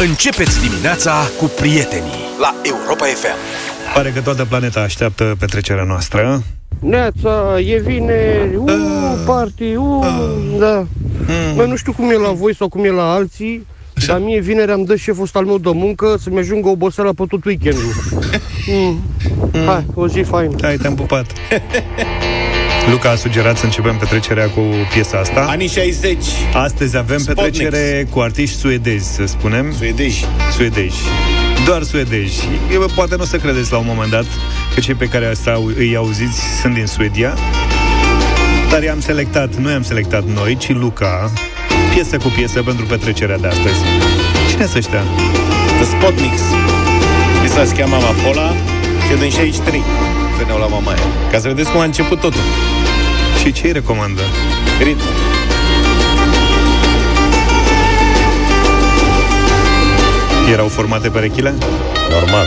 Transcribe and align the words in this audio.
Începeți 0.00 0.68
dimineața 0.68 1.12
cu 1.38 1.50
prietenii 1.60 2.12
la 2.40 2.54
Europa 2.62 3.04
FM. 3.04 3.36
Pare 3.94 4.10
că 4.10 4.20
toată 4.20 4.44
planeta 4.44 4.80
așteaptă 4.80 5.36
petrecerea 5.38 5.84
noastră. 5.84 6.42
Neața, 6.80 7.60
e 7.66 7.78
vineri, 7.78 8.56
uuu, 8.56 8.68
Ah. 8.68 9.22
party, 9.26 9.74
uuu, 9.74 10.04
da. 10.58 10.86
Mm. 11.26 11.54
Bă, 11.56 11.64
nu 11.64 11.76
știu 11.76 11.92
cum 11.92 12.10
e 12.10 12.14
la 12.14 12.30
voi 12.32 12.54
sau 12.54 12.68
cum 12.68 12.84
e 12.84 12.90
la 12.90 13.12
alții, 13.12 13.66
Așa. 13.96 14.06
dar 14.06 14.18
mie 14.20 14.40
vineri 14.40 14.70
am 14.72 14.84
dat 14.84 14.96
șeful 14.96 15.22
ăsta 15.22 15.38
al 15.38 15.44
meu 15.44 15.58
de 15.58 15.70
muncă 15.72 16.16
să-mi 16.22 16.38
ajungă 16.38 16.68
oboseala 16.68 17.10
pe 17.16 17.24
tot 17.28 17.44
weekendul. 17.44 17.92
Mm. 18.66 18.98
Hai, 19.66 19.84
o 19.94 20.08
zi 20.08 20.20
faină. 20.20 20.56
Hai, 20.62 20.76
te-am 20.76 20.94
pupat. 20.94 21.26
Luca 22.90 23.10
a 23.10 23.14
sugerat 23.14 23.56
să 23.58 23.64
începem 23.64 23.96
petrecerea 23.96 24.48
cu 24.48 24.60
piesa 24.92 25.18
asta. 25.18 25.40
Anii 25.48 25.68
60, 25.68 26.24
Astăzi 26.52 26.96
avem 26.96 27.18
Spotniks. 27.18 27.58
petrecere 27.58 28.06
cu 28.10 28.20
artiști 28.20 28.56
suedezi, 28.56 29.14
să 29.14 29.26
spunem. 29.26 29.74
suedeji. 29.78 30.24
Suedezi. 30.52 30.96
Doar 31.64 31.82
suedezi. 31.82 32.48
Eu, 32.72 32.86
poate 32.94 33.16
nu 33.16 33.22
o 33.22 33.26
să 33.26 33.36
credeți 33.36 33.72
la 33.72 33.78
un 33.78 33.84
moment 33.88 34.10
dat 34.10 34.24
că 34.74 34.80
cei 34.80 34.94
pe 34.94 35.08
care 35.08 35.26
asta 35.26 35.62
îi 35.76 35.96
auziți 35.96 36.40
sunt 36.60 36.74
din 36.74 36.86
Suedia. 36.86 37.34
Dar 38.70 38.82
i-am 38.82 39.00
selectat, 39.00 39.54
nu 39.54 39.70
i-am 39.70 39.82
selectat 39.82 40.24
noi, 40.24 40.56
ci 40.56 40.68
Luca, 40.68 41.32
piesă 41.94 42.16
cu 42.16 42.28
piesă 42.28 42.62
pentru 42.62 42.84
petrecerea 42.84 43.38
de 43.38 43.46
astăzi. 43.46 43.74
Cine 44.50 44.62
sunt 44.64 44.76
ăștia? 44.76 45.02
The 45.80 45.84
Spotniks. 45.84 46.40
Piesa 47.40 47.64
se 47.64 47.74
cheamă 47.74 47.94
Amapola 47.96 48.52
și 49.06 49.12
e 49.12 49.16
din 49.20 49.30
63. 49.30 49.82
Veneau 50.64 50.80
la 50.80 50.90
mamaia. 50.90 51.30
Ca 51.30 51.38
să 51.38 51.48
vedeți 51.48 51.70
cum 51.70 51.80
a 51.80 51.84
început 51.84 52.20
totul. 52.20 52.40
Și 53.38 53.52
ce 53.52 53.66
îi 53.66 53.72
recomandă? 53.72 54.20
Ritm. 54.82 55.00
Erau 60.52 60.68
formate 60.68 61.08
perechile? 61.08 61.54
Normal. 62.10 62.46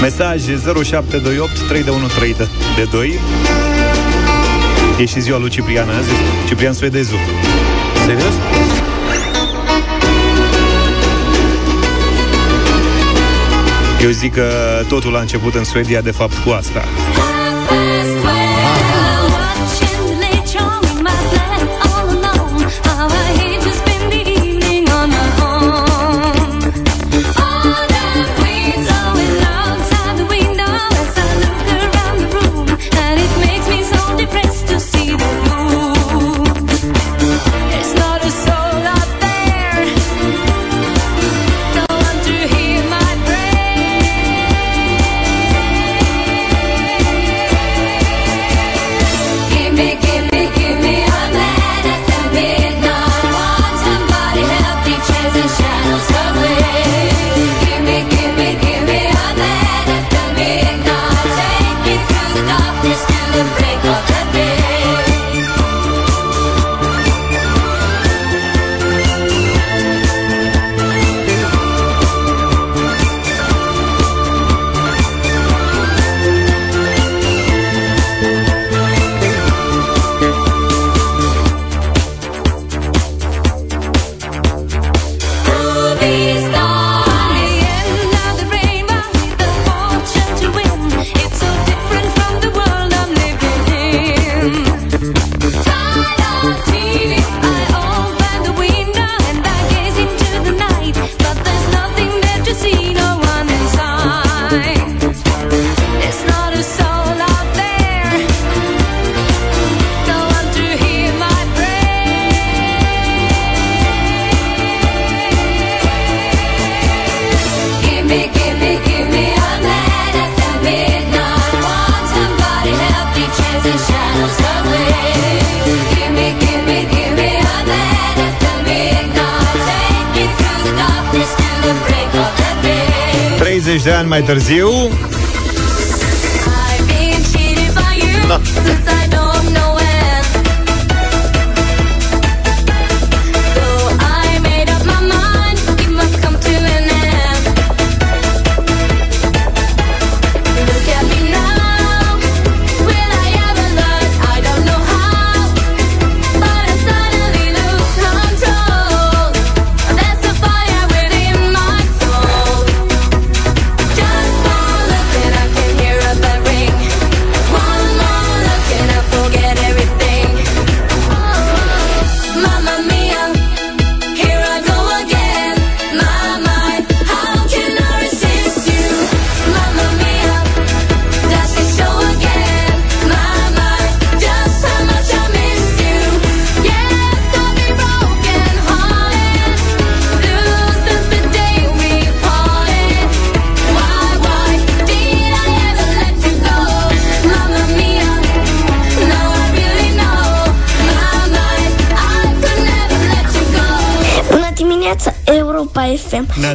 Mesaj 0.00 0.42
0728 0.42 1.68
3 1.68 1.82
de 1.82 1.90
1 1.90 2.06
3 2.06 2.34
de, 2.34 2.48
de 2.76 2.88
2 2.90 3.18
E 5.00 5.04
și 5.04 5.20
ziua 5.20 5.38
lui 5.38 5.50
Ciprian 5.50 5.88
azi 5.88 6.10
Ciprian 6.48 6.72
Suedezu 6.72 7.16
Serios? 8.06 8.34
Eu 14.02 14.10
zic 14.10 14.34
că 14.34 14.50
totul 14.88 15.16
a 15.16 15.20
început 15.20 15.54
în 15.54 15.64
Suedia 15.64 16.00
de 16.00 16.10
fapt 16.10 16.36
cu 16.44 16.50
asta 16.50 16.84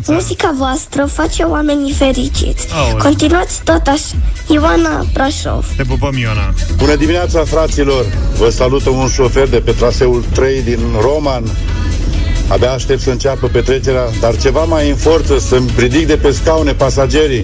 FM. 0.01 0.11
Neața. 0.11 0.13
Muzica 0.13 0.55
voastră 0.57 1.05
face 1.05 1.43
oamenii 1.43 1.91
fericiți. 1.91 2.67
Aoleu. 2.73 2.97
Continuați 2.97 3.61
tot 3.63 3.81
așa. 3.87 4.15
Ioana 4.47 5.05
Brașov. 5.13 5.65
Te 5.75 5.83
pupăm, 5.83 6.17
Iona 6.17 6.53
Bună 6.75 6.95
dimineața, 6.95 7.43
fraților! 7.43 8.05
Vă 8.37 8.49
salută 8.49 8.89
un 8.89 9.07
șofer 9.07 9.47
de 9.47 9.57
pe 9.57 9.71
traseul 9.71 10.23
3 10.33 10.61
din 10.61 10.79
Roman. 11.01 11.43
Abia 12.47 12.71
aștept 12.71 13.01
să 13.01 13.09
înceapă 13.09 13.47
petrecerea, 13.47 14.09
dar 14.19 14.37
ceva 14.37 14.63
mai 14.63 14.89
în 14.89 14.95
forță, 14.95 15.39
să-mi 15.39 15.73
ridic 15.77 16.07
de 16.07 16.17
pe 16.17 16.31
scaune 16.31 16.73
pasagerii. 16.73 17.43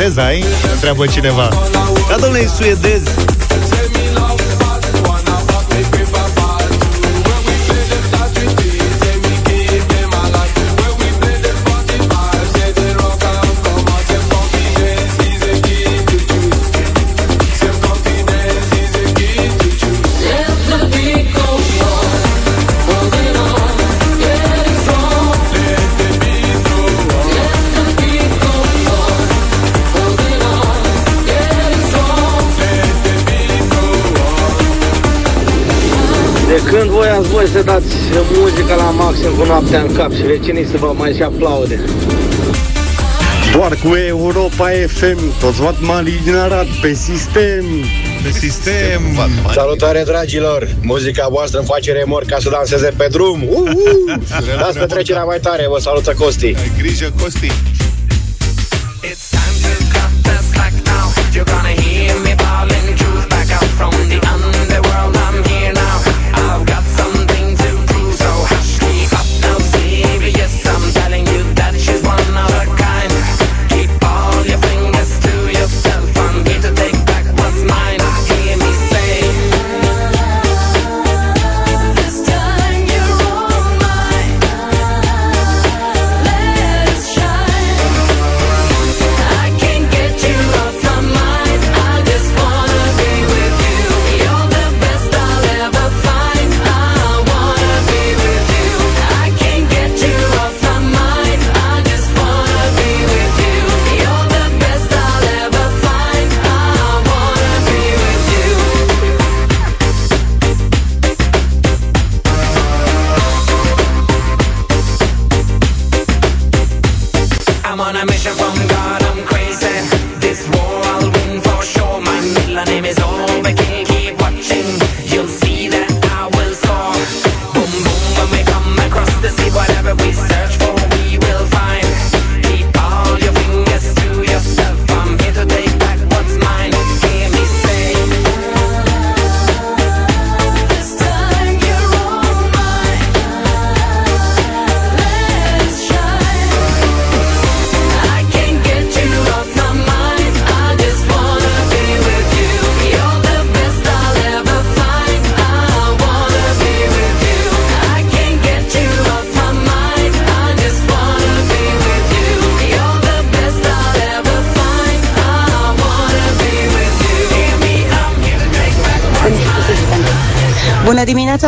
suedez 0.00 0.16
ai? 0.16 0.44
Întreabă 0.72 1.06
cineva. 1.06 1.48
Da, 2.08 2.16
domnule, 2.20 2.42
e 2.42 2.46
suedez. 2.46 3.02
Când 36.70 36.90
voi 36.90 37.08
ați 37.08 37.28
voi 37.28 37.46
să 37.46 37.62
dați 37.62 37.94
muzica 38.32 38.74
la 38.74 38.90
maxim 38.90 39.30
cu 39.38 39.44
noaptea 39.44 39.80
în 39.80 39.94
cap 39.94 40.12
și 40.14 40.22
vecinii 40.22 40.66
să 40.66 40.76
vă 40.76 40.92
mai 40.96 41.14
și 41.14 41.22
aplaude. 41.22 41.80
Doar 43.52 43.74
cu 43.74 43.94
Europa 43.94 44.68
FM, 44.86 45.38
toți 45.40 45.60
vat 45.60 45.80
mali 45.80 46.20
din 46.24 46.34
Arad, 46.34 46.66
pe 46.80 46.92
sistem. 46.92 47.64
Pe 48.22 48.30
sistem. 48.38 49.02
Salutare, 49.52 50.02
dragilor! 50.06 50.68
Muzica 50.82 51.26
voastră 51.30 51.58
îmi 51.58 51.68
face 51.68 51.92
remor 51.92 52.24
ca 52.26 52.36
să 52.40 52.50
danseze 52.50 52.92
pe 52.96 53.06
drum. 53.10 53.42
Uhu! 53.48 54.04
Dați 54.58 54.78
petrecerea 54.78 55.24
mai 55.24 55.38
tare, 55.40 55.66
vă 55.68 55.78
salută 55.78 56.14
Costi. 56.18 56.46
Ai 56.46 56.72
grijă, 56.78 57.12
Costi. 57.20 57.46
It's 59.10 59.30
time 59.30 59.56
to 59.64 59.72
cut 59.94 60.12
the 60.22 60.36
slack 60.50 60.74
now. 60.92 61.06
You're 61.34 61.50
gonna 61.54 61.74
hear 61.84 62.14
me 62.26 62.34
bawling 62.34 62.88
truth 63.00 63.26
back 63.28 63.48
out 63.56 63.70
from 63.78 63.92
the 64.08 64.29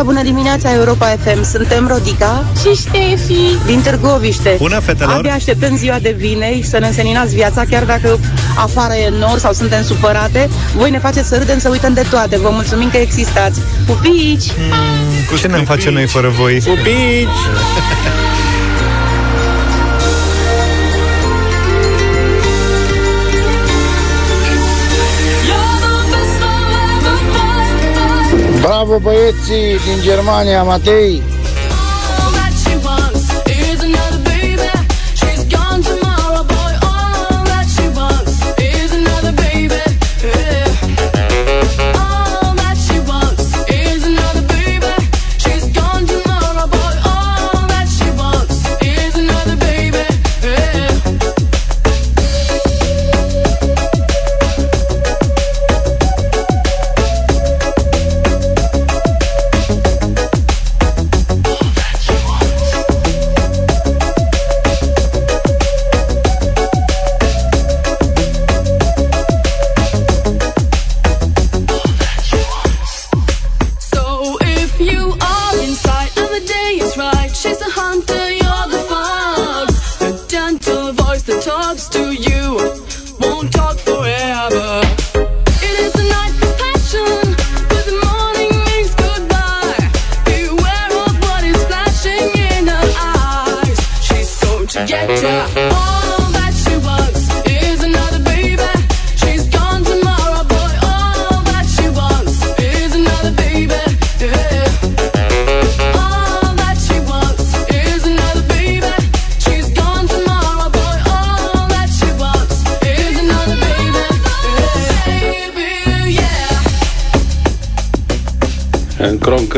Neața, 0.02 0.20
bună 0.20 0.30
dimineața 0.34 0.74
Europa 0.74 1.06
FM. 1.06 1.44
Suntem 1.44 1.86
Rodica 1.86 2.44
și 2.60 2.80
Ștefi 2.80 3.66
din 3.66 3.80
Târgoviște. 3.80 4.54
Bună, 4.58 4.78
fetelor! 4.78 5.14
Abia 5.14 5.32
așteptăm 5.32 5.76
ziua 5.76 5.98
de 5.98 6.14
vineri 6.18 6.62
să 6.62 6.78
ne 6.78 6.86
înseninați 6.86 7.34
viața, 7.34 7.64
chiar 7.70 7.84
dacă 7.84 8.18
afară 8.56 8.94
e 8.94 9.08
nor 9.18 9.38
sau 9.38 9.52
suntem 9.52 9.82
supărate. 9.82 10.48
Voi 10.76 10.90
ne 10.90 10.98
faceți 10.98 11.28
să 11.28 11.36
râdem, 11.38 11.58
să 11.58 11.68
uităm 11.68 11.92
de 11.92 12.06
toate. 12.10 12.38
Vă 12.38 12.48
mulțumim 12.52 12.90
că 12.90 12.96
existați. 12.96 13.60
Pupici! 13.86 14.46
Mm, 14.58 15.26
cu 15.30 15.36
ce 15.36 15.46
ne-am 15.46 15.78
noi 15.90 16.06
fără 16.06 16.28
voi? 16.28 16.60
Pupici! 16.64 17.28
Bravo 28.82 28.98
băieții 28.98 29.78
din 29.84 30.02
Germania, 30.02 30.62
Matei! 30.62 31.31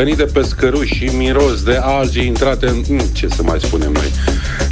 ciocănit 0.05 0.33
de 0.33 0.41
pescăruși 0.41 0.95
și 0.95 1.05
miros 1.17 1.63
de 1.63 1.79
algi 1.83 2.27
intrate 2.27 2.67
în... 2.67 2.83
Hmm, 2.85 2.99
ce 3.13 3.29
să 3.29 3.43
mai 3.43 3.59
spunem 3.61 3.93
noi? 3.93 4.13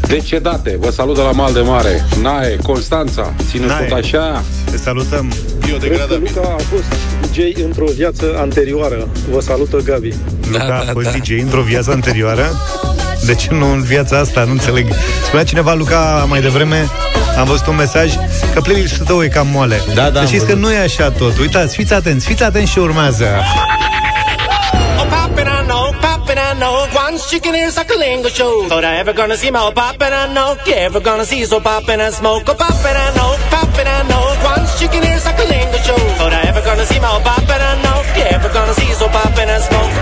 Decedate, 0.09 0.77
vă 0.81 0.91
salut 0.91 1.15
de 1.17 1.23
la 1.23 1.31
Mal 1.31 1.53
de 1.53 1.61
Mare. 1.61 2.05
Nae, 2.23 2.57
Constanța, 2.63 3.33
ținut 3.51 3.69
Nae. 3.69 3.87
tot 3.87 3.99
așa. 3.99 4.43
Te 4.71 4.77
salutăm. 4.77 5.33
Biodegradabil. 5.67 6.31
Luca 6.35 6.57
a 6.59 6.63
fost 6.63 6.85
DJ 7.31 7.65
într-o 7.65 7.85
viață 7.95 8.35
anterioară. 8.39 9.09
Vă 9.31 9.41
salută 9.41 9.77
Gabi. 9.77 10.09
Da, 10.09 10.17
Luca 10.51 10.67
da, 10.67 10.79
a 10.79 10.85
da, 10.85 10.93
fost 10.93 11.11
da. 11.11 11.19
DJ 11.19 11.31
într-o 11.41 11.63
viață 11.63 11.91
anterioară? 11.91 12.51
De 13.27 13.35
ce 13.35 13.49
nu 13.55 13.73
în 13.73 13.83
viața 13.83 14.19
asta? 14.19 14.45
Nu 14.45 14.51
înțeleg. 14.51 14.87
Spunea 15.27 15.45
cineva, 15.45 15.75
Luca, 15.75 16.27
mai 16.29 16.41
devreme, 16.41 16.89
am 17.39 17.45
văzut 17.47 17.67
un 17.67 17.77
mesaj 17.77 18.13
că 18.55 18.61
playlist-ul 18.61 19.07
tău 19.07 19.23
e 19.23 19.29
cam 19.29 19.47
moale. 19.53 19.81
Da, 19.95 20.11
da. 20.11 20.21
Să 20.21 20.27
știți 20.27 20.47
că 20.47 20.55
nu 20.55 20.73
e 20.73 20.79
așa 20.79 21.11
tot. 21.11 21.39
Uitați, 21.39 21.77
fiți 21.77 21.93
atenți, 21.93 22.27
fiți 22.27 22.43
atenți 22.43 22.71
și 22.71 22.79
urmează. 22.79 23.27
Poppin', 26.35 26.39
I 26.39 26.59
know. 26.59 26.87
Once 26.95 27.31
chicken 27.31 27.55
ears 27.55 27.77
like 27.77 27.91
a 27.91 28.31
show. 28.31 28.69
Thought 28.69 28.85
I 28.85 28.97
ever 28.97 29.13
gonna 29.13 29.37
see 29.37 29.51
my 29.51 29.69
oh, 29.69 29.73
poppin', 29.73 30.13
I 30.13 30.33
know. 30.33 30.57
Ever 30.67 31.01
gonna 31.01 31.25
see 31.25 31.45
so 31.45 31.61
poppin' 31.61 32.01
and 32.01 32.15
smoke? 32.15 32.45
Oh, 32.49 32.55
poppin', 32.55 32.97
I 32.97 33.09
know, 33.17 33.37
poppin', 33.51 33.87
I 33.87 34.03
know. 34.09 34.25
Once 34.45 34.79
chicken 34.79 35.05
ears 35.05 35.25
like 35.25 35.39
a 35.39 35.45
lingo 35.45 35.79
show. 35.79 35.99
Thought 36.19 36.33
I 36.33 36.43
ever 36.49 36.63
gonna 36.63 36.87
see 36.87 37.01
my 37.01 37.21
poppin', 37.23 37.63
I 37.71 37.83
know. 37.83 37.99
Ever 38.33 38.49
gonna 38.53 38.75
see 38.75 38.93
so 38.95 39.09
poppin' 39.09 39.49
and 39.49 39.63
smoke? 39.65 39.93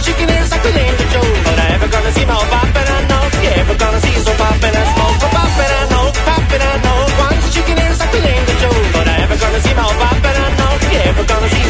Chicken 0.00 0.30
ears 0.30 0.50
like 0.50 0.64
a 0.64 0.72
lingo 0.78 1.04
show. 1.12 1.26
Thought 1.44 1.58
I 1.60 1.68
ever 1.76 1.88
gonna 1.88 2.12
see 2.12 2.24
my 2.24 2.34
oh, 2.34 2.46
poppin', 2.52 2.88
I 2.96 3.00
know. 3.10 3.24
You 3.44 3.50
ever 3.62 3.76
gonna 3.76 4.00
see 4.00 4.16
so 4.26 4.39
know. 11.20 11.26
You 11.26 11.36
ever 11.36 11.40
gonna 11.40 11.48
see 11.48 11.69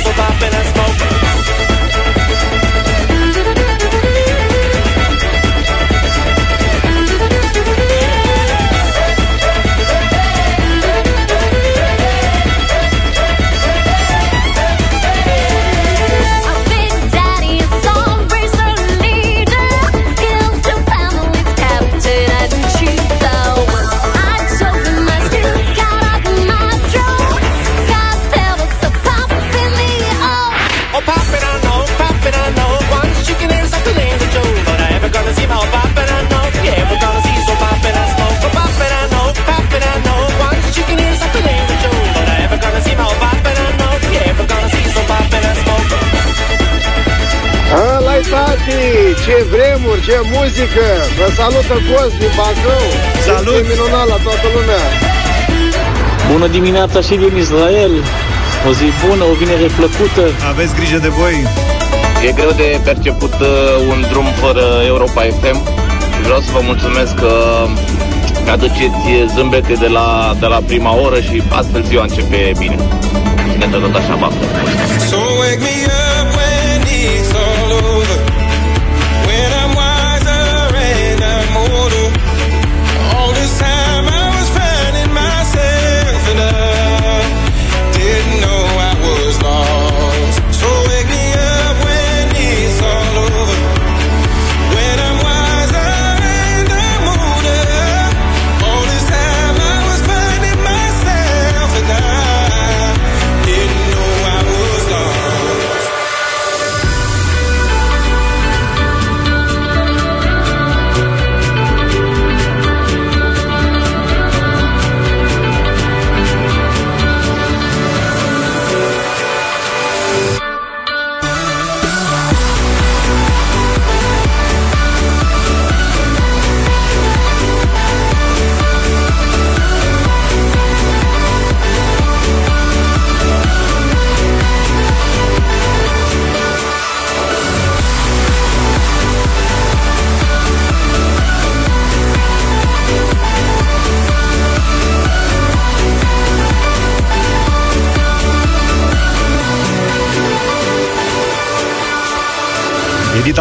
Ăla-i 48.71 49.15
tati, 49.15 49.23
ce 49.25 49.37
vremuri, 49.53 50.03
ce 50.07 50.17
muzică 50.33 50.87
Vă 51.19 51.27
salută 51.37 51.77
Cost 51.89 52.15
din 52.21 52.33
Bacău 52.37 52.87
Salut! 53.27 53.55
Este 53.55 53.67
minunat 53.73 54.07
la 54.13 54.19
toată 54.27 54.47
lumea 54.57 54.85
Bună 56.31 56.47
dimineața 56.47 57.01
și 57.01 57.15
din 57.23 57.35
Israel. 57.45 57.95
O 58.69 58.71
zi 58.79 58.87
bună, 59.07 59.25
o 59.33 59.35
vinere 59.41 59.69
plăcută. 59.79 60.25
Aveți 60.53 60.75
grijă 60.75 60.99
de 61.07 61.09
voi. 61.09 61.37
E 62.27 62.33
greu 62.33 62.53
de 62.63 62.81
perceput 62.85 63.35
uh, 63.41 63.49
un 63.93 63.99
drum 64.11 64.29
fără 64.43 64.65
Europa 64.93 65.21
FM 65.39 65.59
și 66.15 66.21
vreau 66.27 66.41
să 66.41 66.51
vă 66.57 66.61
mulțumesc 66.71 67.15
că 67.15 67.33
că 68.45 68.51
aduceți 68.51 69.03
zâmbete 69.35 69.73
de 69.73 69.87
la, 69.87 70.37
de 70.41 70.47
la 70.47 70.61
prima 70.67 70.93
oră 71.07 71.21
și 71.21 71.43
astfel 71.49 71.83
ziua 71.83 72.03
începe 72.03 72.53
bine. 72.59 72.77
Ne 73.59 73.67
dă 73.71 73.77
tot 73.77 73.95
așa 73.95 74.15
baftă. 74.21 74.45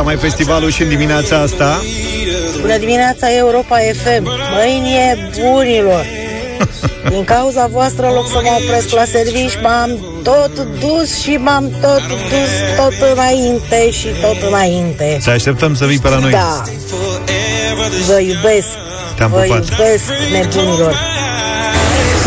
Mai 0.09 0.17
festivalul 0.17 0.69
și 0.69 0.81
în 0.81 0.89
dimineața 0.89 1.37
asta. 1.37 1.81
Bună 2.61 2.77
dimineața 2.77 3.35
Europa 3.35 3.77
FM 3.77 4.27
Mâini 4.55 4.93
e 4.93 5.29
bunilor 5.41 6.05
Din 7.13 7.23
cauza 7.23 7.67
voastră, 7.67 8.07
în 8.07 8.13
loc 8.13 8.27
să 8.27 8.39
mă 8.43 8.49
opresc 8.63 8.93
la 8.93 9.03
servici 9.03 9.57
M-am 9.61 9.89
tot 10.23 10.67
dus 10.79 11.21
și 11.21 11.37
m-am 11.37 11.71
tot 11.81 12.07
dus 12.07 12.51
Tot 12.77 13.11
înainte 13.13 13.91
și 13.91 14.07
tot 14.21 14.37
înainte 14.49 15.17
Să 15.21 15.29
așteptăm 15.29 15.75
să 15.75 15.85
vii 15.85 15.99
pe 15.99 16.09
la 16.09 16.17
noi. 16.17 16.31
Da 16.31 16.63
Vă 18.07 18.19
iubesc 18.19 18.67
Te-am 19.15 19.31
Vă 19.31 19.39
pupat. 19.39 19.69
iubesc, 19.69 20.03
nebunilor 20.31 20.95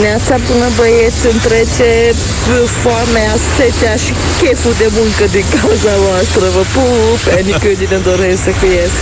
Neața 0.01 0.37
bună 0.49 0.69
băieți, 0.77 1.27
îmi 1.27 1.41
trece 1.41 2.13
foamea, 2.83 3.33
setea 3.57 3.95
și 3.97 4.13
cheful 4.43 4.75
de 4.79 4.89
muncă 4.99 5.25
din 5.31 5.45
cauza 5.61 5.97
voastră. 5.97 6.45
Vă 6.57 6.65
pup, 6.75 7.21
Anică 7.39 7.69
din 7.79 8.01
doresc 8.03 8.43
să 8.43 8.51
cuiesc. 8.61 8.99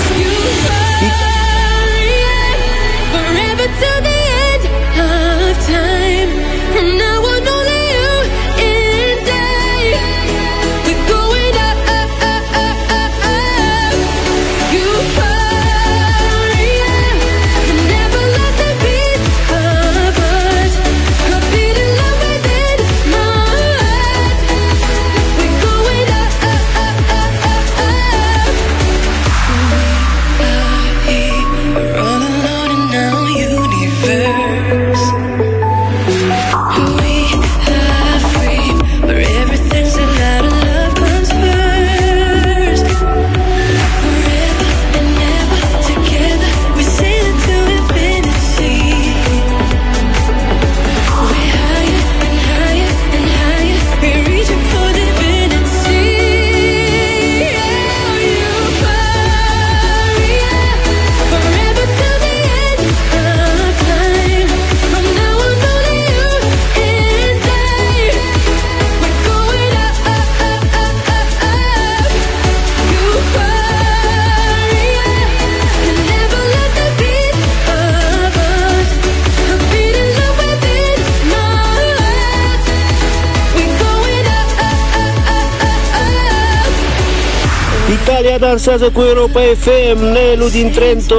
Natalia 88.50 88.70
dansează 88.70 88.90
cu 88.90 89.00
Europa 89.00 89.40
FM, 89.40 89.98
Nelu 90.02 90.48
din 90.48 90.70
Trento. 90.70 91.16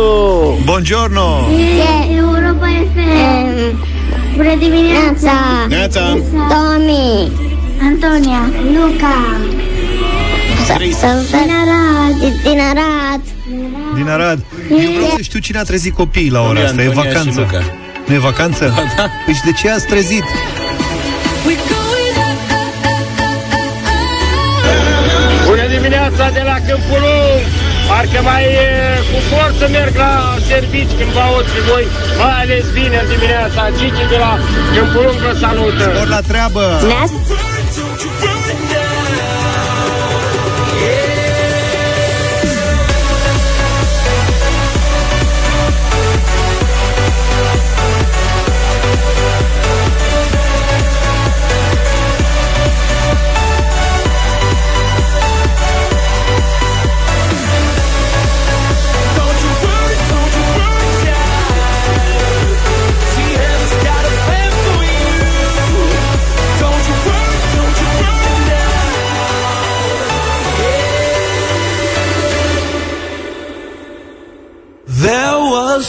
Buongiorno! 0.63 1.47
E 1.57 2.15
Europa 2.15 2.67
FM. 2.93 3.77
Bună 4.35 4.55
dimineața! 4.59 5.31
Neața! 5.67 6.17
Tomi! 6.33 7.31
Antonia! 7.81 8.41
Luca! 8.73 9.39
Din 10.77 10.95
Arad! 11.61 12.41
Din 12.43 12.59
Arad! 12.59 13.21
Din 13.95 14.07
Arad. 14.07 14.39
Eu 14.69 14.91
vreau 14.91 15.09
să 15.15 15.21
știu 15.21 15.39
cine 15.39 15.59
a 15.59 15.63
trezit 15.63 15.93
copiii 15.93 16.29
la 16.29 16.39
ora 16.39 16.47
Domnule 16.47 16.67
asta. 16.67 16.81
E 16.81 16.87
Antonia 16.87 17.09
și 17.09 17.15
vacanță. 17.15 17.39
Luca. 17.39 17.63
Nu 18.07 18.13
e 18.13 18.17
vacanță? 18.17 18.73
da. 18.97 19.09
Deci 19.27 19.39
de 19.45 19.51
ce 19.51 19.69
ați 19.69 19.85
trezit? 19.85 20.23
Bună 21.43 21.80
dimineața 26.21 26.39
de 26.39 26.43
la 26.51 26.57
Câmpul 26.67 27.01
Lung! 27.05 27.43
Parcă 27.89 28.19
mai 28.29 28.43
e, 28.43 28.69
cu 29.09 29.19
forță 29.31 29.65
merg 29.77 29.95
la 29.95 30.13
servici 30.49 30.93
când 30.97 31.11
vă 31.15 31.21
aud 31.29 31.45
pe 31.53 31.61
voi, 31.69 31.85
mai 32.19 32.37
ales 32.43 32.65
vineri 32.75 33.09
dimineața. 33.13 33.61
Gigi 33.77 34.05
de 34.13 34.17
la 34.25 34.33
Câmpul 34.75 35.01
Lung 35.05 35.19
vă 35.25 35.33
salută! 35.43 35.83
Spor 35.93 36.07
la 36.15 36.21
treabă! 36.29 36.63
There 36.81 37.50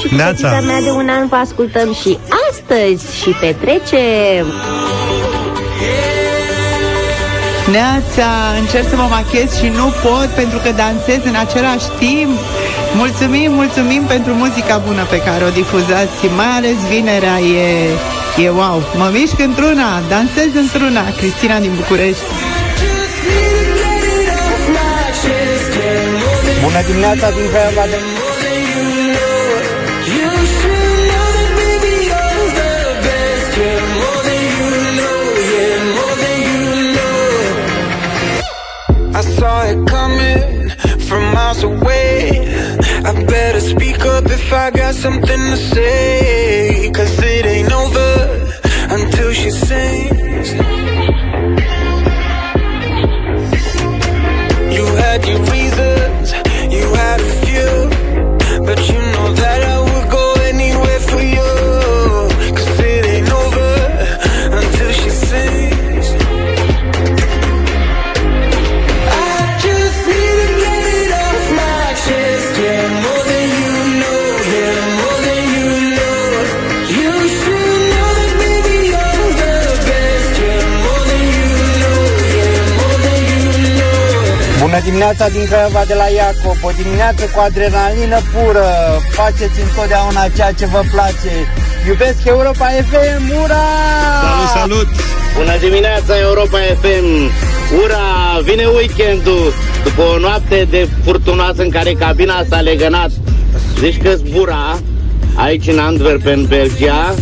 Și 0.00 0.08
cu 0.08 0.14
Neața. 0.14 0.48
fetița 0.48 0.60
mea 0.60 0.80
de 0.80 0.90
un 0.90 1.08
an 1.08 1.28
vă 1.28 1.36
ascultăm 1.36 1.92
și 2.00 2.18
astăzi 2.48 3.04
și 3.20 3.30
petrecem. 3.40 4.46
Neața, 7.70 8.30
încerc 8.60 8.88
să 8.88 8.96
mă 8.96 9.06
machez 9.10 9.48
și 9.60 9.68
nu 9.80 9.86
pot 10.04 10.28
pentru 10.40 10.58
că 10.64 10.70
dansez 10.82 11.20
în 11.24 11.36
același 11.44 11.88
timp. 11.98 12.34
Mulțumim, 12.96 13.52
mulțumim 13.52 14.02
pentru 14.02 14.32
muzica 14.32 14.76
bună 14.86 15.04
pe 15.10 15.18
care 15.26 15.44
o 15.44 15.50
difuzați, 15.60 16.26
mai 16.36 16.52
ales 16.58 16.78
vinerea 16.88 17.38
e, 17.38 17.66
e 18.44 18.48
wow. 18.48 18.82
Mă 19.00 19.08
mișc 19.12 19.38
într-una, 19.48 19.90
dansez 20.08 20.50
într-una. 20.54 21.04
Cristina 21.18 21.58
din 21.58 21.72
București. 21.76 22.24
Bună 26.62 26.80
dimineața 26.86 27.30
din 27.30 27.46
Craiova 27.52 27.84
de... 27.90 27.98
miles 41.66 41.82
away. 41.82 42.30
I 43.04 43.24
better 43.24 43.60
speak 43.60 44.00
up 44.00 44.24
if 44.26 44.52
I 44.52 44.70
got 44.70 44.94
something 44.94 45.42
to 45.50 45.56
say. 45.56 46.90
Cause 46.92 47.18
it 47.18 47.46
ain't 47.46 47.72
over 47.72 48.46
until 48.90 49.32
she 49.32 49.50
sings. 49.50 50.52
You 54.76 54.84
had 54.96 55.26
your 55.26 55.55
dimineața 84.88 85.28
din 85.28 85.44
Craiova 85.50 85.82
de 85.90 85.94
la 86.02 86.08
Iacob, 86.18 86.58
o 86.68 86.70
dimineață 86.82 87.24
cu 87.32 87.38
adrenalină 87.48 88.18
pură. 88.32 88.66
Faceți 89.18 89.58
întotdeauna 89.66 90.22
ceea 90.36 90.52
ce 90.58 90.66
vă 90.74 90.82
place. 90.94 91.32
Iubesc 91.88 92.20
Europa 92.34 92.66
FM, 92.88 93.24
ura! 93.42 93.64
Salut, 94.26 94.50
salut! 94.60 94.88
Bună 95.38 95.56
dimineața 95.66 96.18
Europa 96.18 96.58
FM 96.80 97.06
Ura, 97.82 98.40
vine 98.42 98.64
weekendul 98.66 99.52
După 99.84 100.02
o 100.02 100.18
noapte 100.18 100.66
de 100.70 100.88
furtunoasă 101.04 101.62
în 101.62 101.70
care 101.70 101.92
cabina 101.92 102.44
s-a 102.48 102.60
legănat 102.60 103.10
Zici 103.78 104.02
că 104.02 104.10
zbura 104.14 104.78
Aici 105.34 105.66
în 105.66 105.78
Antwerpen, 105.78 106.44
Belgia 106.44 107.14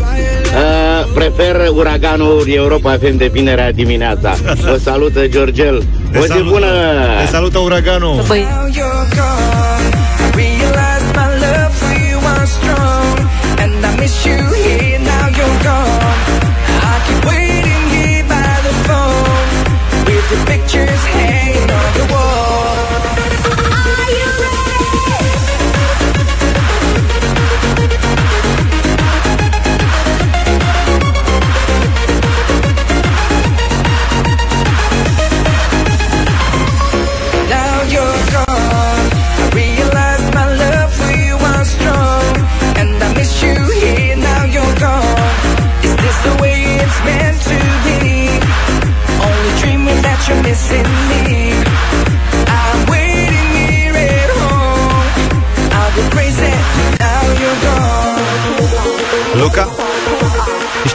uh, 0.54 1.06
Prefer 1.14 1.68
uraganul 1.74 2.44
Europa 2.46 2.92
FM 3.00 3.16
de 3.16 3.26
vinerea 3.32 3.72
dimineața. 3.72 4.34
Vă 4.70 4.78
salută 4.82 5.26
Georgel. 5.26 5.82
Te 6.12 6.18
O 6.18 6.22
zi 6.22 6.26
salută- 6.26 6.48
bună! 6.50 6.66
Te 7.24 7.30
salută 7.30 7.58
uraganul! 7.58 8.14
Now 8.14 8.24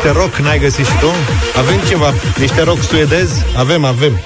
Niște 0.01 0.19
rock 0.19 0.35
n-ai 0.35 0.59
găsit 0.59 0.85
și 0.85 0.97
tu? 0.99 1.11
Avem 1.57 1.79
ceva, 1.87 2.13
niște 2.37 2.61
rock 2.61 2.81
suedez? 2.81 3.45
Avem, 3.57 3.85
avem. 3.85 4.19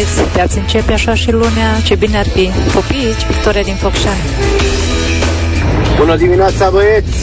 Băieți, 0.00 0.32
te-ați 0.32 0.58
începe 0.58 0.92
așa 0.92 1.14
și 1.14 1.30
lunea, 1.30 1.70
ce 1.84 1.94
bine 1.94 2.18
ar 2.18 2.28
fi. 2.34 2.50
Pupici, 2.74 3.26
Victoria 3.30 3.62
din 3.62 3.76
Focșani. 3.82 4.24
Bună 5.98 6.16
dimineața, 6.16 6.70
băieți! 6.70 7.18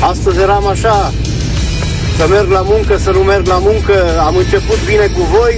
Astăzi 0.00 0.38
eram 0.40 0.66
așa, 0.66 1.12
să 2.18 2.24
merg 2.28 2.48
la 2.50 2.62
muncă, 2.72 2.96
să 2.96 3.10
nu 3.10 3.18
merg 3.18 3.46
la 3.46 3.58
muncă. 3.68 3.94
Am 4.28 4.36
început 4.36 4.78
bine 4.90 5.06
cu 5.16 5.22
voi. 5.34 5.54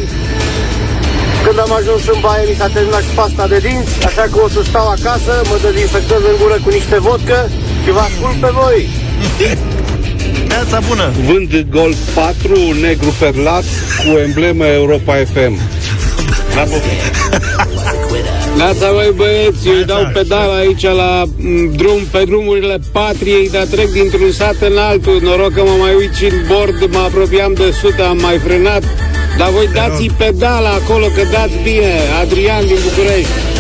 Când 1.44 1.59
am 1.64 1.73
ajuns 1.81 2.03
în 2.14 2.18
baie, 2.20 2.44
mi 2.49 2.57
s-a 2.59 2.68
terminat 2.75 3.03
și 3.07 3.14
pasta 3.20 3.47
de 3.53 3.59
dinți, 3.66 4.05
așa 4.09 4.25
că 4.33 4.37
o 4.44 4.49
să 4.49 4.61
stau 4.62 4.87
acasă, 4.97 5.33
mă 5.51 5.57
dezinfectez 5.64 6.23
în 6.31 6.37
gură 6.40 6.57
cu 6.64 6.70
niște 6.79 6.97
vodcă 7.07 7.38
și 7.83 7.90
vă 7.97 8.03
ascult 8.09 8.37
pe 8.44 8.51
voi. 8.61 8.81
Neața 10.53 10.79
bună! 10.88 11.07
Vând 11.29 11.66
Golf 11.70 11.99
4 12.14 12.53
negru 12.81 13.11
perlat 13.18 13.64
cu 14.01 14.18
emblemă 14.25 14.64
Europa 14.66 15.14
FM. 15.33 15.55
La 16.55 16.62
poftă. 16.62 16.88
Neața, 18.57 18.93
băi 18.93 19.12
băieți, 19.17 19.69
eu 19.69 19.75
îi 19.75 19.85
dau 19.85 20.11
pedal 20.12 20.51
aici 20.51 20.83
la 20.83 21.25
m, 21.37 21.73
drum, 21.77 22.01
pe 22.11 22.23
drumurile 22.27 22.79
patriei, 22.93 23.51
dar 23.51 23.62
trec 23.62 23.88
dintr-un 23.88 24.33
sat 24.33 24.57
în 24.61 24.77
altul. 24.79 25.21
Noroc 25.23 25.53
că 25.53 25.62
mă 25.62 25.77
mai 25.79 25.95
uit 25.95 26.14
și 26.14 26.25
în 26.25 26.45
bord, 26.47 26.93
mă 26.93 26.99
apropiam 26.99 27.53
de 27.55 27.75
sute, 27.81 28.03
am 28.03 28.19
mai 28.21 28.38
frenat. 28.38 28.83
Dar 29.38 29.51
voi 29.51 29.69
dați 29.73 30.11
pedala 30.19 30.71
acolo, 30.71 31.07
că 31.07 31.23
dați 31.33 31.55
bine. 31.62 31.93
Adrian 32.23 32.67
din 32.67 32.79
București. 32.85 33.54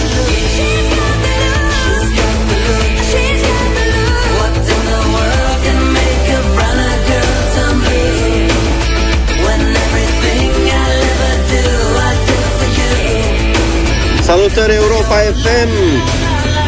Salutări 14.24 14.74
Europa 14.74 15.14
FM! 15.42 15.70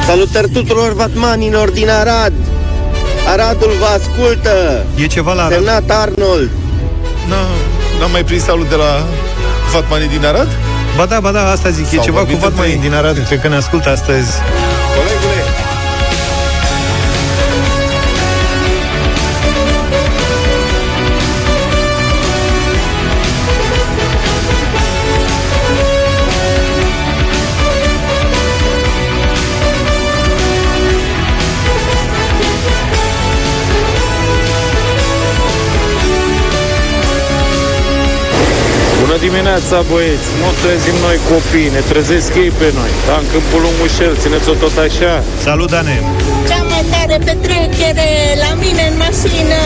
Salutări 0.07 0.49
tuturor 0.51 0.93
vatmanilor 0.95 1.71
din 1.71 1.89
Arad! 1.91 2.33
Aradul 3.33 3.73
vă 3.79 3.87
ascultă! 3.99 4.85
E 4.97 5.07
ceva 5.07 5.33
la 5.33 5.43
Arad? 5.45 5.53
Semnat 5.53 5.91
Arnold! 5.91 6.51
N- 7.29 7.99
N-am 8.01 8.11
mai 8.11 8.25
prins 8.25 8.43
salut 8.43 8.69
de 8.69 8.75
la 8.75 9.05
Fatmanii 9.73 10.09
din 10.09 10.25
Arad? 10.27 10.49
Ba 10.97 11.07
da, 11.07 11.21
ba 11.21 11.31
da, 11.31 11.51
asta 11.51 11.69
zic, 11.71 11.85
e 11.93 11.95
S-au 11.95 12.05
ceva 12.05 12.19
cu 12.19 12.25
vorbit 12.25 12.43
Vatmani 12.43 12.73
între 12.73 12.85
ei. 12.85 12.89
din 12.91 12.99
Arad, 12.99 13.27
cred 13.27 13.41
că 13.41 13.49
ne 13.49 13.57
ascultă 13.57 13.89
astăzi. 13.91 14.31
Bună 39.17 39.29
dimineața, 39.29 39.83
băieți! 39.91 40.29
Nu 40.41 40.49
trezim 40.63 40.97
noi 41.07 41.19
copii, 41.31 41.69
ne 41.77 41.83
trezesc 41.91 42.35
ei 42.35 42.51
pe 42.61 42.69
noi. 42.79 42.91
Da, 43.07 43.17
în 43.17 43.27
câmpul 43.33 43.61
lui 43.61 43.75
Mușel, 43.79 44.17
țineți-o 44.17 44.53
tot 44.53 44.77
așa. 44.87 45.13
Salut, 45.47 45.71
Dane! 45.71 45.97
Cea 46.49 46.63
mai 46.71 46.85
tare 46.93 47.17
petrecere 47.25 48.09
la 48.45 48.51
mine 48.63 48.83
în 48.91 48.97
mașină! 49.05 49.61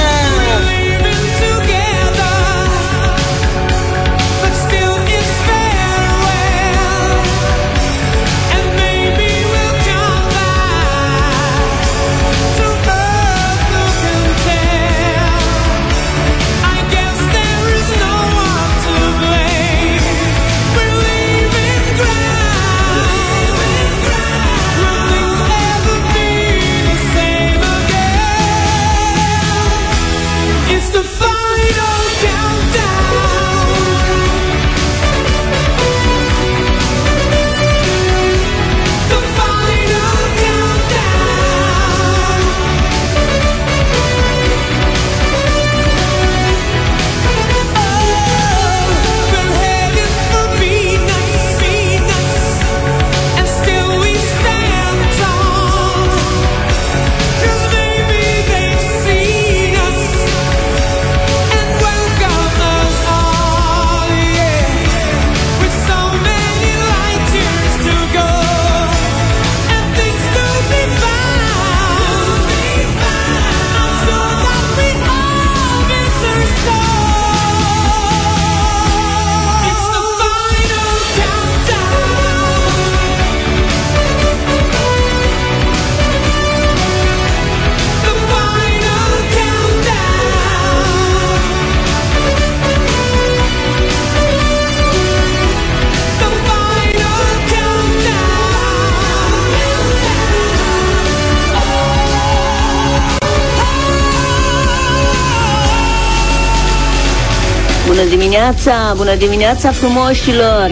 Dimineața, 108.40 108.94
bună 108.96 109.14
dimineața 109.14 109.70
frumoșilor! 109.70 110.68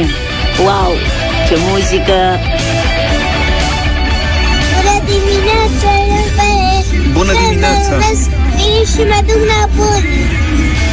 Wow, 0.64 0.90
ce 1.48 1.54
muzică! 1.68 2.20
Bună 4.76 4.96
dimineața, 5.12 5.90
iubire! 6.12 7.12
Bună 7.12 7.32
dimineața! 7.32 7.94
și 8.92 9.02
mă 9.10 9.18
duc 9.28 9.42
la 9.52 9.60
buni. 9.76 10.08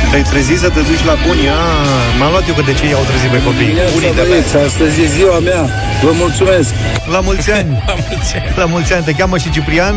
Te-ai 0.10 0.24
trezit 0.32 0.60
să 0.60 0.70
te 0.70 0.82
duci 0.90 1.04
la 1.12 1.16
bunii? 1.28 1.48
Ah, 1.48 2.06
m-am 2.20 2.32
luat 2.32 2.48
eu 2.48 2.54
că 2.54 2.62
de 2.70 2.74
ce 2.74 2.86
i-au 2.88 3.06
trezit 3.10 3.30
pe 3.36 3.44
copii. 3.46 3.74
Bunii 3.94 4.14
de 4.20 4.24
băieți, 4.30 4.56
astăzi 4.68 5.02
e 5.02 5.06
ziua 5.18 5.40
mea. 5.40 5.62
Vă 6.04 6.12
mulțumesc. 6.24 6.70
La 7.14 7.20
mulți 7.20 7.52
ani! 7.52 7.72
La 7.90 7.96
mulți 8.08 8.36
ani. 8.36 8.54
La 8.62 8.66
mulți 8.66 8.94
ani! 8.94 9.04
Te 9.04 9.14
cheamă 9.20 9.38
și 9.38 9.50
Ciprian? 9.56 9.96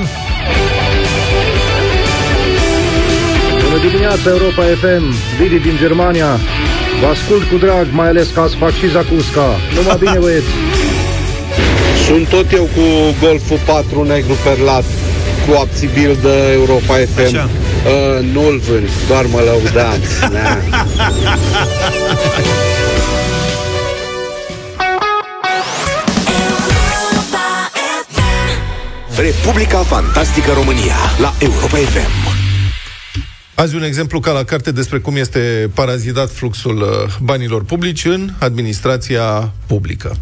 Bună 3.64 3.78
dimineața, 3.88 4.26
Europa 4.36 4.62
FM, 4.80 5.04
Vidi 5.38 5.58
din 5.58 5.76
Germania. 5.84 6.30
Vă 7.00 7.06
ascult 7.06 7.42
cu 7.50 7.56
drag, 7.56 7.86
mai 7.90 8.08
ales 8.08 8.28
că 8.34 8.40
ați 8.40 8.56
fac 8.56 8.72
și 8.72 8.90
Zacusca. 8.90 9.46
Numai 9.74 9.96
bine, 9.98 10.18
băieți. 10.18 10.46
Sunt 12.06 12.28
tot 12.28 12.52
eu 12.52 12.62
cu 12.62 12.84
Golful 13.20 13.58
4 13.66 14.02
negru 14.02 14.36
perlat 14.44 14.84
cu 15.46 15.54
Apsibil 15.54 16.16
de 16.22 16.52
Europa 16.52 16.94
FM. 16.94 17.20
Așa. 17.24 17.48
Uh, 17.48 18.24
nu-l 18.32 18.60
vând, 18.68 18.88
doar 19.08 19.24
mă 19.32 19.40
lăudam. 19.44 19.98
Na. 20.32 20.58
Republica 29.16 29.78
Fantastică 29.78 30.52
România 30.52 30.96
la 31.20 31.34
Europa 31.38 31.76
FM. 31.76 32.37
Azi 33.58 33.74
un 33.74 33.82
exemplu 33.82 34.20
ca 34.20 34.32
la 34.32 34.44
carte 34.44 34.72
despre 34.72 34.98
cum 34.98 35.16
este 35.16 35.70
parazitat 35.74 36.30
fluxul 36.30 36.76
uh, 36.76 37.16
banilor 37.22 37.64
publici 37.64 38.04
în 38.04 38.30
administrația 38.38 39.52
publică. 39.66 40.16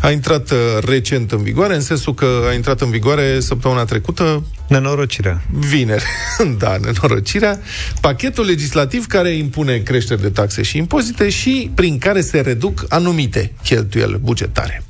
A 0.00 0.10
intrat 0.10 0.50
uh, 0.50 0.58
recent 0.84 1.32
în 1.32 1.42
vigoare, 1.42 1.74
în 1.74 1.80
sensul 1.80 2.14
că 2.14 2.26
a 2.48 2.52
intrat 2.52 2.80
în 2.80 2.90
vigoare 2.90 3.40
săptămâna 3.40 3.84
trecută 3.84 4.44
Nenorocirea. 4.68 5.42
vineri, 5.50 6.04
da, 6.58 6.76
nenorocirea, 6.76 7.60
pachetul 8.00 8.44
legislativ 8.44 9.06
care 9.06 9.30
impune 9.30 9.76
creșteri 9.76 10.20
de 10.20 10.30
taxe 10.30 10.62
și 10.62 10.76
impozite 10.76 11.28
și 11.28 11.70
prin 11.74 11.98
care 11.98 12.20
se 12.20 12.40
reduc 12.40 12.84
anumite 12.88 13.52
cheltuieli 13.62 14.18
bugetare. 14.22 14.82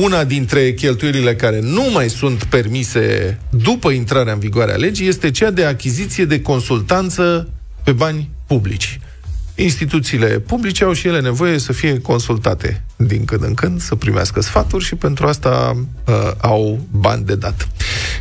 Una 0.00 0.24
dintre 0.24 0.72
cheltuielile 0.72 1.34
care 1.34 1.60
nu 1.60 1.82
mai 1.92 2.10
sunt 2.10 2.44
permise 2.44 3.38
după 3.50 3.90
intrarea 3.90 4.32
în 4.32 4.38
vigoare 4.38 4.72
a 4.72 4.76
legii 4.76 5.08
este 5.08 5.30
cea 5.30 5.50
de 5.50 5.64
achiziție 5.64 6.24
de 6.24 6.40
consultanță 6.40 7.48
pe 7.84 7.92
bani 7.92 8.30
publici. 8.46 9.00
Instituțiile 9.54 10.26
publice 10.26 10.84
au 10.84 10.92
și 10.92 11.06
ele 11.06 11.20
nevoie 11.20 11.58
să 11.58 11.72
fie 11.72 12.00
consultate 12.00 12.84
din 12.96 13.24
când 13.24 13.42
în 13.42 13.54
când, 13.54 13.80
să 13.80 13.94
primească 13.94 14.40
sfaturi 14.40 14.84
și 14.84 14.94
pentru 14.94 15.26
asta 15.26 15.76
uh, 16.06 16.14
au 16.40 16.86
bani 16.90 17.24
de 17.24 17.34
dat. 17.34 17.68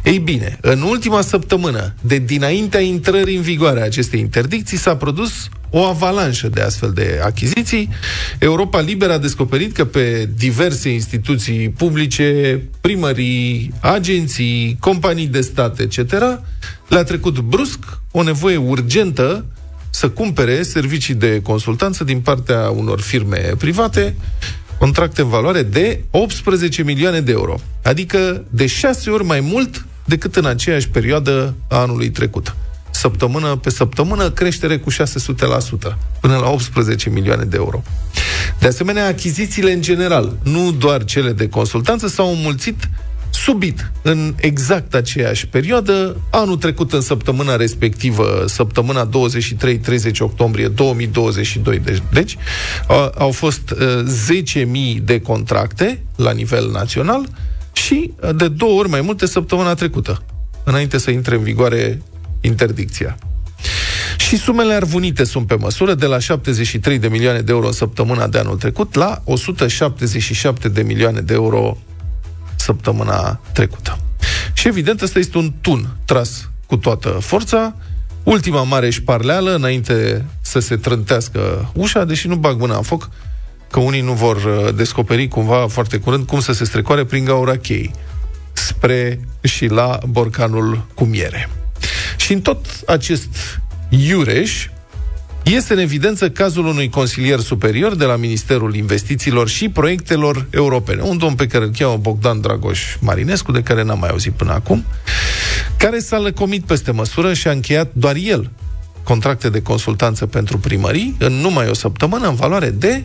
Ei 0.03 0.19
bine, 0.19 0.57
în 0.61 0.81
ultima 0.81 1.21
săptămână, 1.21 1.93
de 2.01 2.17
dinaintea 2.17 2.79
intrării 2.79 3.35
în 3.35 3.41
vigoare 3.41 3.81
a 3.81 3.83
acestei 3.83 4.19
interdicții, 4.19 4.77
s-a 4.77 4.95
produs 4.95 5.49
o 5.75 5.79
avalanșă 5.79 6.49
de 6.49 6.61
astfel 6.61 6.91
de 6.91 7.19
achiziții. 7.23 7.89
Europa 8.39 8.79
Liberă 8.79 9.13
a 9.13 9.17
descoperit 9.17 9.73
că 9.73 9.85
pe 9.85 10.29
diverse 10.35 10.89
instituții 10.89 11.69
publice, 11.69 12.61
primării, 12.81 13.73
agenții, 13.79 14.77
companii 14.79 15.27
de 15.27 15.41
stat, 15.41 15.79
etc., 15.79 16.11
le-a 16.87 17.03
trecut 17.03 17.39
brusc 17.39 17.79
o 18.11 18.23
nevoie 18.23 18.57
urgentă 18.57 19.45
să 19.89 20.09
cumpere 20.09 20.61
servicii 20.61 21.13
de 21.13 21.41
consultanță 21.41 22.03
din 22.03 22.19
partea 22.19 22.69
unor 22.69 23.01
firme 23.01 23.53
private, 23.57 24.15
contracte 24.79 25.21
în 25.21 25.29
valoare 25.29 25.63
de 25.63 26.03
18 26.11 26.83
milioane 26.83 27.21
de 27.21 27.31
euro, 27.31 27.59
adică 27.83 28.43
de 28.49 28.65
șase 28.65 29.09
ori 29.09 29.23
mai 29.25 29.39
mult 29.39 29.85
decât 30.05 30.35
în 30.35 30.45
aceeași 30.45 30.89
perioadă 30.89 31.55
a 31.67 31.77
anului 31.77 32.09
trecut. 32.09 32.55
Săptămână 33.03 33.55
pe 33.55 33.69
săptămână, 33.69 34.29
creștere 34.29 34.77
cu 34.77 34.91
600%, 34.91 34.95
până 36.21 36.37
la 36.37 36.49
18 36.49 37.09
milioane 37.09 37.43
de 37.43 37.55
euro. 37.55 37.83
De 38.59 38.67
asemenea, 38.67 39.07
achizițiile 39.07 39.71
în 39.71 39.81
general, 39.81 40.37
nu 40.43 40.71
doar 40.71 41.03
cele 41.03 41.31
de 41.31 41.49
consultanță, 41.49 42.07
s-au 42.07 42.31
înmulțit 42.31 42.89
subit, 43.29 43.91
în 44.01 44.33
exact 44.37 44.93
aceeași 44.93 45.47
perioadă, 45.47 46.17
anul 46.29 46.57
trecut 46.57 46.93
în 46.93 47.01
săptămâna 47.01 47.55
respectivă, 47.55 48.43
săptămâna 48.47 49.09
23-30 49.09 49.09
octombrie 50.19 50.67
2022, 50.67 51.79
deci, 51.79 52.03
deci 52.11 52.37
a, 52.87 53.11
au 53.17 53.31
fost 53.31 53.71
uh, 53.71 54.67
10.000 54.97 55.03
de 55.03 55.21
contracte 55.21 56.03
la 56.15 56.31
nivel 56.31 56.69
național 56.71 57.25
și 57.73 58.11
uh, 58.21 58.35
de 58.35 58.47
două 58.47 58.79
ori 58.79 58.89
mai 58.89 59.01
multe 59.01 59.25
săptămâna 59.25 59.73
trecută, 59.73 60.23
înainte 60.63 60.97
să 60.97 61.11
intre 61.11 61.35
în 61.35 61.43
vigoare 61.43 62.01
interdicția. 62.43 63.17
Și 64.17 64.37
sumele 64.37 64.73
arvunite 64.73 65.23
sunt 65.23 65.47
pe 65.47 65.55
măsură, 65.55 65.93
de 65.93 66.05
la 66.05 66.19
73 66.19 66.99
de 66.99 67.07
milioane 67.07 67.39
de 67.39 67.51
euro 67.51 67.65
în 67.65 67.71
săptămâna 67.71 68.27
de 68.27 68.37
anul 68.37 68.57
trecut 68.57 68.95
la 68.95 69.21
177 69.23 70.69
de 70.69 70.81
milioane 70.81 71.21
de 71.21 71.33
euro 71.33 71.77
săptămâna 72.55 73.39
trecută. 73.53 73.97
Și 74.53 74.67
evident, 74.67 75.01
ăsta 75.01 75.19
este 75.19 75.37
un 75.37 75.53
tun 75.61 75.95
tras 76.05 76.49
cu 76.65 76.77
toată 76.77 77.09
forța, 77.09 77.75
ultima 78.23 78.63
mare 78.63 78.89
șparleală 78.89 79.55
înainte 79.55 80.25
să 80.41 80.59
se 80.59 80.75
trântească 80.75 81.71
ușa, 81.73 82.03
deși 82.05 82.27
nu 82.27 82.35
bag 82.35 82.59
mâna 82.59 82.75
în 82.75 82.81
foc, 82.81 83.09
că 83.71 83.79
unii 83.79 84.01
nu 84.01 84.13
vor 84.13 84.35
uh, 84.35 84.75
descoperi 84.75 85.27
cumva 85.27 85.67
foarte 85.67 85.97
curând 85.97 86.25
cum 86.25 86.39
să 86.39 86.53
se 86.53 86.65
strecoare 86.65 87.05
prin 87.05 87.25
gaura 87.25 87.55
cheii 87.55 87.91
spre 88.53 89.19
și 89.41 89.65
la 89.65 89.99
borcanul 90.07 90.85
cu 90.93 91.03
miere. 91.03 91.49
Și 92.23 92.33
în 92.33 92.41
tot 92.41 92.65
acest 92.85 93.59
iureș, 93.89 94.67
este 95.43 95.73
în 95.73 95.79
evidență 95.79 96.29
cazul 96.29 96.65
unui 96.65 96.89
consilier 96.89 97.39
superior 97.39 97.95
de 97.95 98.05
la 98.05 98.15
Ministerul 98.15 98.75
Investițiilor 98.75 99.47
și 99.47 99.69
Proiectelor 99.69 100.47
Europene, 100.49 101.01
un 101.01 101.17
domn 101.17 101.35
pe 101.35 101.47
care 101.47 101.63
îl 101.63 101.71
cheamă 101.77 101.97
Bogdan 101.97 102.41
Dragoș 102.41 102.95
Marinescu, 102.99 103.51
de 103.51 103.61
care 103.61 103.83
n-am 103.83 103.99
mai 103.99 104.09
auzit 104.09 104.31
până 104.31 104.53
acum, 104.53 104.85
care 105.77 105.99
s-a 105.99 106.17
lăcomit 106.17 106.63
peste 106.63 106.91
măsură 106.91 107.33
și 107.33 107.47
a 107.47 107.51
încheiat 107.51 107.89
doar 107.93 108.15
el 108.15 108.49
contracte 109.03 109.49
de 109.49 109.61
consultanță 109.61 110.25
pentru 110.25 110.57
primării 110.57 111.15
în 111.19 111.33
numai 111.33 111.69
o 111.69 111.73
săptămână 111.73 112.27
în 112.27 112.35
valoare 112.35 112.69
de 112.69 113.03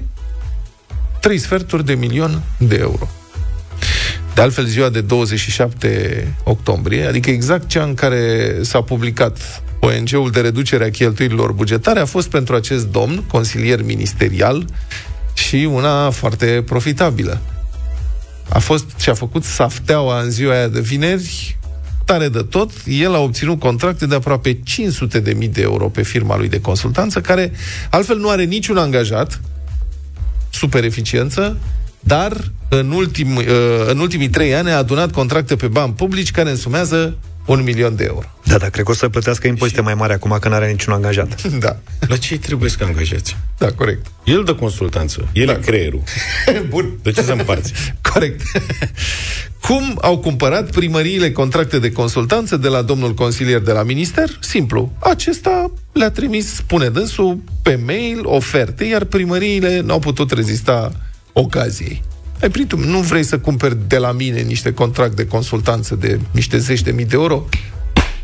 3 1.21 1.39
sferturi 1.39 1.85
de 1.85 1.95
milion 1.95 2.43
de 2.59 2.77
euro. 2.77 3.09
De 4.39 4.45
altfel, 4.45 4.67
ziua 4.67 4.89
de 4.89 5.01
27 5.01 6.35
octombrie, 6.45 7.07
adică 7.07 7.31
exact 7.31 7.69
cea 7.69 7.83
în 7.83 7.95
care 7.95 8.55
s-a 8.63 8.81
publicat 8.81 9.63
ONG-ul 9.81 10.31
de 10.31 10.41
reducere 10.41 10.85
a 10.85 10.91
cheltuielilor 10.91 11.53
bugetare, 11.53 12.01
a 12.01 12.05
fost 12.05 12.29
pentru 12.29 12.55
acest 12.55 12.87
domn, 12.87 13.23
consilier 13.23 13.83
ministerial, 13.83 14.65
și 15.35 15.69
una 15.73 16.11
foarte 16.11 16.63
profitabilă. 16.67 17.41
A 18.49 18.59
fost 18.59 18.85
și 18.99 19.09
a 19.09 19.15
făcut 19.15 19.45
safteaua 19.45 20.21
în 20.21 20.31
ziua 20.31 20.53
aia 20.53 20.69
de 20.69 20.81
vineri, 20.81 21.59
tare 22.05 22.29
de 22.29 22.43
tot, 22.43 22.71
el 22.87 23.15
a 23.15 23.19
obținut 23.19 23.59
contracte 23.59 24.07
de 24.07 24.15
aproape 24.15 24.61
500 24.65 25.21
de 25.21 25.33
mii 25.33 25.49
de 25.49 25.61
euro 25.61 25.89
pe 25.89 26.03
firma 26.03 26.37
lui 26.37 26.49
de 26.49 26.61
consultanță, 26.61 27.21
care 27.21 27.53
altfel 27.91 28.19
nu 28.19 28.29
are 28.29 28.45
niciun 28.45 28.77
angajat, 28.77 29.41
super 30.51 30.85
eficiență, 30.85 31.57
dar 32.01 32.53
în, 32.69 32.91
ultim, 32.91 33.37
uh, 33.37 33.45
în 33.87 33.99
ultimii 33.99 34.29
trei 34.29 34.55
ani 34.55 34.71
a 34.71 34.77
adunat 34.77 35.13
contracte 35.13 35.57
pe 35.57 35.67
bani 35.67 35.93
publici 35.93 36.31
care 36.31 36.51
însumează 36.51 37.17
un 37.47 37.63
milion 37.63 37.97
de 37.97 38.05
euro. 38.05 38.27
Da, 38.45 38.59
dar 38.59 38.71
cred 38.71 38.85
că 38.85 38.91
o 38.91 38.95
să 38.95 39.09
plătească 39.09 39.47
impozite 39.47 39.81
mai 39.81 39.95
mari 39.95 40.13
acum 40.13 40.37
că 40.41 40.49
nu 40.49 40.55
are 40.55 40.71
niciun 40.71 40.93
angajat. 40.93 41.43
Da. 41.59 41.77
La 42.01 42.17
ce 42.17 42.33
îi 42.33 42.39
trebuie 42.39 42.71
să 42.71 42.77
angajați? 42.81 43.37
Da, 43.59 43.73
corect. 43.73 44.07
El 44.25 44.45
dă 44.45 44.55
consultanță, 44.55 45.29
el 45.33 45.47
da. 45.47 45.53
e 45.53 45.57
creierul. 45.57 46.03
Bun. 46.69 46.99
De 47.03 47.13
ce 47.13 47.23
să 47.23 47.33
împarți? 47.33 47.73
Corect. 48.13 48.41
Cum 49.61 49.99
au 50.01 50.19
cumpărat 50.19 50.71
primăriile 50.71 51.33
contracte 51.33 51.79
de 51.79 51.93
consultanță 51.93 52.57
de 52.57 52.69
la 52.69 52.83
domnul 52.83 53.15
consilier 53.15 53.61
de 53.61 53.73
la 53.73 53.83
minister? 53.83 54.29
Simplu. 54.41 54.93
Acesta 54.99 55.71
le-a 55.93 56.11
trimis, 56.11 56.55
spune 56.55 56.89
dânsul, 56.89 57.39
pe 57.63 57.81
mail 57.87 58.21
oferte, 58.23 58.85
iar 58.85 59.05
primăriile 59.05 59.81
n-au 59.81 59.99
putut 59.99 60.31
rezista 60.31 60.93
ocaziei. 61.41 62.03
Ai 62.43 62.51
primit, 62.51 62.75
nu 62.75 62.99
vrei 62.99 63.23
să 63.23 63.39
cumperi 63.39 63.77
de 63.87 63.97
la 63.97 64.13
mine 64.13 64.41
niște 64.41 64.73
contract 64.73 65.17
de 65.17 65.27
consultanță 65.27 65.95
de 65.95 66.21
niște 66.31 66.59
zeci 66.59 66.83
de 66.83 66.91
mii 66.91 67.05
de 67.05 67.15
euro? 67.15 67.45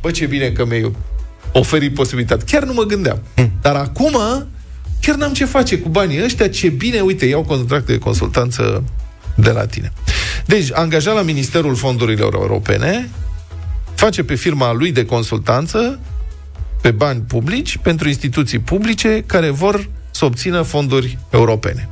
Bă, 0.00 0.10
ce 0.10 0.26
bine 0.26 0.50
că 0.50 0.64
mi-ai 0.64 0.92
oferit 1.52 1.94
posibilitate. 1.94 2.44
Chiar 2.46 2.64
nu 2.64 2.72
mă 2.72 2.82
gândeam. 2.82 3.22
Dar 3.60 3.74
acum, 3.74 4.18
chiar 5.00 5.14
n-am 5.14 5.32
ce 5.32 5.44
face 5.44 5.78
cu 5.78 5.88
banii 5.88 6.24
ăștia, 6.24 6.48
ce 6.48 6.68
bine, 6.68 7.00
uite, 7.00 7.26
iau 7.26 7.42
contracte 7.42 7.92
de 7.92 7.98
consultanță 7.98 8.84
de 9.34 9.50
la 9.50 9.66
tine. 9.66 9.92
Deci, 10.46 10.68
angajat 10.72 11.14
la 11.14 11.22
Ministerul 11.22 11.74
Fondurilor 11.74 12.34
Europene, 12.34 13.10
face 13.94 14.22
pe 14.22 14.34
firma 14.34 14.72
lui 14.72 14.92
de 14.92 15.04
consultanță 15.04 15.98
pe 16.80 16.90
bani 16.90 17.20
publici 17.20 17.76
pentru 17.76 18.08
instituții 18.08 18.58
publice 18.58 19.22
care 19.26 19.50
vor 19.50 19.88
să 20.10 20.24
obțină 20.24 20.62
fonduri 20.62 21.18
europene. 21.30 21.88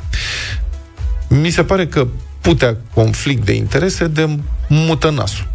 Mi 1.40 1.50
se 1.50 1.64
pare 1.64 1.86
că 1.86 2.06
putea 2.40 2.76
conflict 2.94 3.44
de 3.44 3.52
interese 3.52 4.06
de 4.06 4.38
mută 4.68 5.10
nasul. 5.10 5.46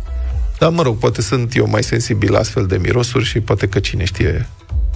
Dar, 0.59 0.71
mă 0.71 0.81
rog, 0.81 0.97
poate 0.97 1.21
sunt 1.21 1.55
eu 1.55 1.67
mai 1.69 1.83
sensibil 1.83 2.31
la 2.31 2.39
astfel 2.39 2.65
de 2.65 2.77
mirosuri 2.77 3.25
și 3.25 3.39
poate 3.39 3.67
că 3.67 3.79
cine 3.79 4.03
știe 4.03 4.47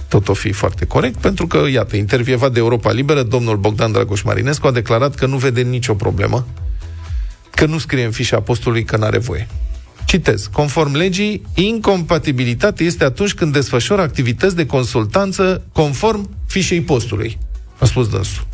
tot 0.08 0.28
o 0.28 0.32
fi 0.32 0.52
foarte 0.52 0.84
corect, 0.86 1.16
pentru 1.16 1.46
că, 1.46 1.64
iată, 1.70 1.96
intervievat 1.96 2.52
de 2.52 2.58
Europa 2.58 2.92
Liberă, 2.92 3.22
domnul 3.22 3.56
Bogdan 3.56 3.92
Dragoș 3.92 4.22
Marinescu 4.22 4.66
a 4.66 4.70
declarat 4.70 5.14
că 5.14 5.26
nu 5.26 5.36
vede 5.36 5.62
nicio 5.62 5.94
problemă, 5.94 6.46
că 7.50 7.66
nu 7.66 7.78
scrie 7.78 8.04
în 8.04 8.10
fișa 8.10 8.40
postului 8.40 8.84
că 8.84 8.96
n-are 8.96 9.18
voie. 9.18 9.48
Citez. 10.04 10.48
Conform 10.52 10.94
legii, 10.94 11.42
incompatibilitate 11.54 12.84
este 12.84 13.04
atunci 13.04 13.34
când 13.34 13.52
desfășoară 13.52 14.02
activități 14.02 14.56
de 14.56 14.66
consultanță 14.66 15.62
conform 15.72 16.30
fișei 16.46 16.80
postului. 16.80 17.38
A 17.78 17.84
spus 17.84 18.08
dânsul. 18.08 18.46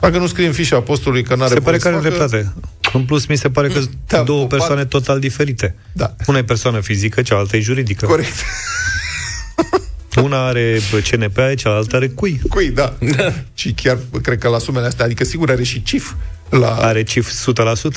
Dacă 0.00 0.18
nu 0.18 0.26
scrie 0.26 0.46
în 0.46 0.52
fișa 0.52 0.80
postului 0.80 1.22
că 1.22 1.34
n-are 1.34 1.54
Se 1.54 1.60
pare 1.60 1.64
voie 1.64 1.76
că 1.76 1.82
să 1.82 1.88
are 1.88 1.96
facă- 2.18 2.26
dreptate. 2.28 2.52
În 2.92 3.04
plus, 3.04 3.26
mi 3.26 3.36
se 3.36 3.50
pare 3.50 3.68
că 3.68 3.78
sunt 3.78 3.90
Da, 4.06 4.22
două 4.22 4.42
o 4.42 4.46
par- 4.46 4.58
persoane 4.58 4.84
total 4.84 5.18
diferite. 5.20 5.74
Da. 5.92 6.14
Una 6.26 6.38
e 6.38 6.44
persoană 6.44 6.80
fizică, 6.80 7.22
cealaltă 7.22 7.56
e 7.56 7.60
juridică. 7.60 8.06
Corect. 8.06 8.34
Una 10.22 10.46
are 10.46 10.78
bă, 10.90 10.98
CNP, 11.10 11.38
cealaltă 11.56 11.96
are 11.96 12.08
cui. 12.08 12.40
Cui, 12.48 12.70
da. 12.70 12.94
și 13.54 13.72
chiar 13.72 13.98
cred 14.22 14.38
că 14.38 14.48
la 14.48 14.58
sumele 14.58 14.86
astea, 14.86 15.04
adică 15.04 15.24
sigur 15.24 15.50
are 15.50 15.62
și 15.62 15.82
CIF. 15.82 16.12
La 16.50 16.74
Are 16.74 17.02
CIF 17.02 17.30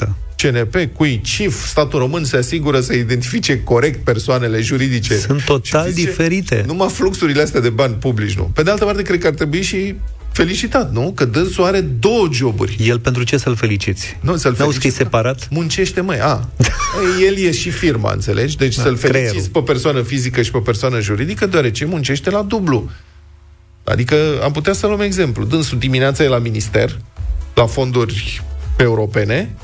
100%. 0.03 0.07
CNP, 0.35 0.75
cui 0.93 1.21
CIF, 1.23 1.65
statul 1.67 1.99
român 1.99 2.23
se 2.23 2.37
asigură 2.37 2.79
să 2.81 2.93
identifice 2.93 3.63
corect 3.63 4.03
persoanele 4.03 4.61
juridice. 4.61 5.17
Sunt 5.17 5.43
total 5.43 5.85
Și 5.87 5.93
zice, 5.93 6.05
diferite. 6.07 6.63
Numai 6.67 6.89
fluxurile 6.89 7.41
astea 7.41 7.59
de 7.59 7.69
bani 7.69 7.93
publici, 7.93 8.33
nu. 8.37 8.43
Pe 8.53 8.63
de 8.63 8.69
altă 8.71 8.85
parte, 8.85 9.01
cred 9.01 9.19
că 9.19 9.27
ar 9.27 9.33
trebui 9.33 9.61
și 9.61 9.95
felicitat, 10.43 10.91
nu? 10.91 11.11
Că 11.15 11.25
dânsul 11.25 11.63
are 11.63 11.81
două 11.81 12.27
joburi. 12.31 12.75
El 12.79 12.99
pentru 12.99 13.23
ce 13.23 13.37
să-l 13.37 13.55
feliciți? 13.55 14.17
Nu, 14.21 14.35
să-l 14.35 14.55
N-auzi 14.57 14.79
că 14.79 14.87
e 14.87 14.89
separat? 14.89 15.47
Muncește, 15.49 16.01
măi, 16.01 16.19
a. 16.21 16.47
El 17.27 17.37
e 17.37 17.51
și 17.51 17.69
firma, 17.69 18.11
înțelegi? 18.11 18.57
Deci 18.57 18.75
Da, 18.75 18.81
să-l 18.81 18.95
feliciți 18.97 19.29
creierul. 19.31 19.49
pe 19.51 19.59
persoană 19.61 20.01
fizică 20.01 20.41
și 20.41 20.51
pe 20.51 20.57
persoană 20.57 20.99
juridică, 20.99 21.45
deoarece 21.45 21.85
muncește 21.85 22.29
la 22.29 22.41
dublu. 22.41 22.89
Adică 23.83 24.15
am 24.43 24.51
putea 24.51 24.73
să 24.73 24.87
luăm 24.87 24.99
exemplu. 25.01 25.43
Dânsul 25.45 25.77
dimineața 25.77 26.23
e 26.23 26.27
la 26.27 26.37
minister, 26.37 26.97
la 27.53 27.65
fonduri 27.65 28.41
europene 28.77 29.55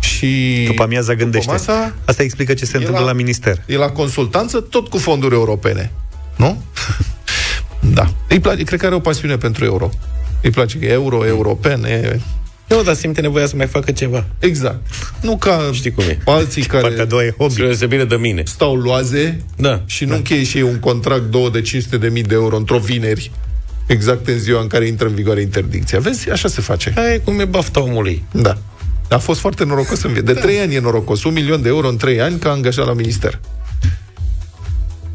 și... 0.00 0.62
După 0.66 0.82
amiaza 0.82 1.14
gândește. 1.14 1.50
masa, 1.50 1.94
Asta 2.04 2.22
explică 2.22 2.54
ce 2.54 2.64
se 2.64 2.72
e 2.74 2.76
întâmplă 2.78 3.00
la- 3.04 3.10
la 3.10 3.16
minister. 3.16 3.62
E 3.66 3.76
la 3.76 3.88
consultanță 3.90 4.60
tot 4.60 4.88
cu 4.88 4.98
fonduri 4.98 5.34
europene. 5.34 5.92
Nu? 6.36 6.62
da. 7.98 8.12
Îi 8.28 8.40
place, 8.40 8.62
cred 8.62 8.78
că 8.80 8.86
are 8.86 8.94
o 8.94 9.00
pasiune 9.00 9.36
pentru 9.36 9.64
euro. 9.64 9.90
Îi 10.42 10.50
place 10.50 10.78
că 10.78 10.84
e 10.84 10.90
euro, 10.92 11.26
european, 11.26 11.84
e... 11.84 12.20
Nu, 12.68 12.82
dar 12.82 12.94
simte 12.94 13.20
nevoia 13.20 13.46
să 13.46 13.56
mai 13.56 13.66
facă 13.66 13.90
ceva. 13.92 14.24
Exact. 14.38 14.78
Nu 15.20 15.36
ca 15.36 15.70
Știi 15.72 15.90
cum 15.90 16.04
e. 16.08 16.18
alții 16.24 16.62
care 16.62 16.82
Parcă 16.82 17.00
a 17.00 17.04
doua 17.04 17.24
e 17.24 17.34
hobby. 17.38 17.74
Spre 17.74 17.86
bine 17.86 18.04
de 18.04 18.14
mine. 18.16 18.42
stau 18.46 18.76
loaze 18.76 19.40
Da. 19.56 19.82
și 19.86 20.04
nu 20.04 20.14
încheie 20.14 20.44
și 20.44 20.56
ei 20.56 20.62
un 20.62 20.78
contract 20.78 21.22
două 21.30 21.50
de 21.50 21.60
500 21.60 21.96
de 21.96 22.08
mii 22.08 22.22
de 22.22 22.34
euro 22.34 22.56
într-o 22.56 22.78
vineri, 22.78 23.30
exact 23.86 24.28
în 24.28 24.38
ziua 24.38 24.60
în 24.60 24.66
care 24.66 24.86
intră 24.86 25.06
în 25.06 25.14
vigoare 25.14 25.40
interdicția. 25.40 25.98
Vezi? 26.00 26.30
Așa 26.30 26.48
se 26.48 26.60
face. 26.60 26.92
Aia 26.96 27.12
e 27.12 27.18
cum 27.18 27.40
e 27.40 27.44
bafta 27.44 27.80
omului. 27.82 28.24
Da. 28.32 28.58
A 29.10 29.18
fost 29.18 29.40
foarte 29.40 29.64
norocos 29.64 30.02
în 30.02 30.12
viață. 30.12 30.32
De 30.32 30.40
trei 30.40 30.58
ani 30.58 30.74
e 30.74 30.80
norocos. 30.80 31.24
Un 31.24 31.32
milion 31.32 31.62
de 31.62 31.68
euro 31.68 31.88
în 31.88 31.96
trei 31.96 32.20
ani 32.20 32.38
ca 32.38 32.50
angajat 32.50 32.86
la 32.86 32.92
minister. 32.92 33.40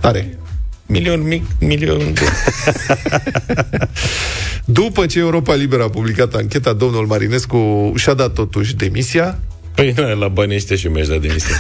Tare. 0.02 0.38
Milion 0.88 1.22
mic, 1.22 1.44
milion... 1.60 2.14
După 4.66 5.06
ce 5.06 5.20
Europa 5.20 5.54
Liberă 5.54 5.84
a 5.84 5.90
publicat 5.90 6.34
ancheta, 6.34 6.74
domnul 6.74 7.06
Marinescu 7.06 7.94
și-a 7.96 8.14
dat 8.14 8.34
totuși 8.34 8.76
demisia. 8.76 9.40
Păi 9.76 9.94
nu, 9.96 10.16
la 10.16 10.28
bani 10.28 10.56
ăștia 10.56 10.76
și 10.76 10.88
mi-aș 10.88 11.08
da 11.08 11.18
demisia. 11.18 11.58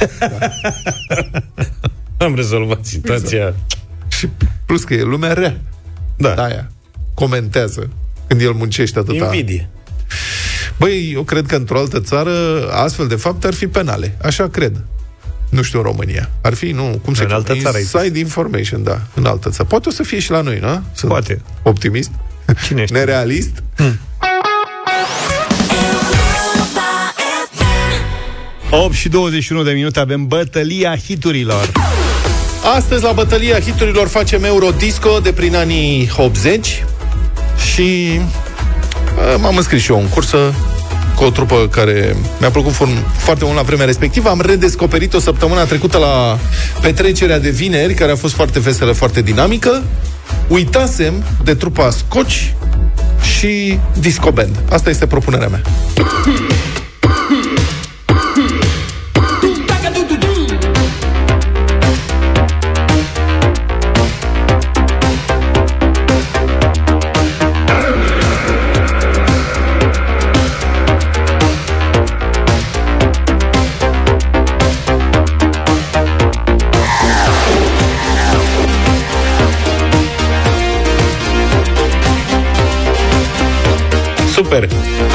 Am 2.18 2.36
rezolvat 2.36 2.86
situația. 2.86 3.56
Și 4.08 4.30
plus 4.66 4.84
că 4.84 4.94
e 4.94 5.02
lumea 5.02 5.34
rea. 5.34 5.60
Da. 6.18 6.34
Aia. 6.34 6.72
Comentează 7.14 7.90
când 8.28 8.42
el 8.42 8.52
muncește 8.52 9.00
atâta. 9.00 9.24
Invidie. 9.26 9.70
Băi, 10.78 11.12
eu 11.14 11.24
cred 11.24 11.46
că 11.46 11.56
într-o 11.56 11.80
altă 11.80 12.00
țară 12.00 12.32
astfel 12.72 13.08
de 13.08 13.16
fapte 13.16 13.48
ar 13.48 13.54
fi 13.54 13.68
penale. 13.68 14.18
Așa 14.22 14.48
cred. 14.48 14.84
Nu 15.50 15.62
știu 15.62 15.80
în 15.80 15.86
România. 15.86 16.30
Ar 16.42 16.54
fi, 16.54 16.72
nu, 16.72 17.00
cum 17.04 17.14
se 17.14 17.24
În 17.24 17.32
altă 17.32 17.56
țară 17.62 17.76
ai 17.78 17.84
zis. 17.84 17.94
Inside 17.94 18.20
information, 18.20 18.84
da, 18.84 19.02
în 19.14 19.26
altă 19.26 19.50
țară. 19.50 19.68
Poate 19.70 19.90
o 19.90 19.92
să 19.92 20.04
fie 20.04 20.20
și 20.20 20.32
la 20.32 20.42
noi, 20.42 20.60
nu? 20.60 20.82
Sunt 20.94 21.12
Poate. 21.12 21.42
optimist, 21.64 22.12
Cine 22.66 22.86
știe? 22.86 22.98
nerealist. 23.00 23.64
Hmm. 23.76 24.00
8 28.72 28.94
și 28.94 29.10
21 29.10 29.64
de 29.64 29.72
minute 29.72 30.00
avem 30.00 30.28
bătălia 30.28 30.96
hiturilor. 30.98 31.72
Astăzi 32.76 33.04
la 33.04 33.12
bătălia 33.12 33.60
hiturilor 33.60 34.08
facem 34.08 34.44
Eurodisco 34.44 35.20
de 35.20 35.32
prin 35.32 35.56
anii 35.56 36.12
80 36.18 36.84
și 37.74 38.20
uh, 38.20 39.36
m-am 39.40 39.58
înscris 39.58 39.82
și 39.82 39.92
eu 39.92 40.00
în 40.00 40.08
cursă 40.08 40.54
cu 41.18 41.24
o 41.24 41.30
trupă 41.30 41.68
care 41.72 42.16
mi-a 42.40 42.50
plăcut 42.52 42.74
form- 42.74 43.18
foarte 43.18 43.44
mult 43.44 43.56
la 43.56 43.62
vremea 43.62 43.86
respectivă. 43.86 44.30
Am 44.30 44.42
redescoperit-o 44.42 45.20
săptămâna 45.20 45.64
trecută 45.64 45.98
la 45.98 46.40
petrecerea 46.82 47.40
de 47.40 47.50
vineri, 47.50 47.94
care 47.94 48.12
a 48.12 48.16
fost 48.16 48.34
foarte 48.34 48.60
veselă, 48.60 48.92
foarte 48.92 49.22
dinamică. 49.22 49.84
Uitasem 50.48 51.24
de 51.44 51.54
trupa 51.54 51.90
Scotch 51.90 52.36
și 53.38 53.80
Disco 54.00 54.32
Band. 54.32 54.56
Asta 54.72 54.90
este 54.90 55.08
propunerea 55.08 55.48
mea. 55.48 55.62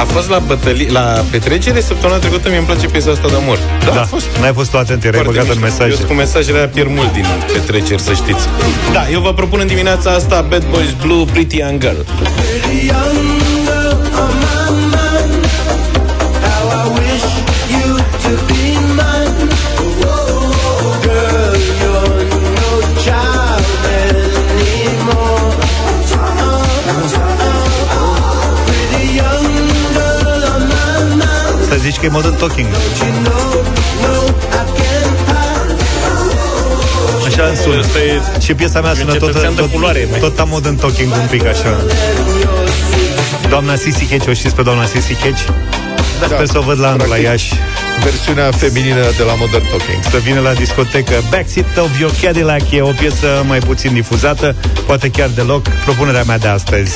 A 0.00 0.04
fost 0.04 0.28
la 0.28 0.38
bătălie, 0.38 0.90
la 0.90 1.24
petrecere 1.30 1.80
săptămâna 1.80 2.18
trecută, 2.18 2.48
mi-mi 2.48 2.64
place 2.66 2.86
piesa 2.86 3.10
asta 3.10 3.28
de 3.28 3.34
amor. 3.34 3.58
Da, 3.84 4.00
a 4.00 4.04
fost. 4.04 4.26
N-ai 4.40 4.52
fost 4.52 4.70
tu 4.70 4.76
atent, 4.78 5.04
erai 5.04 5.20
Foarte 5.22 5.38
băgat 5.38 5.54
în 5.54 5.60
mișto. 5.62 5.74
mesaj. 5.76 5.88
Eu 5.90 5.96
sunt 5.96 6.08
cu 6.08 6.14
mesajele 6.14 6.58
aia 6.58 6.68
pierd 6.68 6.90
mult 6.94 7.12
din 7.12 7.24
petreceri, 7.52 8.02
să 8.02 8.12
știți. 8.12 8.44
Da, 8.92 9.08
eu 9.12 9.20
vă 9.20 9.32
propun 9.34 9.58
în 9.60 9.66
dimineața 9.66 10.10
asta 10.10 10.40
Bad 10.48 10.64
Boys 10.70 10.92
Blue, 11.04 11.24
Pretty 11.32 11.56
Young 11.56 11.80
Girl. 11.80 12.00
Să 14.44 14.51
zici 31.92 32.00
că 32.00 32.06
e 32.06 32.08
modern 32.08 32.36
talking. 32.36 32.66
Așa 37.26 37.44
îmi 37.46 37.56
sună. 37.56 37.80
Asta 37.80 37.98
e 37.98 38.20
Și 38.44 38.54
piesa 38.54 38.80
mea 38.80 38.94
sună 38.94 39.12
tot, 39.14 39.28
cetățean 39.28 39.54
de 39.54 39.60
tot, 39.60 39.70
culoare, 39.70 40.06
mai. 40.10 40.18
tot 40.18 40.38
am 40.38 40.48
modern 40.48 40.76
talking 40.76 41.12
un 41.12 41.26
pic 41.30 41.46
așa. 41.46 41.84
Doamna 43.48 43.74
Sisi 43.74 44.04
Catch, 44.04 44.28
o 44.28 44.32
știți 44.32 44.54
pe 44.54 44.62
doamna 44.62 44.84
Sisi 44.84 45.12
Catch? 45.12 45.42
Da. 46.20 46.26
Sper 46.26 46.46
să 46.46 46.58
o 46.58 46.60
văd 46.60 46.80
la 46.80 46.86
anul 46.86 46.98
la 46.98 47.04
Practic. 47.04 47.24
Iași. 47.24 47.54
Versiunea 48.02 48.50
feminină 48.50 49.02
de 49.16 49.22
la 49.22 49.34
Modern 49.34 49.64
Talking. 49.70 50.02
Să 50.10 50.18
vină 50.24 50.40
la 50.40 50.52
discotecă 50.52 51.14
Backseat 51.30 51.76
of 51.76 51.98
Your 51.98 52.12
Cadillac 52.22 52.70
E 52.70 52.80
o 52.82 52.92
piesă 52.98 53.44
mai 53.46 53.58
puțin 53.58 53.92
difuzată 53.92 54.56
Poate 54.86 55.10
chiar 55.10 55.28
deloc 55.28 55.68
Propunerea 55.68 56.22
mea 56.22 56.38
de 56.38 56.48
astăzi 56.48 56.94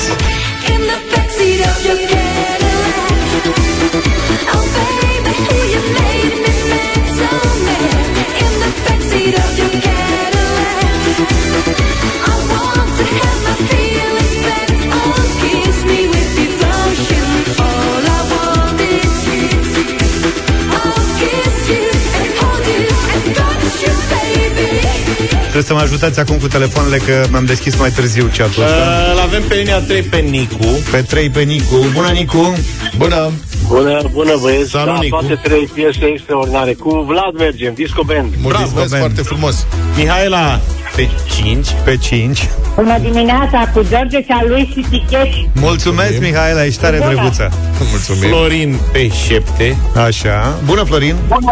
Trebuie 25.57 25.63
să 25.63 25.73
mă 25.73 25.79
ajutați 25.79 26.19
acum 26.19 26.37
cu 26.37 26.47
telefoanele 26.47 26.97
Că 26.97 27.25
mi-am 27.29 27.45
deschis 27.45 27.75
mai 27.75 27.89
târziu 27.89 28.29
chatul 28.37 28.63
ăsta 28.63 28.75
Uh, 28.75 29.15
L-avem 29.15 29.43
pe 29.47 29.55
linia 29.55 29.79
3 29.79 30.01
pe 30.01 30.17
Nicu. 30.17 30.65
Pe 30.91 31.01
3 31.01 31.29
pe 31.29 31.41
Nicu. 31.41 31.85
Bună 31.93 32.07
Nicu. 32.07 32.53
Bună! 32.97 33.31
Bună, 33.67 34.01
bună 34.11 34.35
băieți, 34.41 34.69
Salut, 34.69 34.93
da, 34.93 34.99
Nicu. 34.99 35.17
toate 35.17 35.39
trei 35.43 35.69
piese 35.73 36.05
extraordinare. 36.05 36.73
Cu 36.73 36.89
Vlad 37.07 37.33
mergem, 37.37 37.73
Disco 37.73 38.03
Band. 38.05 38.33
Mulțumesc 38.41 38.73
Bravo, 38.73 38.87
Ben. 38.89 38.99
foarte 38.99 39.21
frumos! 39.21 39.65
Mihaela 39.95 40.59
pe 40.95 41.09
5. 41.35 41.67
Pe 41.83 41.97
5 41.97 42.49
Bună 42.75 42.97
dimineața 42.99 43.69
cu 43.73 43.81
George 43.89 44.17
și 44.23 44.31
a 44.31 44.43
lui 44.47 44.69
și 44.73 44.85
Ticheș. 44.89 45.35
Mulțumesc 45.53 46.19
Mihaela, 46.19 46.65
ești 46.65 46.81
tare 46.81 46.97
Bună. 46.97 47.13
drăguță 47.13 47.51
Mulțumim! 47.89 48.29
Florin 48.29 48.79
pe 48.91 49.09
7. 49.27 49.77
Așa 50.05 50.59
Bună 50.65 50.83
Florin 50.83 51.15
Bună, 51.27 51.51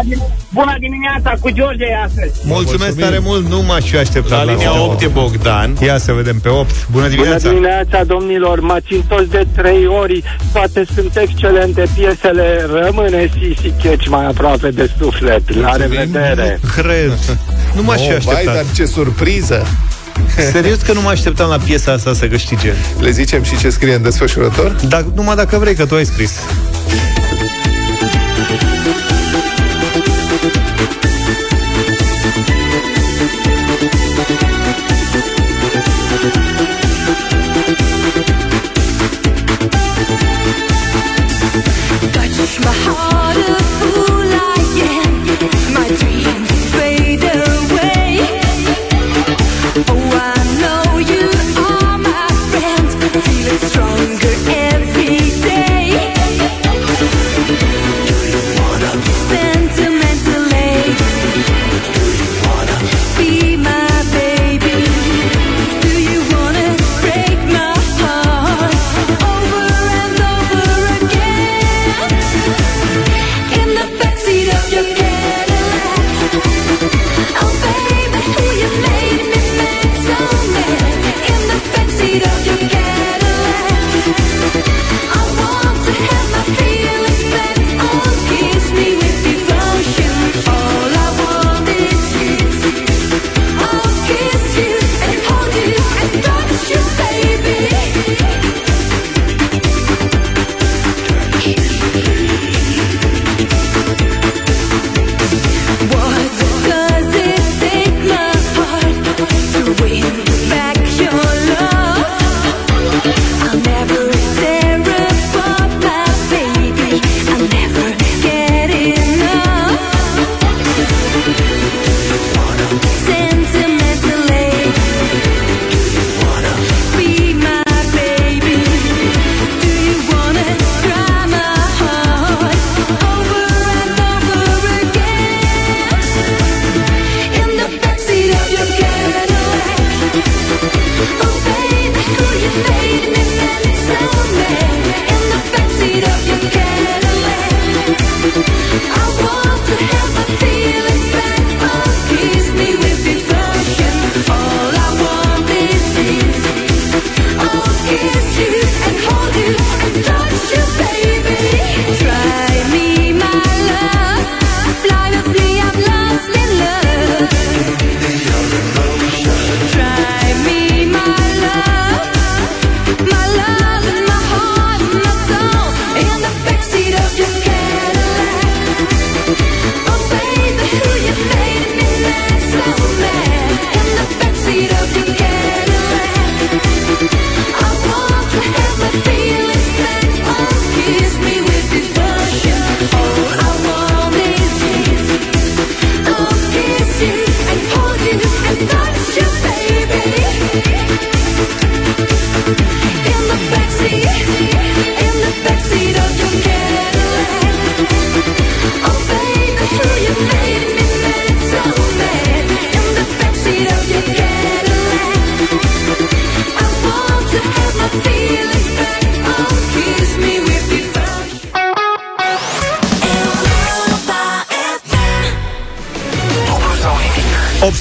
bună 0.58 0.76
dimineața 0.86 1.30
cu 1.40 1.48
George 1.58 1.88
astăzi. 2.06 2.32
Mulțumesc 2.56 2.94
mulțumim. 2.96 3.04
tare 3.04 3.18
mult 3.28 3.44
Nu 3.54 3.60
m-aș 3.68 3.84
fi 3.90 3.96
așteptat 3.96 4.44
La 4.44 4.52
linia 4.52 4.70
asta. 4.70 4.82
8 4.82 5.02
e 5.02 5.06
Bogdan. 5.06 5.76
Ia 5.80 5.98
să 5.98 6.12
vedem 6.12 6.38
pe 6.38 6.48
8 6.48 6.58
Bună 6.58 6.84
Bună 6.90 7.08
dimineața 7.08 7.48
dimineața, 7.48 8.04
domnilor! 8.04 8.60
Mă 8.60 8.78
țin 8.86 9.00
toți 9.08 9.30
de 9.30 9.46
trei 9.56 9.86
ori. 9.86 10.22
Toate 10.52 10.80
sunt 10.94 11.16
excelente 11.16 11.82
piesele. 11.96 12.66
Rămâne 12.82 13.30
Sisi 13.34 13.72
Catch 13.82 14.06
mai 14.06 14.26
aproape 14.26 14.68
de 14.70 14.90
suflet. 14.98 15.44
La 15.54 15.76
revedere! 15.76 16.60
Cred 16.76 17.12
Nu 17.76 17.82
m-aș 17.82 18.00
fi 18.00 18.12
Oh, 18.12 18.18
vai, 18.24 18.34
așteptat 18.34 18.54
dar 18.54 18.64
ce 18.74 18.84
surpriză! 18.84 19.66
Serios 20.52 20.80
că 20.80 20.92
nu 20.92 21.00
mă 21.00 21.08
așteptam 21.08 21.48
la 21.48 21.58
piesa 21.58 21.92
asta 21.92 22.12
să 22.12 22.26
câștige. 22.26 22.72
Le 23.00 23.10
zicem 23.10 23.42
și 23.42 23.58
ce 23.58 23.70
scrie 23.70 23.94
în 23.94 24.02
desfășurător? 24.02 24.76
Dar 24.88 25.04
numai 25.14 25.36
dacă 25.36 25.58
vrei, 25.58 25.74
că 25.74 25.86
tu 25.86 25.94
ai 25.94 26.04
scris. 26.04 26.32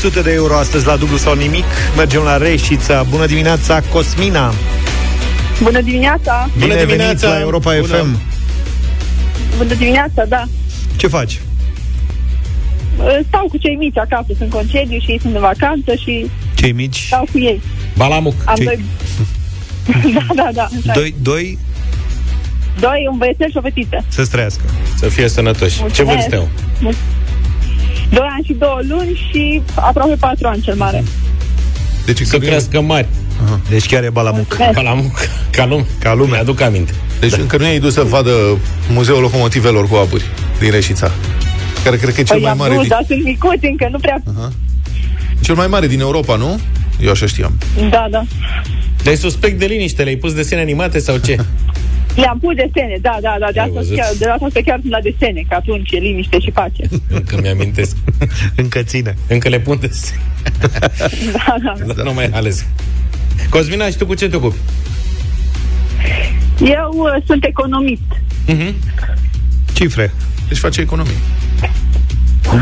100 0.05 0.21
de 0.21 0.33
euro 0.33 0.55
astăzi 0.55 0.85
la 0.85 0.95
dublu 0.95 1.17
sau 1.17 1.35
nimic. 1.35 1.63
Mergem 1.95 2.21
la 2.21 2.37
Reșița. 2.37 3.03
Bună 3.03 3.25
dimineața, 3.25 3.81
Cosmina! 3.81 4.53
Bună 5.61 5.81
dimineața! 5.81 6.49
Bine 6.57 6.73
Bună 6.73 6.85
dimineața 6.85 7.27
la 7.27 7.39
Europa 7.39 7.79
Bună. 7.79 7.95
FM! 7.95 8.19
Bună 9.57 9.73
dimineața, 9.73 10.25
da! 10.25 10.43
Ce 10.95 11.07
faci? 11.07 11.41
Ă, 12.99 13.19
stau 13.27 13.47
cu 13.47 13.57
cei 13.57 13.75
mici 13.75 13.97
acasă, 13.97 14.27
sunt 14.37 14.49
concediu 14.49 14.99
și 14.99 15.11
ei 15.11 15.19
sunt 15.19 15.33
de 15.33 15.39
vacanță 15.39 15.95
și... 15.95 16.29
Cei 16.55 16.71
mici? 16.71 17.03
Stau 17.07 17.27
cu 17.31 17.39
ei. 17.39 17.61
Balamuc. 17.97 18.35
Am 18.45 18.55
cei... 18.55 18.65
doi... 18.65 18.79
da, 20.13 20.33
da, 20.35 20.49
da. 20.53 20.63
Așa. 20.63 20.93
Doi, 20.93 21.15
doi 21.21 21.57
Doi, 22.79 23.07
un 23.11 23.17
băiețel 23.17 23.49
și 23.49 23.57
o 23.57 23.61
fetiță. 23.61 24.05
Să 24.07 24.23
străiască. 24.23 24.63
Să 24.97 25.07
fie 25.07 25.27
sănătoși. 25.27 25.77
Mulțumesc. 25.79 25.93
Ce 25.95 26.03
vârstă 26.03 26.35
au? 26.35 26.49
Mulțumesc. 26.81 27.14
2 28.15 28.27
ani 28.35 28.45
și 28.45 28.53
2 28.53 28.69
luni 28.87 29.27
și 29.29 29.61
aproape 29.75 30.15
4 30.19 30.47
ani 30.47 30.61
cel 30.61 30.75
mare. 30.75 31.03
Deci 32.05 32.21
să 32.21 32.37
crească 32.37 32.81
mari. 32.81 33.07
Aha. 33.45 33.59
Deci 33.69 33.85
chiar 33.85 34.03
e 34.03 34.09
balamuc. 34.09 34.57
Balamuc. 34.73 35.19
Ca 35.49 35.65
lume. 35.65 35.85
Ca 35.99 36.13
lume. 36.13 36.37
aduc 36.37 36.61
aminte. 36.61 36.93
Deci 37.19 37.31
da. 37.31 37.37
încă 37.41 37.57
nu 37.57 37.63
i-ai 37.63 37.79
dus 37.79 37.93
să 37.93 38.03
vadă 38.03 38.31
Muzeul 38.93 39.21
Locomotivelor 39.21 39.87
cu 39.87 39.95
aburi 39.95 40.23
din 40.59 40.71
Reșița. 40.71 41.11
Care 41.83 41.97
cred 41.97 42.13
că 42.13 42.19
e 42.19 42.23
cel 42.23 42.35
păi 42.35 42.45
mai 42.45 42.53
mare. 42.57 42.73
Nu, 42.73 42.79
din... 42.79 42.89
dar 42.89 43.03
sunt 43.07 43.23
micuți 43.23 43.65
încă, 43.65 43.87
nu 43.91 43.97
prea. 43.97 44.23
Aha. 44.37 44.51
Cel 45.41 45.55
mai 45.55 45.67
mare 45.67 45.87
din 45.87 45.99
Europa, 45.99 46.35
nu? 46.35 46.59
Eu 46.99 47.11
așa 47.11 47.25
știam. 47.25 47.57
Da, 47.89 48.07
da. 48.09 48.23
Dai 49.03 49.15
suspect 49.15 49.59
de 49.59 49.65
liniște, 49.65 50.03
le-ai 50.03 50.15
pus 50.15 50.33
desene 50.33 50.61
animate 50.61 50.99
sau 50.99 51.17
ce? 51.17 51.35
Le-am 52.15 52.39
pus 52.39 52.55
desene, 52.55 52.97
da, 53.01 53.17
da, 53.21 53.35
da, 53.39 53.47
de 53.51 53.59
Ai 53.59 53.65
asta, 53.65 53.79
văzut? 53.79 53.95
chiar, 53.95 54.11
de 54.17 54.25
asta 54.25 54.59
chiar 54.65 54.79
sunt 54.81 54.91
la 54.91 54.99
desene, 55.01 55.45
că 55.49 55.55
atunci 55.55 55.91
e 55.91 55.97
liniște 55.97 56.39
și 56.39 56.51
pace. 56.51 56.83
Încă 57.17 57.37
mi-amintesc. 57.41 57.95
Încă 58.61 58.83
ține. 58.83 59.15
Încă 59.27 59.49
le 59.49 59.59
pun 59.59 59.77
desene. 59.79 60.21
da, 61.35 61.55
da. 61.63 61.93
Dar 61.93 62.05
nu 62.05 62.13
mai 62.13 62.25
ales. 62.25 62.65
Cosmina, 63.49 63.85
și 63.85 63.97
tu 63.97 64.05
cu 64.05 64.13
ce 64.13 64.29
te 64.29 64.35
ocupi? 64.35 64.55
Eu 66.59 66.91
uh, 66.95 67.23
sunt 67.25 67.45
economist. 67.45 68.09
Mhm. 68.47 68.75
Cifre. 69.73 70.13
Deci 70.47 70.57
face 70.57 70.81
economie. 70.81 71.13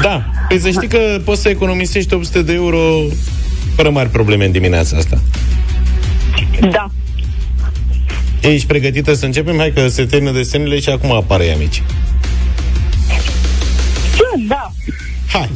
Da. 0.01 0.25
Păi 0.47 0.59
să 0.59 0.69
știi 0.69 0.87
că 0.87 1.21
poți 1.23 1.41
să 1.41 1.49
economisești 1.49 2.13
800 2.13 2.41
de 2.41 2.53
euro 2.53 2.79
fără 3.75 3.89
mari 3.89 4.09
probleme 4.09 4.45
în 4.45 4.51
dimineața 4.51 4.97
asta. 4.97 5.21
Da. 6.71 6.91
Ești 8.51 8.67
pregătită 8.67 9.13
să 9.13 9.25
începem? 9.25 9.57
Hai 9.57 9.71
că 9.75 9.87
se 9.87 10.05
termină 10.05 10.31
desenele 10.31 10.79
și 10.79 10.89
acum 10.89 11.11
apare 11.11 11.45
ea 11.45 11.55
mici. 11.55 11.83
Sunt, 14.15 14.47
da. 14.47 14.71
Hai. 15.27 15.49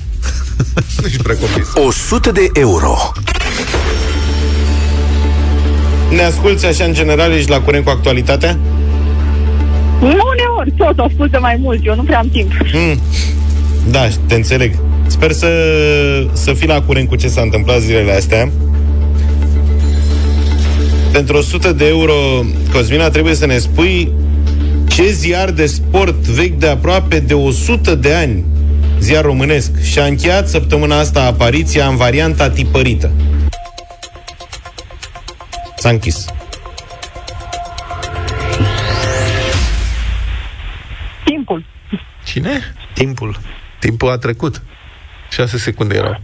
Ești 1.05 1.21
prea 1.21 1.35
copil. 1.35 1.67
100 1.87 2.31
de 2.31 2.49
euro. 2.53 2.95
Ne 6.09 6.21
asculți 6.21 6.65
așa 6.65 6.83
în 6.83 6.93
general, 6.93 7.31
ești 7.31 7.49
la 7.49 7.61
curent 7.61 7.83
cu 7.83 7.89
actualitatea? 7.89 8.59
Uneori, 10.01 10.71
tot 10.77 10.99
ascult 10.99 11.31
de 11.31 11.37
mai 11.37 11.57
mult, 11.59 11.85
eu 11.85 11.95
nu 11.95 12.03
prea 12.03 12.19
am 12.19 12.29
timp. 12.29 12.51
Mm. 12.73 12.99
Da, 13.91 14.07
te 14.27 14.35
înțeleg. 14.35 14.75
Sper 15.07 15.31
să, 15.31 15.49
să 16.33 16.53
fii 16.53 16.67
la 16.67 16.81
curent 16.81 17.07
cu 17.07 17.15
ce 17.15 17.27
s-a 17.27 17.41
întâmplat 17.41 17.79
zilele 17.79 18.11
astea. 18.11 18.51
Pentru 21.11 21.37
100 21.37 21.71
de 21.71 21.87
euro, 21.87 22.13
Cosmina, 22.71 23.09
trebuie 23.09 23.35
să 23.35 23.45
ne 23.45 23.57
spui 23.57 24.11
ce 24.87 25.11
ziar 25.11 25.51
de 25.51 25.65
sport 25.65 26.15
vechi 26.15 26.59
de 26.59 26.67
aproape 26.67 27.19
de 27.19 27.33
100 27.33 27.95
de 27.95 28.13
ani, 28.13 28.43
ziar 28.99 29.23
românesc, 29.23 29.81
și-a 29.81 30.05
încheiat 30.05 30.47
săptămâna 30.47 30.99
asta 30.99 31.23
apariția 31.23 31.87
în 31.87 31.95
varianta 31.95 32.49
tipărită. 32.49 33.11
S-a 35.77 35.89
închis. 35.89 36.25
Timpul. 41.23 41.65
Cine? 42.25 42.59
Timpul. 42.93 43.37
Timpul 43.79 44.09
a 44.09 44.17
trecut. 44.17 44.61
6 45.29 45.57
secunde 45.57 45.95
erau. 45.95 46.21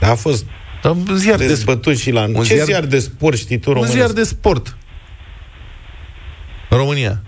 A 0.00 0.14
fost 0.14 0.44
un 0.90 1.06
ziar 1.16 1.38
de 1.38 1.46
dezbătut 1.46 1.98
și 1.98 2.10
la... 2.10 2.20
un 2.34 2.44
Ce 2.44 2.54
ziar- 2.54 2.64
ziar 2.64 2.84
de 2.84 2.98
sport 2.98 3.36
știi 3.36 3.58
tu 3.58 3.68
Un 3.68 3.74
românesc? 3.74 3.96
ziar 3.98 4.10
de 4.10 4.22
sport. 4.22 4.76
În 6.70 6.76
România. 6.78 7.22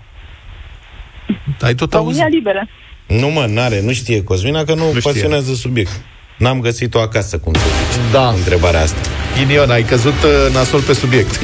Ai 1.61 1.75
tot 1.75 1.93
auzit? 1.93 2.21
România 2.21 2.37
liberă. 2.37 2.67
Nu 3.07 3.27
mă, 3.29 3.45
n-are, 3.45 3.81
nu 3.81 3.93
știe 3.93 4.23
Cosmina 4.23 4.63
că 4.63 4.73
nu, 4.73 4.79
Nu 4.85 4.91
nu 4.93 4.99
știe. 4.99 5.11
pasionează 5.11 5.53
subiect. 5.53 5.91
N-am 6.37 6.59
găsit-o 6.59 6.99
acasă, 6.99 7.37
cum 7.37 7.53
se 7.53 7.59
zice. 7.59 8.11
Da. 8.11 8.29
Întrebarea 8.29 8.81
asta. 8.81 8.97
Ghinion, 9.37 9.69
ai 9.69 9.83
căzut 9.83 10.13
uh, 10.23 10.53
nasol 10.53 10.81
pe 10.81 10.93
subiect. 10.93 11.39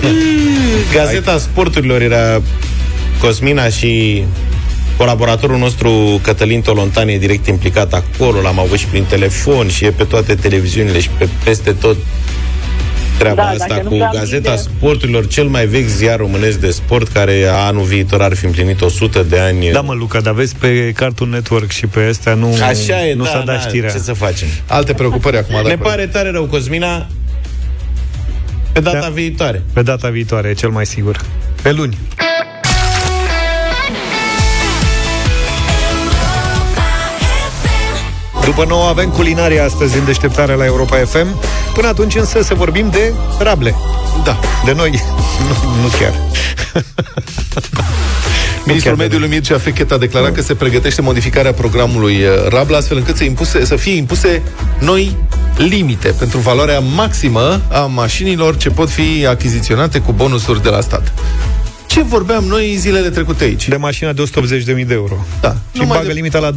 Gazeta 0.94 1.38
Sporturilor 1.38 2.02
era 2.02 2.42
Cosmina 3.22 3.68
și 3.70 4.24
colaboratorul 4.98 5.58
nostru 5.58 6.20
Cătălin 6.24 6.62
Tolontan 6.62 7.08
e 7.08 7.18
direct 7.18 7.48
implicat 7.48 7.94
acolo, 7.94 8.42
l-am 8.42 8.60
avut 8.60 8.78
și 8.78 8.86
prin 8.86 9.04
telefon 9.04 9.68
și 9.70 9.86
e 9.86 9.92
pe 9.92 10.04
toate 10.04 10.36
televiziunile 10.36 11.00
și 11.00 11.10
pe 11.18 11.28
peste 11.44 11.72
tot 11.72 11.96
treaba 13.18 13.42
Da, 13.42 13.48
asta 13.50 13.66
dacă 13.68 13.82
nu 13.84 13.90
cu 13.90 13.96
prea 13.96 14.10
Gazeta 14.14 14.52
prinde- 14.52 14.70
Sporturilor, 14.78 15.28
cel 15.28 15.48
mai 15.48 15.66
vechi 15.66 15.88
ziar 15.88 16.18
românesc 16.18 16.58
de 16.60 16.72
sport, 16.72 17.08
care 17.08 17.46
anul 17.52 17.84
viitor 17.84 18.22
ar 18.22 18.36
fi 18.36 18.46
împlinit 18.46 18.82
100 18.82 19.26
de 19.30 19.40
ani. 19.40 19.72
Da, 19.72 19.82
mă, 19.82 19.94
Luca, 19.94 20.20
dar 20.22 20.34
vezi 20.34 20.56
pe 20.56 20.92
Cartoon 20.96 21.30
Network 21.30 21.72
și 21.72 21.88
pe 21.88 22.00
astea 22.10 22.34
nu, 22.34 22.58
Așa 22.64 23.08
e, 23.08 23.14
nu 23.14 23.24
da, 23.24 23.30
s-a 23.30 23.38
dat 23.46 23.46
da, 23.46 23.60
știrea. 23.68 23.90
ce 23.90 23.98
să 23.98 24.14
facem? 24.14 24.48
Alte 24.68 24.94
preocupări 24.94 25.38
acum. 25.38 25.56
Ne 25.56 25.62
dacă- 25.62 25.80
pare 25.84 26.08
tare 26.08 26.30
rău, 26.32 26.46
Cosmina, 26.46 27.08
pe 28.72 28.80
data 28.80 29.00
Da. 29.00 29.08
viitoare. 29.10 29.64
Pe 29.74 29.82
data 29.82 30.10
viitoare, 30.10 30.50
e 30.50 30.54
cel 30.54 30.70
mai 30.70 30.86
sigur. 30.86 31.22
Pe 31.62 31.72
luni. 31.72 31.98
După 38.46 38.66
nouă 38.68 38.88
avem 38.88 39.10
culinaria 39.10 39.64
astăzi 39.64 39.98
în 39.98 40.06
deșteptarea 40.06 40.56
la 40.56 40.66
Europa 40.66 40.98
FM. 40.98 41.40
Până 41.74 41.88
atunci 41.88 42.16
însă 42.16 42.42
să 42.42 42.54
vorbim 42.54 42.90
de 42.90 43.14
rable. 43.40 43.76
Da. 44.24 44.40
De 44.66 44.74
noi. 44.74 44.92
nu, 45.48 45.82
nu 45.82 45.88
chiar. 45.88 46.14
Ministrul 48.66 48.96
chiar 48.96 48.96
de 48.96 49.02
Mediului 49.04 49.28
Mircea 49.28 49.58
Fechet 49.58 49.92
a 49.92 49.98
declarat 49.98 50.32
că 50.32 50.42
se 50.42 50.56
pregătește 50.56 51.02
modificarea 51.02 51.54
programului 51.54 52.16
uh, 52.16 52.48
Rabla 52.50 52.78
astfel 52.78 52.98
încât 52.98 53.16
să, 53.16 53.24
impuse, 53.24 53.66
să 53.66 53.76
fie 53.76 53.96
impuse 53.96 54.42
noi 54.80 55.16
limite 55.58 56.08
pentru 56.20 56.38
valoarea 56.38 56.80
maximă 56.80 57.62
a 57.72 57.80
mașinilor 57.80 58.58
ce 58.58 58.70
pot 58.70 58.90
fi 58.90 59.26
achiziționate 59.30 60.00
cu 60.00 60.12
bonusuri 60.12 60.64
de 60.64 60.70
la 60.70 60.82
stat. 60.82 61.14
Ce 61.96 62.02
vorbeam 62.02 62.44
noi 62.44 62.76
zilele 62.78 63.10
trecute 63.10 63.44
aici? 63.44 63.68
De 63.68 63.76
mașina 63.76 64.14
de 64.14 64.24
180.000 64.78 64.86
de 64.88 64.94
euro. 64.94 65.26
Da. 65.42 65.50
Și 65.50 65.80
Numai 65.80 65.98
bagă 65.98 66.08
de- 66.08 66.14
limita 66.14 66.40
la 66.40 66.52
200.000. 66.52 66.56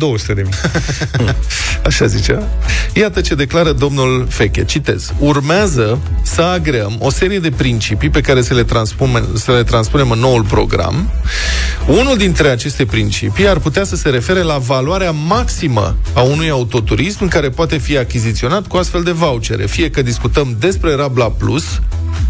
Așa 1.87 2.07
zicea. 2.07 2.49
Iată 2.93 3.21
ce 3.21 3.35
declară 3.35 3.73
domnul 3.73 4.27
Feche. 4.29 4.65
Citez. 4.65 5.13
Urmează 5.19 5.99
să 6.23 6.43
agreăm 6.43 6.97
o 6.99 7.11
serie 7.11 7.39
de 7.39 7.51
principii 7.51 8.11
pe 8.11 8.21
care 8.21 8.43
să 8.43 8.55
le, 8.55 8.63
transpunem, 8.65 9.29
să 9.35 9.53
le 9.53 9.63
transpunem 9.63 10.11
în 10.11 10.19
noul 10.19 10.43
program. 10.43 11.11
Unul 11.87 12.17
dintre 12.17 12.49
aceste 12.49 12.85
principii 12.85 13.49
ar 13.49 13.59
putea 13.59 13.85
să 13.85 13.97
se 13.97 14.09
refere 14.09 14.43
la 14.43 14.59
valoarea 14.59 15.11
maximă 15.11 15.97
a 16.13 16.21
unui 16.21 16.51
autoturism 16.51 17.29
care 17.29 17.49
poate 17.49 17.77
fi 17.79 17.99
achiziționat 17.99 18.67
cu 18.67 18.77
astfel 18.77 19.03
de 19.03 19.11
vouchere. 19.11 19.67
Fie 19.67 19.91
că 19.91 20.03
discutăm 20.03 20.57
despre 20.59 20.95
Rabla 20.95 21.31
Plus, 21.31 21.65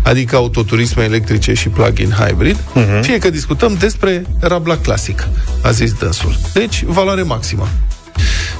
adică 0.08 0.36
autoturisme 0.36 1.04
electrice 1.04 1.54
și 1.54 1.68
plug-in 1.68 2.10
hybrid, 2.10 2.56
uh-huh. 2.56 3.00
fie 3.00 3.18
că 3.18 3.30
discutăm 3.30 3.76
despre 3.78 4.26
Rabla 4.40 4.76
Classic, 4.76 5.28
a 5.62 5.70
zis 5.70 5.92
dânsul. 5.92 6.36
Deci, 6.52 6.84
valoare 6.86 7.22
maximă. 7.22 7.68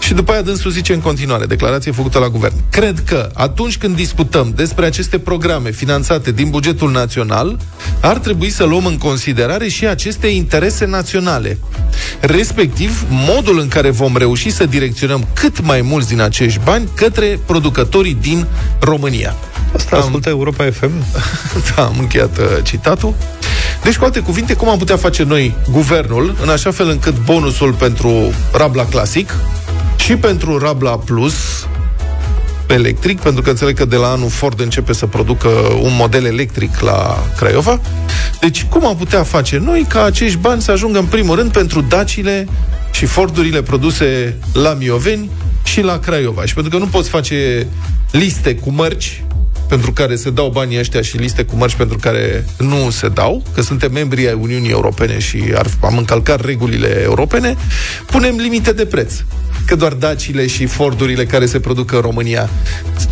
Și 0.01 0.15
după 0.15 0.33
aia 0.33 0.43
dânsul 0.43 0.71
zice 0.71 0.93
în 0.93 1.01
continuare, 1.01 1.47
declarație 1.47 1.93
făcută 1.93 2.19
la 2.19 2.29
guvern. 2.29 2.55
Cred 2.71 3.03
că 3.07 3.31
atunci 3.35 3.79
când 3.79 3.97
discutăm 3.97 4.53
despre 4.57 4.87
aceste 4.87 5.19
programe 5.19 5.71
finanțate 5.71 6.33
din 6.33 6.51
bugetul 6.51 6.91
național, 6.91 7.59
ar 8.01 8.19
trebui 8.19 8.51
să 8.51 8.65
luăm 8.65 8.87
în 8.87 8.99
considerare 8.99 9.69
și 9.69 9.87
aceste 9.87 10.27
interese 10.27 10.85
naționale. 10.85 11.59
Respectiv, 12.21 13.07
modul 13.09 13.59
în 13.59 13.69
care 13.69 13.91
vom 13.91 14.17
reuși 14.17 14.51
să 14.51 14.67
direcționăm 14.67 15.27
cât 15.33 15.63
mai 15.63 15.81
mulți 15.81 16.09
din 16.09 16.21
acești 16.21 16.61
bani 16.65 16.89
către 16.95 17.39
producătorii 17.47 18.17
din 18.21 18.47
România. 18.81 19.35
Asta 19.75 19.97
ascultă 19.97 20.29
Europa 20.29 20.65
FM? 20.71 20.91
da, 21.77 21.85
am 21.85 21.97
încheiat 21.99 22.39
uh, 22.39 22.45
citatul. 22.63 23.15
Deci, 23.83 23.97
cu 23.97 24.05
alte 24.05 24.21
cuvinte, 24.21 24.55
cum 24.55 24.69
am 24.69 24.79
putea 24.79 24.97
face 24.97 25.23
noi, 25.23 25.57
guvernul, 25.71 26.35
în 26.43 26.49
așa 26.49 26.71
fel 26.71 26.89
încât 26.89 27.25
bonusul 27.25 27.73
pentru 27.73 28.33
Rabla 28.53 28.85
Classic 28.85 29.35
și 29.97 30.17
pentru 30.17 30.59
Rabla 30.59 30.97
Plus 30.97 31.67
electric, 32.67 33.21
pentru 33.21 33.43
că 33.43 33.51
înțeleg 33.51 33.77
că 33.77 33.85
de 33.85 33.97
la 33.97 34.11
anul 34.11 34.29
Ford 34.29 34.61
începe 34.61 34.93
să 34.93 35.07
producă 35.07 35.49
un 35.83 35.95
model 35.97 36.25
electric 36.25 36.81
la 36.81 37.25
Craiova. 37.37 37.81
Deci, 38.41 38.65
cum 38.65 38.87
am 38.87 38.97
putea 38.97 39.23
face 39.23 39.59
noi 39.59 39.87
ca 39.89 40.05
acești 40.05 40.39
bani 40.39 40.63
să 40.63 40.71
ajungă 40.71 40.99
în 40.99 41.05
primul 41.05 41.37
rând 41.37 41.53
pentru 41.53 41.81
dacile 41.81 42.49
și 42.93 43.07
Fordurile 43.07 43.63
produse 43.63 44.37
la 44.53 44.73
Mioveni 44.73 45.31
și 45.63 45.81
la 45.81 45.99
Craiova. 45.99 46.45
Și 46.45 46.55
pentru 46.55 46.73
că 46.73 46.85
nu 46.85 46.91
poți 46.91 47.09
face 47.09 47.67
liste 48.11 48.55
cu 48.55 48.71
mărci 48.71 49.23
pentru 49.69 49.93
care 49.93 50.17
se 50.17 50.31
dau 50.31 50.49
banii 50.49 50.79
ăștia 50.79 51.03
și 51.03 51.17
liste 51.17 51.45
cu 51.45 51.57
mărci 51.57 51.75
pentru 51.75 51.99
care 51.99 52.45
nu 52.59 52.91
se 52.91 53.09
dau, 53.09 53.43
că 53.55 53.63
suntem 53.63 53.93
membri 53.93 54.27
ai 54.29 54.39
Uniunii 54.41 54.71
Europene 54.71 55.19
și 55.19 55.43
ar, 55.55 55.67
am 55.83 55.97
încălcat 55.97 56.45
regulile 56.45 57.01
europene, 57.03 57.57
punem 58.07 58.37
limite 58.37 58.73
de 58.73 58.87
preț. 58.87 59.13
Că 59.67 59.77
doar 59.77 59.93
dacile 59.93 60.47
și 60.47 60.67
Fordurile 60.67 61.25
care 61.27 61.47
se 61.47 61.61
produc 61.61 61.93
în 61.93 62.01
România 62.01 62.49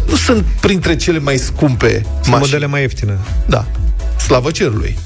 nu 0.09 0.17
sunt 0.17 0.45
printre 0.61 0.97
cele 0.97 1.19
mai 1.19 1.37
scumpe 1.37 1.89
Sunt 1.91 2.05
mașini. 2.15 2.39
modele 2.39 2.67
mai 2.67 2.81
ieftine. 2.81 3.19
Da. 3.47 3.67
Slavă 4.17 4.51
cerului. 4.51 4.99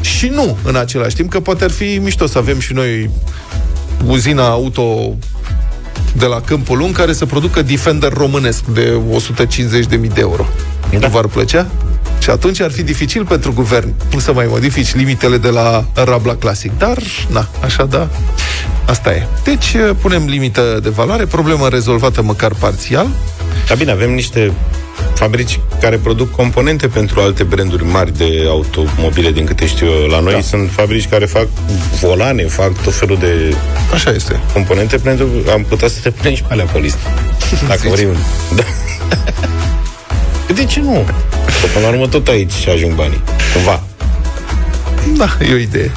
Și 0.00 0.28
nu, 0.28 0.58
în 0.62 0.76
același 0.76 1.16
timp, 1.16 1.30
că 1.30 1.40
poate 1.40 1.64
ar 1.64 1.70
fi 1.70 1.98
mișto 2.02 2.26
să 2.26 2.38
avem 2.38 2.58
și 2.58 2.72
noi 2.72 3.10
uzina 4.06 4.48
auto 4.48 5.16
de 6.16 6.26
la 6.26 6.40
Câmpul 6.40 6.78
Lung 6.78 6.96
care 6.96 7.12
să 7.12 7.26
producă 7.26 7.62
Defender 7.62 8.12
românesc 8.12 8.64
de 8.64 9.00
150.000 9.88 9.88
de 9.88 10.10
euro. 10.16 10.46
Da. 10.90 10.98
Nu 10.98 11.08
v-ar 11.08 11.26
plăcea? 11.26 11.66
Și 12.18 12.30
atunci 12.30 12.60
ar 12.60 12.70
fi 12.70 12.82
dificil 12.82 13.24
pentru 13.24 13.52
guvern 13.52 13.94
cum 14.10 14.20
să 14.20 14.32
mai 14.32 14.46
modifici 14.48 14.94
limitele 14.94 15.38
de 15.38 15.48
la 15.48 15.84
Rabla 15.94 16.34
Classic. 16.34 16.78
Dar, 16.78 16.98
na, 17.28 17.48
așa 17.64 17.84
da, 17.84 18.08
asta 18.86 19.10
e. 19.14 19.26
Deci 19.44 19.76
punem 20.00 20.24
limită 20.26 20.78
de 20.82 20.88
valoare, 20.88 21.24
problemă 21.24 21.68
rezolvată 21.68 22.22
măcar 22.22 22.52
parțial. 22.58 23.06
Da, 23.68 23.74
bine, 23.74 23.90
avem 23.90 24.14
niște 24.14 24.52
fabrici 25.14 25.60
care 25.80 25.96
produc 25.96 26.30
componente 26.30 26.86
pentru 26.86 27.20
alte 27.20 27.42
branduri 27.42 27.84
mari 27.84 28.16
de 28.16 28.44
automobile, 28.48 29.30
din 29.30 29.44
câte 29.44 29.66
știu 29.66 29.86
eu. 29.86 30.06
La 30.06 30.20
noi 30.20 30.32
da. 30.32 30.40
sunt 30.40 30.70
fabrici 30.70 31.08
care 31.08 31.24
fac 31.24 31.46
volane, 32.00 32.42
fac 32.42 32.82
tot 32.82 32.94
felul 32.94 33.18
de 33.18 33.54
Așa 33.92 34.10
este. 34.10 34.40
componente 34.52 34.96
pentru 34.96 35.28
am 35.52 35.64
putea 35.68 35.88
să 35.88 35.98
te 36.02 36.10
punem 36.10 36.34
și 36.34 36.42
pe 36.42 36.52
alea 36.52 36.64
pe 36.64 36.78
listă. 36.78 36.98
Dacă 37.68 37.80
Zici. 37.82 37.90
vrei. 37.90 38.08
Da. 38.54 38.62
De 40.54 40.64
ce 40.64 40.80
nu? 40.80 41.04
Că 41.60 41.66
până 41.72 41.86
la 41.86 41.92
urmă 41.92 42.06
tot 42.06 42.28
aici 42.28 42.66
ajung 42.74 42.94
banii. 42.94 43.22
Cumva. 43.54 43.82
Da, 45.16 45.36
e 45.50 45.52
o 45.52 45.56
idee. 45.56 45.92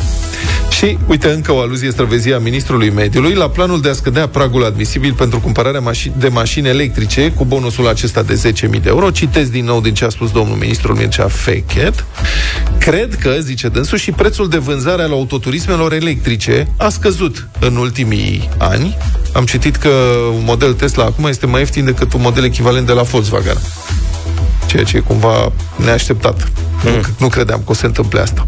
Și, 0.80 0.98
uite, 1.08 1.30
încă 1.30 1.52
o 1.52 1.60
aluzie 1.60 1.92
străvezie 1.92 2.34
a 2.34 2.40
Ministrului 2.40 2.90
Mediului 2.90 3.34
la 3.34 3.50
planul 3.50 3.82
de 3.82 3.90
a 3.90 3.94
scădea 3.94 4.28
pragul 4.28 4.66
admisibil 4.66 5.14
pentru 5.14 5.40
cumpărarea 5.40 5.80
mașini, 5.80 6.14
de 6.18 6.28
mașini 6.28 6.68
electrice 6.68 7.32
cu 7.32 7.46
bonusul 7.46 7.88
acesta 7.88 8.24
de 8.24 8.54
10.000 8.54 8.70
de 8.70 8.80
euro. 8.86 9.10
Citez 9.10 9.50
din 9.50 9.66
nou 9.66 9.82
din 9.82 9.94
ce 9.94 10.06
a 10.06 10.10
spus 10.10 10.32
domnul 10.32 10.56
ministrul 10.56 10.96
Mircea 10.96 11.28
Fechet. 11.28 12.06
Cred 12.78 13.16
că, 13.16 13.36
zice 13.40 13.68
dânsul, 13.68 13.98
și 13.98 14.12
prețul 14.12 14.50
de 14.50 14.58
vânzare 14.58 15.02
al 15.02 15.12
autoturismelor 15.12 15.94
electrice 15.94 16.68
a 16.78 16.90
scăzut 16.90 17.48
în 17.60 17.76
ultimii 17.76 18.50
ani. 18.58 18.98
Am 19.34 19.46
citit 19.46 19.76
că 19.76 19.90
un 20.34 20.44
model 20.46 20.74
Tesla 20.74 21.04
acum 21.04 21.26
este 21.26 21.46
mai 21.46 21.60
ieftin 21.60 21.86
decât 21.86 22.14
un 22.14 22.22
model 22.22 22.44
echivalent 22.44 22.86
de 22.86 22.94
la 22.94 23.02
Volkswagen. 23.02 23.58
ceea 24.68 24.84
ce 24.84 24.98
e 24.98 25.00
cumva 25.00 25.52
neașteptat. 25.76 26.52
Mm. 26.84 26.92
Nu, 26.92 27.02
nu 27.20 27.28
credeam 27.28 27.60
că 27.66 27.72
o 27.72 27.74
se 27.74 27.86
întâmple 27.86 28.20
asta. 28.20 28.48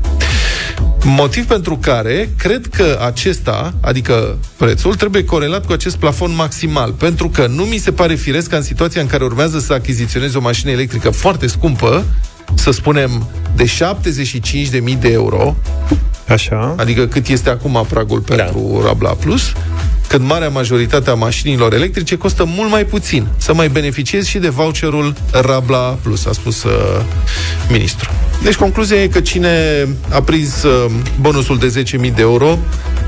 Motiv 1.06 1.46
pentru 1.46 1.78
care 1.78 2.30
cred 2.38 2.68
că 2.68 3.00
acesta, 3.06 3.74
adică 3.82 4.38
prețul, 4.58 4.96
trebuie 4.96 5.26
corelat 5.26 5.66
cu 5.66 5.72
acest 5.72 5.98
plafon 5.98 6.36
maximal, 6.36 6.92
pentru 6.92 7.30
că 7.30 7.48
nu 7.48 7.64
mi 7.64 7.78
se 7.78 7.92
pare 7.92 8.16
firesc 8.16 8.50
ca 8.50 8.56
în 8.56 8.64
situația 8.64 9.02
în 9.02 9.08
care 9.08 9.24
urmează 9.24 9.60
să 9.60 9.74
achiziționezi 9.74 10.38
o 10.38 10.42
mașină 10.42 10.72
electrică 10.72 11.10
foarte 11.10 11.48
scumpă, 11.48 12.06
să 12.54 12.72
spunem 12.72 13.30
de 13.56 13.66
75.000 13.66 15.00
de 15.00 15.12
euro, 15.12 15.56
Așa. 16.28 16.76
adică 16.78 17.08
cât 17.08 17.28
este 17.28 17.50
acum 17.50 17.86
pragul 17.90 18.20
pentru 18.20 18.80
da. 18.82 18.88
Rabla 18.88 19.10
Plus, 19.12 19.52
când 20.12 20.26
marea 20.26 20.50
majoritate 20.50 21.10
a 21.10 21.14
mașinilor 21.14 21.74
electrice 21.74 22.16
costă 22.16 22.44
mult 22.48 22.70
mai 22.70 22.86
puțin. 22.86 23.28
Să 23.38 23.54
mai 23.54 23.70
beneficiezi 23.70 24.30
și 24.30 24.38
de 24.38 24.50
voucherul 24.50 25.14
Rabla 25.32 25.98
Plus, 26.02 26.26
a 26.26 26.32
spus 26.32 26.64
uh, 26.64 26.72
ministrul. 27.70 28.14
Deci 28.44 28.56
concluzia 28.56 29.02
e 29.04 29.08
că 29.08 29.20
cine 29.20 29.88
a 30.10 30.22
prins 30.22 30.64
uh, 30.64 30.92
bonusul 31.22 31.58
de 31.58 31.84
10.000 31.84 32.00
de 32.00 32.22
euro 32.22 32.58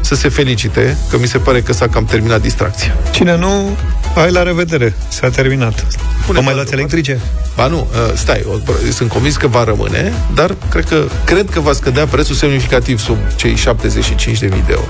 să 0.02 0.16
se 0.16 0.30
felicite, 0.30 0.98
că 1.10 1.18
mi 1.18 1.28
se 1.28 1.38
pare 1.38 1.62
că 1.62 1.74
s-a 1.74 1.88
cam 1.88 2.06
terminat 2.06 2.42
distracția. 2.42 2.96
Cine 3.12 3.38
nu, 3.38 3.78
ai 4.16 4.32
la 4.32 4.44
revedere. 4.44 4.94
S-a 5.08 5.30
terminat. 5.30 5.86
Pune 6.26 6.40
o 6.40 6.42
mai 6.42 6.54
luați 6.54 6.74
electrice? 6.74 7.20
Ba 7.56 7.68
nu, 7.68 7.78
uh, 7.92 8.14
stai, 8.16 8.46
o- 8.48 8.92
sunt 8.92 9.10
convins 9.10 9.36
că 9.36 9.48
va 9.48 9.64
rămâne, 9.64 10.14
dar 10.36 10.56
cred 10.70 10.86
că, 10.86 11.04
cred 11.26 11.50
că 11.50 11.60
va 11.60 11.74
scădea 11.74 12.06
prețul 12.06 12.36
semnificativ 12.36 13.00
sub 13.00 13.18
cei 13.36 13.56
75.000 13.56 14.40
de 14.40 14.50
euro. 14.70 14.88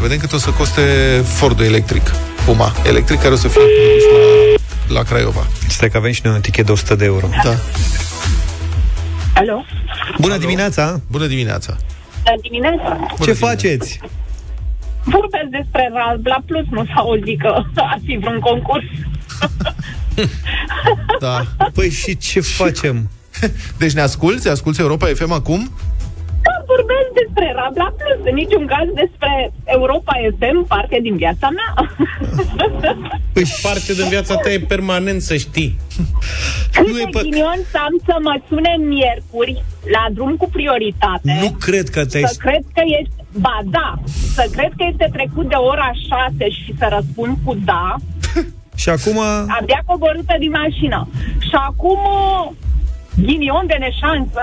Să 0.00 0.06
vedem 0.06 0.20
cât 0.20 0.32
o 0.32 0.38
să 0.38 0.50
coste 0.50 0.82
Fordul 1.24 1.64
electric, 1.64 2.10
Puma 2.44 2.72
electric, 2.86 3.20
care 3.20 3.32
o 3.32 3.36
să 3.36 3.48
fie 3.48 3.60
produs 3.60 4.04
la, 4.88 5.00
la 5.00 5.02
Craiova. 5.02 5.46
Stai 5.68 5.90
că 5.90 5.96
avem 5.96 6.12
și 6.12 6.20
noi 6.24 6.34
un 6.34 6.40
tichet 6.40 6.66
de 6.66 6.72
100 6.72 6.94
de 6.94 7.04
euro. 7.04 7.28
Da. 7.44 7.54
Alo? 9.34 9.64
Bună 10.20 10.36
dimineața! 10.36 11.00
Bună 11.10 11.26
dimineața! 11.26 11.76
La 12.24 12.32
dimineața? 12.42 13.06
Ce 13.22 13.32
faceți? 13.32 14.00
Vorbesc 15.04 15.48
despre 15.50 15.90
Rabla 15.94 16.42
Plus, 16.46 16.64
nu 16.70 16.84
s-a 16.84 16.92
auzit 16.96 17.40
că 17.40 17.62
ar 17.74 17.98
fi 18.04 18.18
vreun 18.20 18.40
concurs. 18.40 18.84
Da. 21.20 21.42
Păi 21.72 21.90
și 21.90 22.16
ce 22.16 22.40
facem? 22.40 23.10
Deci 23.78 23.92
ne 23.92 24.00
asculți? 24.00 24.48
Asculți 24.48 24.80
Europa 24.80 25.06
FM 25.06 25.32
acum? 25.32 25.70
Da, 26.46 26.54
vorbesc 26.72 27.08
despre 27.20 27.46
Rabla 27.58 27.88
Plus, 27.98 28.20
în 28.30 28.34
niciun 28.42 28.64
caz 28.66 28.86
despre 29.02 29.32
Europa 29.64 30.14
FM, 30.38 30.66
parte 30.66 30.98
din 31.02 31.16
viața 31.16 31.48
mea. 31.58 31.70
Păi 33.32 33.44
Parte 33.62 33.92
din 33.92 34.08
viața 34.08 34.34
ta 34.36 34.50
e 34.50 34.58
permanent, 34.74 35.20
să 35.22 35.36
știi. 35.36 35.78
Câte 36.72 37.08
ghinion 37.12 37.60
să 37.70 37.78
am 37.86 37.94
să 38.06 38.16
mă 38.22 38.40
sune 38.48 38.72
miercuri 38.78 39.64
la 39.96 40.04
drum 40.14 40.36
cu 40.36 40.48
prioritate. 40.56 41.38
Nu 41.42 41.50
cred 41.50 41.88
că 41.88 42.06
te-ai... 42.06 42.22
Să 42.26 42.34
cred 42.38 42.62
că 42.74 42.82
ești... 43.00 43.14
Ba 43.32 43.58
da, 43.64 43.98
să 44.34 44.44
cred 44.52 44.72
că 44.76 44.84
este 44.90 45.08
trecut 45.12 45.48
de 45.48 45.54
ora 45.54 45.90
6 46.08 46.48
și 46.48 46.74
să 46.78 46.86
răspund 46.90 47.36
cu 47.44 47.54
da, 47.64 47.94
Și 48.82 48.88
acum... 48.88 49.18
abia 49.58 49.82
coborâtă 49.86 50.34
din 50.38 50.50
mașină. 50.50 51.08
Și 51.38 51.54
acum 51.68 51.98
uh, 51.98 52.50
ghinion 53.24 53.64
de 53.66 53.76
neșansă. 53.78 54.42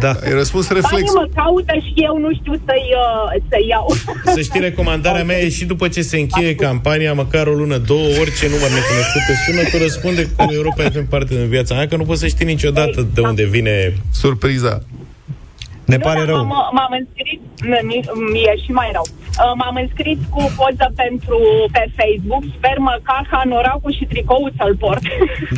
Da. 0.00 0.12
Ai 0.24 0.32
răspuns 0.32 0.68
Banii 0.68 1.10
mă 1.14 1.28
caută 1.34 1.72
și 1.86 1.92
eu 1.94 2.18
nu 2.18 2.30
știu 2.34 2.52
să-i, 2.52 2.88
uh, 3.04 3.42
să 3.48 3.56
iau. 3.68 3.94
Să 4.34 4.40
știi, 4.40 4.60
recomandarea 4.60 5.24
mea 5.24 5.38
e 5.38 5.48
și 5.48 5.64
după 5.64 5.88
ce 5.88 6.02
se 6.02 6.18
încheie 6.18 6.54
campania, 6.54 7.12
măcar 7.12 7.46
o 7.46 7.52
lună, 7.52 7.76
două, 7.76 8.06
orice 8.20 8.46
număr 8.48 8.70
necunoscut 8.78 9.22
te 9.26 9.34
sună, 9.46 9.62
tu 9.70 9.78
răspunde 9.82 10.22
că 10.36 10.44
Europa 10.52 10.82
FM 10.82 11.08
parte 11.08 11.34
din 11.34 11.48
viața 11.48 11.74
mea, 11.74 11.86
că 11.86 11.96
nu 11.96 12.04
poți 12.04 12.20
să 12.20 12.26
știi 12.26 12.46
niciodată 12.46 13.08
de 13.14 13.20
unde 13.20 13.44
vine 13.44 13.94
surpriza. 14.12 14.82
Ne 15.92 15.98
Nu, 16.00 16.06
pare 16.08 16.18
dar 16.18 16.28
rău. 16.32 16.44
M-am, 16.52 16.68
m-am 16.76 16.92
înscris, 17.00 17.38
n- 17.72 17.84
ni- 17.90 18.08
mi-e 18.32 18.54
și 18.64 18.70
mai 18.80 18.90
rău. 18.96 19.06
Uh, 19.42 19.52
M-am 19.60 19.76
înscris 19.84 20.18
cu 20.34 20.42
poză 20.58 20.86
pentru 21.02 21.38
pe 21.74 21.84
Facebook. 21.98 22.42
Sper 22.56 22.76
măcar 22.90 23.22
ca 23.30 23.40
norocul 23.52 23.92
și 23.98 24.04
tricoul 24.12 24.52
să-l 24.58 24.74
port. 24.84 25.02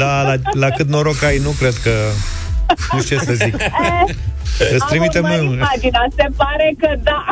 Da, 0.02 0.12
la, 0.28 0.34
la 0.64 0.68
cât 0.76 0.88
noroc 0.94 1.22
ai, 1.28 1.38
nu 1.46 1.52
cred 1.60 1.76
că... 1.84 1.94
Nu 2.92 3.00
știu 3.02 3.18
ce 3.18 3.24
să 3.24 3.32
zic. 3.32 3.54
Îți 4.58 4.82
Am 4.82 4.86
trimitem 4.88 5.22
urmărit 5.22 5.48
noi. 5.48 5.58
pagina, 5.72 6.00
se 6.16 6.26
pare 6.36 6.74
că 6.78 6.88
da. 7.02 7.24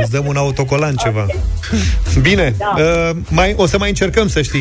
Îți 0.00 0.10
dăm 0.10 0.26
un 0.26 0.36
autocolan 0.36 0.94
ceva. 0.94 1.26
Bine, 2.20 2.54
Da. 2.58 2.74
uh, 2.78 3.10
mai, 3.28 3.54
o 3.56 3.66
să 3.66 3.78
mai 3.78 3.88
încercăm 3.88 4.28
să 4.28 4.42
știi. 4.42 4.58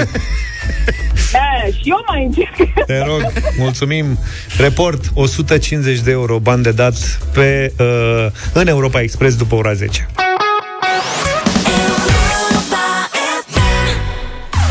Da, 1.32 1.70
și 1.72 1.82
eu 1.84 2.04
mai 2.08 2.24
încerc. 2.26 2.86
Te 2.86 2.98
rog, 3.04 3.32
mulțumim. 3.58 4.20
Report 4.58 5.06
150 5.14 6.00
de 6.00 6.12
euro 6.12 6.38
bani 6.40 6.64
de 6.64 6.72
dat 6.72 7.20
pe, 7.34 7.74
uh, 7.80 8.26
în 8.54 8.68
Europa 8.68 9.02
Express 9.02 9.36
după 9.36 9.56
ora 9.56 9.74
10. 9.74 10.08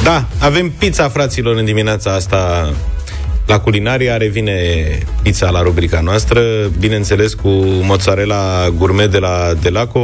Da, 0.03 0.25
avem 0.39 0.71
pizza, 0.71 1.09
fraților, 1.09 1.57
în 1.57 1.65
dimineața 1.65 2.13
asta 2.13 2.73
la 3.47 3.61
culinaria 3.61 4.17
revine 4.17 4.53
pizza 5.23 5.51
la 5.51 5.63
rubrica 5.63 6.01
noastră, 6.01 6.41
bineînțeles 6.79 7.35
cu 7.35 7.49
mozzarella 7.83 8.69
gourmet 8.71 9.11
de 9.11 9.19
la 9.19 9.55
Delaco, 9.63 10.01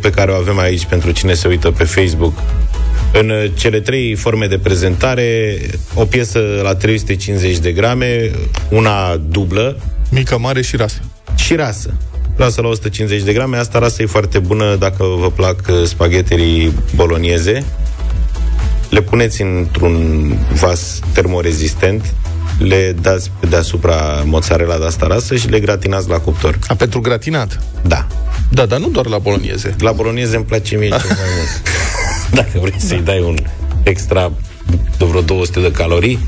pe 0.00 0.10
care 0.10 0.30
o 0.30 0.34
avem 0.34 0.58
aici 0.58 0.84
pentru 0.84 1.10
cine 1.10 1.34
se 1.34 1.48
uită 1.48 1.70
pe 1.70 1.84
Facebook. 1.84 2.32
În 3.12 3.30
uh, 3.30 3.50
cele 3.54 3.80
trei 3.80 4.14
forme 4.14 4.46
de 4.46 4.58
prezentare, 4.58 5.56
o 5.94 6.04
piesă 6.04 6.60
la 6.62 6.74
350 6.74 7.58
de 7.58 7.72
grame, 7.72 8.30
una 8.70 9.16
dublă. 9.16 9.76
Mică, 10.10 10.38
mare 10.38 10.62
și 10.62 10.76
rasă. 10.76 11.00
Și 11.34 11.54
rasă. 11.54 11.94
Rasă 12.36 12.60
la 12.60 12.68
150 12.68 13.22
de 13.22 13.32
grame, 13.32 13.56
asta 13.56 13.78
rasă 13.78 14.02
e 14.02 14.06
foarte 14.06 14.38
bună 14.38 14.76
dacă 14.78 15.04
vă 15.18 15.30
plac 15.30 15.60
uh, 15.68 15.82
spaghetterii 15.84 16.72
bolonieze. 16.94 17.64
Le 18.90 19.02
puneți 19.02 19.42
într-un 19.42 20.26
vas 20.60 21.00
termorezistent, 21.12 22.14
le 22.58 22.96
dați 23.00 23.30
pe 23.40 23.46
deasupra 23.46 24.22
mozzarella 24.24 24.78
de 24.78 24.84
asta 24.84 25.06
rasă 25.06 25.36
și 25.36 25.48
le 25.48 25.60
gratinați 25.60 26.08
la 26.08 26.18
cuptor. 26.18 26.58
A, 26.66 26.74
pentru 26.74 27.00
gratinat? 27.00 27.60
Da. 27.86 28.06
Da, 28.50 28.66
dar 28.66 28.78
nu 28.78 28.88
doar 28.88 29.06
la 29.06 29.18
bolonieze. 29.18 29.74
La 29.78 29.92
bolonieze 29.92 30.36
îmi 30.36 30.44
place 30.44 30.76
mie 30.76 30.88
cel 30.88 30.98
mai 31.06 31.16
mult. 31.36 31.62
Dacă 32.38 32.58
vrei 32.60 32.80
să-i 32.80 33.00
dai 33.00 33.20
un 33.20 33.36
extra 33.82 34.32
de 34.98 35.04
vreo 35.04 35.20
200 35.20 35.60
de 35.60 35.70
calorii, 35.70 36.18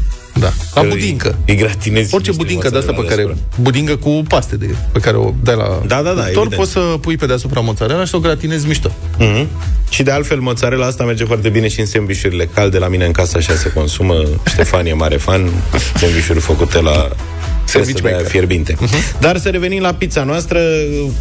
Da. 0.40 0.52
La 0.74 0.80
îi- 0.82 0.88
budincă. 0.88 1.38
Îi 1.46 1.56
gratinezi 1.56 2.14
Orice 2.14 2.30
niște 2.30 2.44
budincă 2.44 2.68
de 2.70 2.78
asta 2.78 2.90
pe 2.92 2.96
mozzarella 3.00 3.22
care... 3.28 3.34
deasupra. 3.38 3.62
Budincă 3.62 3.96
cu 3.96 4.22
paste 4.28 4.56
de, 4.56 4.74
pe 4.92 4.98
care 4.98 5.16
o 5.16 5.32
dai 5.42 5.56
la 5.56 5.80
Da, 5.86 5.96
da, 5.96 6.02
da, 6.02 6.08
cuptor, 6.10 6.26
evident. 6.26 6.54
poți 6.54 6.70
să 6.70 6.78
pui 7.00 7.16
pe 7.16 7.26
deasupra 7.26 7.60
mozzarella 7.60 8.04
și 8.04 8.10
să 8.10 8.16
o 8.16 8.20
gratinezi 8.20 8.66
mișto. 8.66 8.90
Mhm. 9.18 9.46
Și 9.90 10.02
de 10.02 10.10
altfel, 10.10 10.38
mozzarella 10.40 10.86
asta 10.86 11.04
merge 11.04 11.24
foarte 11.24 11.48
bine 11.48 11.68
și 11.68 11.80
în 11.80 11.86
sandvișurile 11.86 12.48
calde. 12.54 12.78
La 12.78 12.88
mine 12.88 13.04
în 13.04 13.12
casă 13.12 13.36
așa 13.36 13.54
se 13.54 13.70
consumă. 13.72 14.14
Ștefan 14.52 14.86
e 14.86 14.92
mare 14.92 15.16
fan. 15.16 15.50
Sandvișuri 15.96 16.38
făcute 16.40 16.80
la 16.80 17.08
Sandwich 17.64 18.00
presă 18.00 18.02
de 18.02 18.06
aia 18.08 18.16
maker. 18.16 18.30
fierbinte. 18.30 18.76
Dar 19.20 19.38
să 19.38 19.48
revenim 19.48 19.82
la 19.82 19.94
pizza 19.94 20.22
noastră, 20.24 20.60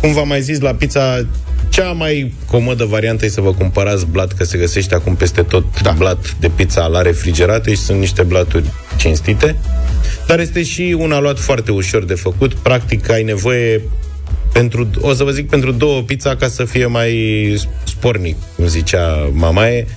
cum 0.01 0.13
v-am 0.13 0.27
mai 0.27 0.41
zis, 0.41 0.59
la 0.59 0.71
pizza 0.73 1.25
cea 1.69 1.91
mai 1.91 2.33
comodă 2.45 2.85
variantă 2.85 3.25
e 3.25 3.29
să 3.29 3.41
vă 3.41 3.53
cumpărați 3.53 4.05
blat, 4.05 4.31
că 4.33 4.43
se 4.43 4.57
găsește 4.57 4.95
acum 4.95 5.15
peste 5.15 5.41
tot 5.41 5.81
da. 5.81 5.91
blat 5.91 6.35
de 6.39 6.51
pizza 6.55 6.87
la 6.87 7.01
refrigerate 7.01 7.69
și 7.69 7.77
sunt 7.77 7.99
niște 7.99 8.23
blaturi 8.23 8.71
cinstite. 8.97 9.55
Dar 10.27 10.39
este 10.39 10.63
și 10.63 10.95
un 10.99 11.11
aluat 11.11 11.39
foarte 11.39 11.71
ușor 11.71 12.03
de 12.03 12.13
făcut. 12.13 12.53
Practic 12.53 13.09
ai 13.09 13.23
nevoie 13.23 13.81
pentru, 14.53 14.89
o 15.01 15.13
să 15.13 15.23
vă 15.23 15.31
zic 15.31 15.49
pentru 15.49 15.71
două 15.71 16.01
pizza 16.01 16.35
ca 16.35 16.47
să 16.47 16.65
fie 16.65 16.85
mai 16.85 17.13
spornic, 17.83 18.35
cum 18.55 18.67
zicea 18.67 19.29
mamaie. 19.31 19.87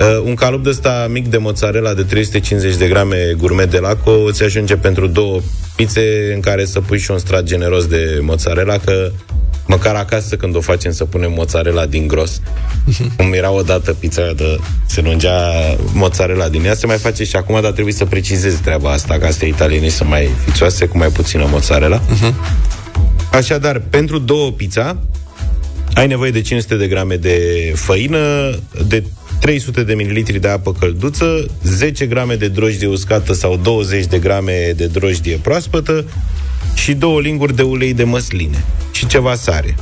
Uh, 0.00 0.20
un 0.24 0.34
calup 0.34 0.62
de 0.62 0.68
ăsta 0.68 1.06
mic 1.10 1.28
de 1.28 1.38
mozzarella 1.38 1.94
de 1.94 2.02
350 2.02 2.76
de 2.76 2.88
grame 2.88 3.34
gourmet 3.36 3.70
de 3.70 3.78
laco 3.78 4.10
îți 4.10 4.42
ajunge 4.42 4.76
pentru 4.76 5.06
două 5.06 5.40
pizze 5.76 6.32
în 6.34 6.40
care 6.40 6.64
să 6.64 6.80
pui 6.80 6.98
și 6.98 7.10
un 7.10 7.18
strat 7.18 7.42
generos 7.42 7.86
de 7.86 8.18
mozzarella, 8.22 8.78
că 8.78 9.12
măcar 9.68 9.94
acasă 9.94 10.36
când 10.36 10.56
o 10.56 10.60
facem 10.60 10.92
să 10.92 11.04
punem 11.04 11.32
mozzarella 11.32 11.86
din 11.86 12.06
gros. 12.06 12.40
Cum 13.16 13.32
era 13.32 13.50
odată 13.50 13.92
pizza 13.92 14.22
aia 14.22 14.32
de 14.32 14.58
se 14.86 15.00
lungea 15.00 15.52
mozzarella 15.92 16.48
din 16.48 16.64
ea, 16.64 16.74
se 16.74 16.86
mai 16.86 16.96
face 16.96 17.24
și 17.24 17.36
acum, 17.36 17.60
dar 17.60 17.70
trebuie 17.70 17.94
să 17.94 18.04
precizezi 18.04 18.60
treaba 18.60 18.90
asta, 18.90 19.18
că 19.18 19.26
astea 19.26 19.48
italienii 19.48 19.88
sunt 19.88 20.08
mai 20.08 20.30
fițoase, 20.44 20.86
cu 20.86 20.98
mai 20.98 21.08
puțină 21.08 21.46
mozzarella. 21.50 22.02
Așadar, 23.32 23.82
pentru 23.90 24.18
două 24.18 24.50
pizza, 24.50 24.96
ai 25.94 26.06
nevoie 26.06 26.30
de 26.30 26.40
500 26.40 26.76
de 26.76 26.86
grame 26.86 27.16
de 27.16 27.38
făină, 27.74 28.18
de 28.86 29.04
300 29.40 29.82
de 29.84 29.94
mililitri 29.94 30.38
de 30.38 30.48
apă 30.48 30.72
călduță, 30.72 31.46
10 31.62 32.06
grame 32.06 32.34
de 32.34 32.48
drojdie 32.48 32.88
uscată 32.88 33.32
sau 33.32 33.56
20 33.62 34.06
de 34.06 34.18
grame 34.18 34.72
de 34.76 34.86
drojdie 34.86 35.38
proaspătă 35.42 36.04
și 36.74 36.94
două 36.94 37.20
linguri 37.20 37.56
de 37.56 37.62
ulei 37.62 37.94
de 37.94 38.04
măsline 38.04 38.64
și 38.92 39.06
ceva 39.06 39.34
sare. 39.34 39.74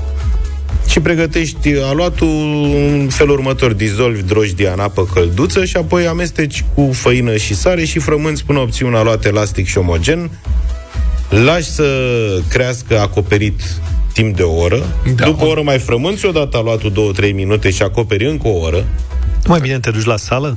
și 0.88 1.00
pregătești 1.00 1.74
aluatul 1.82 2.28
în 2.74 3.08
felul 3.10 3.32
următor. 3.34 3.72
Dizolvi 3.72 4.22
drojdia 4.22 4.72
în 4.72 4.78
apă 4.80 5.04
călduță 5.14 5.64
și 5.64 5.76
apoi 5.76 6.06
amesteci 6.06 6.64
cu 6.74 6.90
făină 6.92 7.36
și 7.36 7.54
sare 7.54 7.84
și 7.84 7.98
frămânți 7.98 8.44
până 8.44 8.58
obții 8.58 8.86
un 8.86 8.94
aluat 8.94 9.24
elastic 9.24 9.66
și 9.66 9.78
omogen. 9.78 10.30
Lași 11.28 11.70
să 11.70 11.84
crească 12.48 13.00
acoperit 13.00 13.60
timp 14.12 14.36
de 14.36 14.42
o 14.42 14.54
oră. 14.54 14.86
Da. 15.14 15.24
După 15.24 15.44
o 15.44 15.48
oră 15.48 15.62
mai 15.62 15.78
frămânți 15.78 16.26
odată 16.26 16.56
aluatul 16.56 17.14
2-3 17.30 17.32
minute 17.34 17.70
și 17.70 17.82
acoperi 17.82 18.26
încă 18.26 18.48
o 18.48 18.58
oră. 18.58 18.84
Mai 19.46 19.60
bine 19.60 19.78
te 19.78 19.90
duci 19.90 20.04
la 20.04 20.16
sală? 20.16 20.56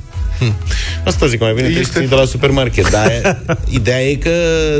Asta 1.04 1.26
zic, 1.26 1.40
mai 1.40 1.52
bine 1.54 1.66
este... 1.66 1.80
Este- 1.80 1.98
te 2.00 2.06
de 2.06 2.14
la 2.14 2.24
supermarket. 2.24 2.90
Dar 2.90 3.40
ideea 3.68 4.00
e 4.00 4.14
că, 4.14 4.30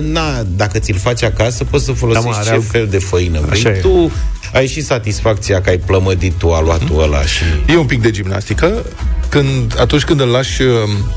na, 0.02 0.42
dacă 0.56 0.78
ți-l 0.78 0.98
faci 0.98 1.22
acasă, 1.22 1.64
poți 1.64 1.84
să 1.84 1.92
folosești 1.92 2.28
Da, 2.28 2.36
mă, 2.36 2.42
ce 2.44 2.50
are- 2.50 2.60
fel 2.70 2.86
de 2.86 2.98
făină 2.98 3.40
vrei. 3.40 3.60
Așa 3.60 3.68
e. 3.68 3.80
Tu 3.80 4.12
ai 4.52 4.66
și 4.66 4.80
satisfacția 4.82 5.60
că 5.60 5.70
ai 5.70 5.78
plămădit 5.78 6.32
tu 6.32 6.52
aluatul 6.52 7.02
ăla 7.02 7.22
și... 7.22 7.42
E 7.66 7.76
un 7.76 7.86
pic 7.86 8.02
de 8.02 8.10
gimnastică. 8.10 8.84
Când, 9.28 9.74
atunci 9.78 10.04
când 10.04 10.20
îl 10.20 10.28
lași 10.28 10.62
uh, 10.62 10.68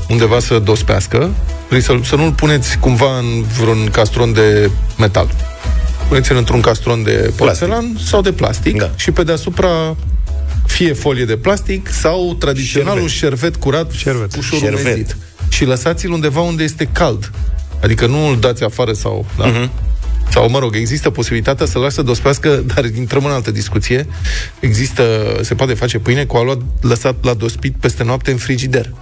undeva 0.08 0.38
să 0.38 0.58
dospească, 0.58 1.30
vrei 1.68 1.80
să, 1.82 1.94
să 2.02 2.16
nu-l 2.16 2.32
puneți 2.32 2.78
cumva 2.78 3.18
în 3.18 3.44
vreun 3.58 3.88
castron 3.92 4.32
de 4.32 4.70
metal. 4.98 5.28
Puneți-l 6.08 6.36
într-un 6.36 6.60
castron 6.60 7.02
de 7.02 7.32
porțelan 7.36 7.96
sau 8.04 8.20
de 8.20 8.32
plastic 8.32 8.78
da. 8.78 8.90
și 8.96 9.10
pe 9.10 9.22
deasupra 9.22 9.96
fie 10.66 10.92
folie 10.92 11.24
de 11.24 11.36
plastic 11.36 11.88
sau 11.88 12.34
tradiționalul 12.38 13.08
șervet, 13.08 13.40
șervet 13.40 13.56
curat 13.56 13.90
Șervet. 13.90 14.36
ușor 14.36 14.58
Șervet. 14.58 14.80
umezit. 14.84 15.16
Și 15.48 15.64
lăsați-l 15.64 16.10
undeva 16.12 16.40
unde 16.40 16.62
este 16.62 16.88
cald. 16.92 17.30
Adică 17.82 18.06
nu 18.06 18.26
îl 18.26 18.38
dați 18.38 18.64
afară 18.64 18.92
sau... 18.92 19.26
Da? 19.38 19.46
Mhm. 19.46 19.70
Sau, 20.30 20.50
mă 20.50 20.58
rog, 20.58 20.74
există 20.76 21.10
posibilitatea 21.10 21.66
să 21.66 21.78
lași 21.78 21.94
să 21.94 22.02
dospească, 22.02 22.62
dar 22.74 22.84
intrăm 22.84 23.24
în 23.24 23.30
altă 23.30 23.50
discuție. 23.50 24.06
Există, 24.60 25.36
se 25.42 25.54
poate 25.54 25.74
face 25.74 25.98
pâine 25.98 26.24
cu 26.24 26.36
aluat 26.36 26.60
lăsat 26.80 27.14
la 27.24 27.34
dospit 27.34 27.74
peste 27.80 28.04
noapte 28.04 28.30
în 28.30 28.36
frigider 28.36 28.92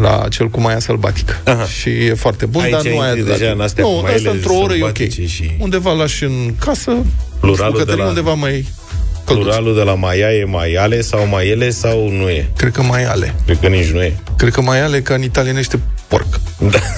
la 0.00 0.26
cel 0.30 0.48
cu 0.48 0.60
maia 0.60 0.78
sălbatică. 0.78 1.40
Aha. 1.44 1.64
Și 1.66 1.88
e 1.88 2.14
foarte 2.14 2.46
bun, 2.46 2.62
Aici 2.62 2.72
dar 2.72 2.82
nu 2.84 2.98
ai 2.98 3.08
intri 3.08 3.20
atâta 3.20 3.32
deja 3.32 3.44
timp. 3.44 3.58
în 3.58 3.64
astea 3.64 3.84
Nu, 3.84 3.90
cu 3.90 3.94
asta 3.96 4.08
maiele 4.10 4.30
într-o 4.30 4.54
oră 4.54 4.72
e 4.74 4.82
ok. 4.82 4.96
sălbatice 4.96 5.26
și- 5.26 5.56
Undeva 5.58 5.92
lași 5.92 6.24
în 6.24 6.54
casă, 6.58 6.92
Pluralul 7.40 7.72
Bucătărie 7.72 7.94
de 7.96 8.02
la- 8.02 8.08
undeva 8.08 8.32
mai 8.34 8.50
călduț. 8.52 8.83
Pluralul 9.24 9.74
de 9.74 9.82
la 9.82 9.94
maia 9.94 10.32
e 10.32 10.44
maiale 10.44 11.00
sau 11.00 11.26
maiele 11.26 11.70
sau 11.70 12.08
nu 12.10 12.28
e? 12.28 12.48
Cred 12.56 12.72
că 12.72 12.82
maiale. 12.82 13.34
Cred 13.44 13.58
că 13.60 13.66
nici 13.66 13.90
nu 13.90 14.02
e. 14.02 14.16
Cred 14.36 14.52
că 14.52 14.60
maiale 14.60 15.00
ca 15.02 15.14
în 15.14 15.22
italienește 15.22 15.78
porc. 16.08 16.40
Da. 16.70 16.78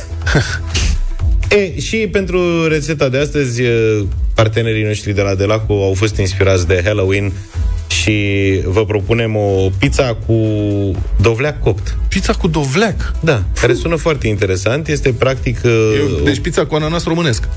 E, 1.48 1.80
și 1.80 1.96
pentru 1.96 2.68
rețeta 2.68 3.08
de 3.08 3.18
astăzi, 3.18 3.62
e, 3.62 3.70
partenerii 4.34 4.84
noștri 4.84 5.12
de 5.12 5.20
la 5.20 5.34
Delaco 5.34 5.72
au 5.84 5.94
fost 5.94 6.16
inspirați 6.16 6.66
de 6.66 6.82
Halloween 6.84 7.32
și 7.88 8.60
vă 8.64 8.84
propunem 8.84 9.36
o 9.36 9.70
pizza 9.78 10.16
cu 10.26 10.34
dovleac 11.20 11.60
copt. 11.62 11.96
Pizza 12.08 12.32
cu 12.32 12.48
dovleac? 12.48 13.12
Da, 13.20 13.42
care 13.60 13.74
sună 13.74 13.96
foarte 13.96 14.28
interesant. 14.28 14.88
Este 14.88 15.12
practic... 15.12 15.58
E, 15.64 15.68
uh, 15.68 16.22
deci 16.24 16.38
pizza 16.38 16.66
cu 16.66 16.74
ananas 16.74 17.04
românesc. 17.04 17.48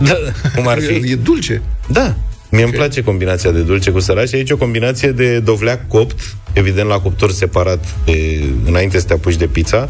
Da, 0.00 0.16
cum 0.56 0.68
ar 0.68 0.78
fi? 0.86 0.92
E, 0.92 1.10
e 1.10 1.14
dulce. 1.14 1.62
Da. 1.88 2.14
Mie 2.52 2.64
îmi 2.64 2.72
place 2.72 3.02
combinația 3.02 3.50
de 3.50 3.60
dulce 3.60 3.90
cu 3.90 4.00
sărac 4.00 4.26
și 4.26 4.34
aici 4.34 4.50
o 4.50 4.56
combinație 4.56 5.10
de 5.12 5.38
dovleac 5.38 5.88
copt, 5.88 6.36
evident 6.52 6.88
la 6.88 7.00
cuptor 7.00 7.30
separat 7.32 7.84
de, 8.04 8.42
înainte 8.64 8.98
să 8.98 9.06
te 9.06 9.12
apuci 9.12 9.36
de 9.36 9.46
pizza, 9.46 9.88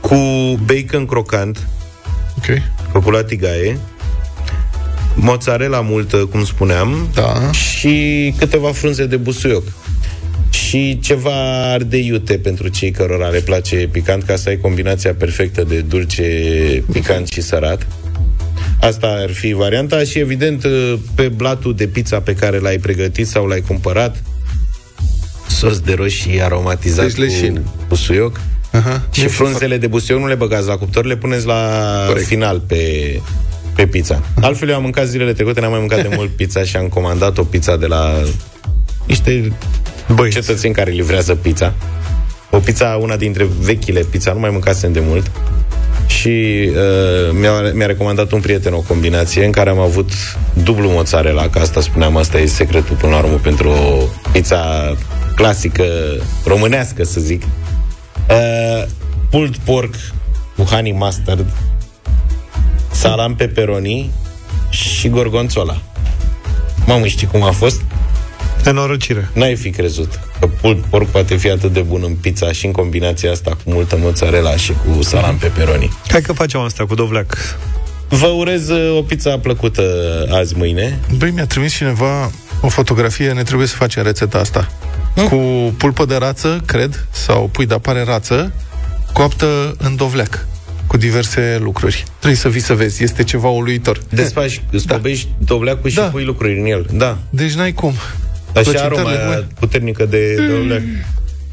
cu 0.00 0.14
bacon 0.64 1.06
crocant, 1.06 1.66
Ok. 2.38 2.44
făcut 2.92 3.12
la 3.12 3.24
tigaie, 3.24 3.78
mozzarella 5.14 5.80
multă, 5.80 6.16
cum 6.16 6.44
spuneam, 6.44 7.08
Da. 7.14 7.52
și 7.52 8.34
câteva 8.38 8.72
frunze 8.72 9.06
de 9.06 9.16
busuioc. 9.16 9.64
Și 10.50 10.98
ceva 11.02 11.70
ardei 11.72 12.06
iute 12.06 12.38
pentru 12.38 12.68
cei 12.68 12.90
cărora 12.90 13.28
le 13.28 13.40
place 13.40 13.88
picant, 13.92 14.22
ca 14.22 14.36
să 14.36 14.48
ai 14.48 14.56
combinația 14.58 15.14
perfectă 15.14 15.64
de 15.64 15.80
dulce, 15.80 16.24
picant 16.92 17.28
și 17.28 17.40
sărat. 17.40 17.86
Asta 18.80 19.06
ar 19.06 19.30
fi 19.32 19.52
varianta 19.52 20.04
și, 20.04 20.18
evident, 20.18 20.66
pe 21.14 21.28
blatul 21.28 21.74
de 21.74 21.86
pizza 21.86 22.20
pe 22.20 22.34
care 22.34 22.58
l-ai 22.58 22.78
pregătit 22.78 23.26
sau 23.26 23.46
l-ai 23.46 23.60
cumpărat, 23.60 24.22
sos 25.48 25.80
de 25.80 25.94
roșii 25.94 26.42
aromatizat 26.42 27.04
Deci 27.04 27.16
leșin. 27.16 27.54
cu 27.54 27.84
busuioc 27.88 28.40
Aha. 28.70 29.02
și 29.10 29.26
frunzele 29.26 29.76
de 29.76 29.86
busuioc 29.86 30.20
nu 30.20 30.26
le 30.26 30.34
băgați 30.34 30.66
la 30.66 30.76
cuptor, 30.76 31.04
le 31.04 31.16
puneți 31.16 31.46
la 31.46 31.70
Corect. 32.06 32.26
final 32.26 32.60
pe, 32.66 32.80
pe 33.74 33.86
pizza. 33.86 34.22
Altfel, 34.40 34.68
eu 34.68 34.74
am 34.74 34.82
mâncat 34.82 35.06
zilele 35.06 35.32
trecute, 35.32 35.60
n-am 35.60 35.70
mai 35.70 35.78
mâncat 35.80 36.02
de 36.08 36.14
mult 36.16 36.30
pizza 36.30 36.62
și 36.62 36.76
am 36.76 36.88
comandat 36.88 37.38
o 37.38 37.42
pizza 37.44 37.76
de 37.76 37.86
la 37.86 38.22
niște 39.06 39.52
Băi, 40.14 40.30
cetățeni 40.30 40.74
care 40.74 40.90
livrează 40.90 41.34
pizza. 41.34 41.74
O 42.50 42.58
pizza, 42.58 42.86
una 43.00 43.16
dintre 43.16 43.46
vechile 43.60 44.00
pizza, 44.10 44.32
nu 44.32 44.38
mai 44.38 44.50
mâncasem 44.50 44.92
de 44.92 45.00
mult. 45.02 45.30
Și 46.06 46.68
uh, 46.68 47.30
mi-a, 47.32 47.60
mi-a 47.74 47.86
recomandat 47.86 48.32
un 48.32 48.40
prieten 48.40 48.72
o 48.72 48.80
combinație 48.80 49.44
în 49.44 49.50
care 49.50 49.70
am 49.70 49.78
avut 49.78 50.10
dublu 50.62 50.88
mozzarella, 50.88 51.48
că 51.48 51.58
asta 51.58 51.80
spuneam, 51.80 52.16
asta 52.16 52.38
e 52.38 52.46
secretul 52.46 52.96
până 52.96 53.12
la 53.12 53.18
urmă 53.18 53.36
pentru 53.36 53.68
o 53.70 54.02
pizza 54.32 54.94
clasică, 55.34 55.84
românească, 56.44 57.04
să 57.04 57.20
zic. 57.20 57.42
Uh, 58.30 58.84
pulled 59.30 59.56
pork 59.56 59.94
cu 60.56 60.62
honey 60.62 60.92
mustard, 60.92 61.46
salam 62.90 63.34
pepperoni 63.34 64.10
și 64.70 65.08
gorgonzola. 65.08 65.82
Mamă, 66.86 67.06
știi 67.06 67.26
cum 67.26 67.42
a 67.42 67.50
fost? 67.50 67.80
Nenorocire. 68.70 69.28
N-ai 69.32 69.56
fi 69.56 69.70
crezut 69.70 70.20
că 70.40 70.46
pulled 70.46 70.78
pork 70.90 71.06
poate 71.08 71.36
fi 71.36 71.50
atât 71.50 71.72
de 71.72 71.80
bun 71.80 72.02
în 72.04 72.14
pizza 72.14 72.52
și 72.52 72.66
în 72.66 72.72
combinația 72.72 73.30
asta 73.30 73.50
cu 73.50 73.70
multă 73.72 73.96
mozzarella 73.98 74.56
și 74.56 74.72
cu 74.72 75.02
salam 75.02 75.36
pepperoni. 75.36 75.90
Hai 76.08 76.20
că 76.20 76.32
facem 76.32 76.60
asta 76.60 76.86
cu 76.86 76.94
dovleac. 76.94 77.58
Vă 78.08 78.26
urez 78.26 78.68
uh, 78.68 78.96
o 78.98 79.02
pizza 79.02 79.38
plăcută 79.38 79.82
azi, 80.30 80.56
mâine. 80.56 80.98
Băi, 81.18 81.30
mi-a 81.30 81.46
trimis 81.46 81.72
cineva 81.74 82.30
o 82.60 82.68
fotografie, 82.68 83.32
ne 83.32 83.42
trebuie 83.42 83.66
să 83.66 83.74
facem 83.76 84.02
rețeta 84.02 84.38
asta. 84.38 84.70
Cu 85.28 85.36
pulpă 85.78 86.04
de 86.04 86.16
rață, 86.16 86.62
cred, 86.66 87.06
sau 87.10 87.48
pui 87.52 87.66
de 87.66 87.74
apare 87.74 88.02
rață, 88.04 88.52
coaptă 89.12 89.74
în 89.78 89.96
dovleac, 89.96 90.46
cu 90.86 90.96
diverse 90.96 91.58
lucruri. 91.62 92.04
Trebuie 92.16 92.38
să 92.40 92.48
vii 92.48 92.60
să 92.60 92.74
vezi, 92.74 93.02
este 93.02 93.24
ceva 93.24 93.48
uluitor. 93.48 94.00
Desfaci, 94.08 94.62
scobești 94.76 95.28
dovleacul 95.38 95.90
și 95.90 95.96
Da. 95.96 96.02
pui 96.02 96.24
lucruri 96.24 96.58
în 96.58 96.66
el. 96.66 96.86
Da. 96.92 97.18
Deci 97.30 97.52
n-ai 97.52 97.72
cum. 97.72 97.92
Dar 98.56 98.64
și 98.64 98.70
Plăcintarele 98.70 99.00
aroma 99.10 99.24
bune. 99.24 99.34
aia 99.34 99.44
puternică 99.58 100.04
de 100.04 100.34
dovleac, 100.50 100.80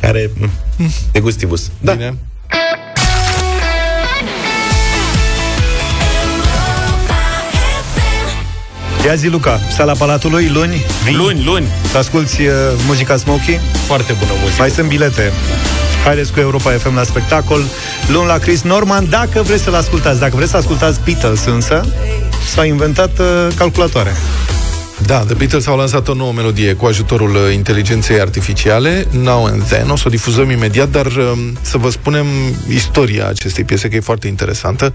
care... 0.02 0.30
mm, 0.78 0.90
De 1.12 1.20
gustibus. 1.20 1.72
Da. 1.82 1.92
Bine. 1.92 2.14
Ia 9.06 9.16
zi, 9.16 9.28
Luca, 9.28 9.60
sala 9.76 9.94
Palatului, 9.94 10.50
luni, 10.54 10.86
vii? 11.04 11.16
Luni, 11.16 11.44
luni. 11.46 11.66
Să 11.92 11.98
asculti 11.98 12.42
uh, 12.42 12.54
muzica 12.88 13.16
Smokey? 13.18 13.60
Foarte 13.88 14.14
bună 14.20 14.32
muzică. 14.42 14.56
Mai 14.62 14.70
sunt 14.70 14.88
bilete. 14.88 15.32
Haideți 16.04 16.32
cu 16.34 16.40
Europa 16.40 16.72
FM 16.72 16.96
la 16.96 17.04
spectacol. 17.04 17.62
Luni 18.12 18.28
la 18.28 18.38
Chris 18.38 18.62
Norman, 18.62 19.10
dacă 19.10 19.42
vreți 19.42 19.64
să-l 19.64 19.74
ascultați. 19.76 20.20
Dacă 20.20 20.36
vreți 20.36 20.52
să 20.52 20.58
ascultați 20.58 21.00
Beatles 21.06 21.46
însă, 21.46 21.86
s-a 22.54 22.66
inventat 22.66 23.20
uh, 23.20 23.48
calculatoare. 23.56 24.12
Da, 25.06 25.20
The 25.20 25.34
Beatles 25.34 25.68
au 25.68 25.78
lansat 25.78 26.08
o 26.08 26.14
nouă 26.14 26.32
melodie 26.32 26.74
cu 26.74 26.86
ajutorul 26.86 27.36
uh, 27.36 27.54
inteligenței 27.54 28.20
artificiale, 28.20 29.08
Now 29.12 29.46
and 29.46 29.64
Then. 29.64 29.90
O 29.90 29.96
să 29.96 30.04
o 30.08 30.10
difuzăm 30.10 30.50
imediat, 30.50 30.90
dar 30.90 31.06
um, 31.06 31.58
să 31.62 31.78
vă 31.78 31.90
spunem 31.90 32.26
istoria 32.70 33.28
acestei 33.28 33.64
piese, 33.64 33.88
că 33.88 33.96
e 33.96 34.00
foarte 34.00 34.28
interesantă. 34.28 34.94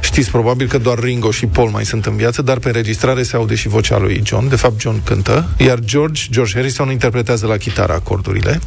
Știți 0.00 0.30
probabil 0.30 0.68
că 0.68 0.78
doar 0.78 0.98
Ringo 0.98 1.30
și 1.30 1.46
Paul 1.46 1.70
mai 1.70 1.84
sunt 1.84 2.06
în 2.06 2.16
viață, 2.16 2.42
dar 2.42 2.58
pe 2.58 2.66
înregistrare 2.66 3.22
se 3.22 3.36
aude 3.36 3.54
și 3.54 3.68
vocea 3.68 3.98
lui 3.98 4.22
John. 4.24 4.48
De 4.48 4.56
fapt, 4.56 4.80
John 4.80 5.02
cântă, 5.04 5.48
iar 5.56 5.78
George, 5.78 6.22
George 6.30 6.54
Harrison 6.54 6.90
interpretează 6.90 7.46
la 7.46 7.56
chitară 7.56 7.92
acordurile. 7.92 8.60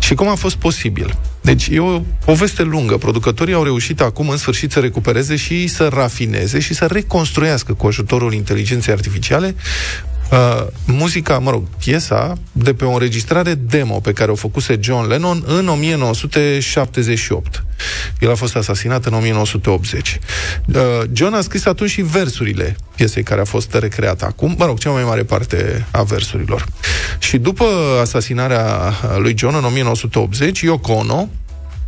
Și 0.00 0.14
cum 0.14 0.28
a 0.28 0.34
fost 0.34 0.56
posibil? 0.56 1.18
Deci 1.40 1.68
e 1.72 1.80
o 1.80 2.00
poveste 2.24 2.62
lungă. 2.62 2.96
Producătorii 2.96 3.54
au 3.54 3.62
reușit 3.62 4.00
acum 4.00 4.28
în 4.28 4.36
sfârșit 4.36 4.72
să 4.72 4.80
recupereze 4.80 5.36
și 5.36 5.66
să 5.66 5.88
rafineze 5.88 6.58
și 6.58 6.74
să 6.74 6.86
reconstruiască 6.86 7.72
cu 7.72 7.86
ajutorul 7.86 8.32
inteligenței 8.32 8.92
artificiale 8.92 9.54
uh, 10.30 10.66
muzica, 10.86 11.38
mă 11.38 11.50
rog, 11.50 11.62
piesa 11.78 12.32
de 12.52 12.74
pe 12.74 12.84
o 12.84 12.92
înregistrare 12.92 13.54
demo 13.54 14.00
pe 14.00 14.12
care 14.12 14.30
o 14.30 14.34
făcuse 14.34 14.78
John 14.80 15.08
Lennon 15.08 15.42
în 15.46 15.68
1978. 15.68 17.64
El 18.20 18.30
a 18.30 18.34
fost 18.34 18.56
asasinat 18.56 19.04
în 19.04 19.14
1980. 19.14 20.18
Uh, 20.66 20.80
John 21.12 21.34
a 21.34 21.40
scris 21.40 21.66
atunci 21.66 21.90
și 21.90 22.02
versurile 22.02 22.76
piesei 22.94 23.22
care 23.22 23.40
a 23.40 23.44
fost 23.44 23.74
recreată 23.74 24.24
acum, 24.24 24.54
mă 24.58 24.64
rog, 24.64 24.78
cea 24.78 24.90
mai 24.90 25.04
mare 25.04 25.22
parte 25.22 25.86
a 25.90 26.02
versurilor. 26.02 26.66
Și 27.18 27.38
după 27.38 27.64
asasinarea 28.00 28.92
lui 29.18 29.34
John 29.38 29.54
în 29.54 29.64
1980, 29.64 30.60
Yoko 30.60 30.92
Ono 30.92 31.28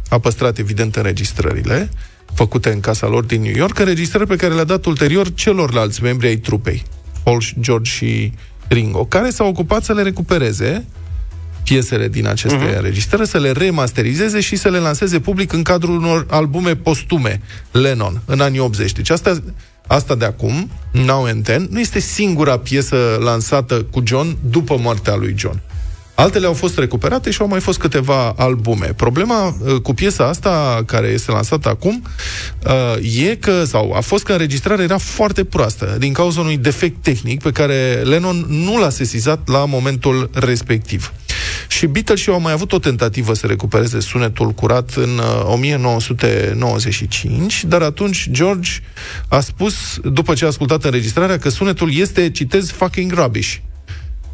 a 0.09 0.19
păstrat 0.19 0.59
evident 0.59 0.97
înregistrările 0.97 1.91
făcute 2.35 2.71
în 2.71 2.81
casa 2.81 3.07
lor 3.07 3.25
din 3.25 3.43
New 3.43 3.55
York, 3.55 3.79
înregistrări 3.79 4.27
pe 4.27 4.37
care 4.37 4.55
le-a 4.55 4.65
dat 4.65 4.85
ulterior 4.85 5.35
celorlalți 5.35 6.03
membri 6.03 6.27
ai 6.27 6.37
trupei, 6.37 6.83
Paul, 7.29 7.43
George 7.61 7.91
și 7.91 8.33
Ringo, 8.69 9.05
care 9.05 9.31
s-a 9.31 9.45
ocupat 9.45 9.85
să 9.85 9.93
le 9.93 10.03
recupereze 10.03 10.85
piesele 11.63 12.09
din 12.09 12.27
aceste 12.27 12.57
Mhm. 12.57 12.67
uh-huh. 12.73 12.77
înregistrări, 12.77 13.29
să 13.29 13.39
le 13.39 13.51
remasterizeze 13.51 14.41
și 14.41 14.57
să 14.57 14.69
le 14.69 14.79
lanseze 14.79 15.21
public 15.21 15.53
în 15.53 15.63
cadrul 15.63 15.97
unor 15.97 16.27
albume 16.31 16.77
postume 16.77 17.41
Lennon 17.71 18.21
în 18.25 18.41
anii 18.41 18.59
80. 18.59 18.93
Deci 18.93 19.11
asta, 19.11 19.43
asta 19.87 20.15
de 20.15 20.25
acum, 20.25 20.71
Now 20.93 21.25
and 21.25 21.45
Then, 21.45 21.69
nu 21.71 21.81
este 21.81 21.99
singura 21.99 22.59
piesă 22.59 22.97
lansată 23.21 23.83
cu 23.83 24.03
John 24.07 24.37
după 24.51 24.77
moartea 24.81 25.15
lui 25.15 25.35
John. 25.37 25.61
Altele 26.21 26.47
au 26.47 26.53
fost 26.53 26.79
recuperate 26.79 27.31
și 27.31 27.41
au 27.41 27.49
mai 27.49 27.61
fost 27.61 27.79
câteva 27.79 28.35
albume. 28.37 28.93
Problema 28.97 29.47
uh, 29.47 29.81
cu 29.83 29.95
piesa 29.95 30.29
asta, 30.29 30.83
care 30.87 31.07
este 31.07 31.31
lansată 31.31 31.69
acum, 31.69 32.03
uh, 32.67 32.73
e 33.27 33.37
că, 33.37 33.65
sau 33.65 33.93
a 33.93 34.01
fost 34.01 34.25
că 34.25 34.33
înregistrarea 34.33 34.85
era 34.85 34.99
foarte 34.99 35.45
proastă, 35.45 35.97
din 35.99 36.13
cauza 36.13 36.41
unui 36.41 36.57
defect 36.57 37.03
tehnic 37.03 37.43
pe 37.43 37.51
care 37.51 38.03
Lennon 38.05 38.47
nu 38.49 38.79
l-a 38.79 38.91
sesizat 38.91 39.49
la 39.49 39.65
momentul 39.65 40.31
respectiv. 40.33 41.13
Și 41.69 41.87
Beatles 41.87 42.21
și 42.21 42.29
au 42.29 42.41
mai 42.41 42.53
avut 42.53 42.73
o 42.73 42.79
tentativă 42.79 43.35
să 43.35 43.47
recupereze 43.47 44.01
sunetul 44.01 44.51
curat 44.51 44.91
în 44.95 45.19
uh, 45.19 45.45
1995, 45.45 47.65
dar 47.65 47.83
atunci 47.83 48.29
George 48.31 48.71
a 49.29 49.41
spus, 49.41 49.75
după 50.03 50.35
ce 50.35 50.45
a 50.45 50.49
ascultat 50.49 50.85
înregistrarea, 50.85 51.39
că 51.39 51.49
sunetul 51.49 51.95
este, 51.95 52.31
citez, 52.31 52.71
fucking 52.71 53.13
rubbish. 53.13 53.57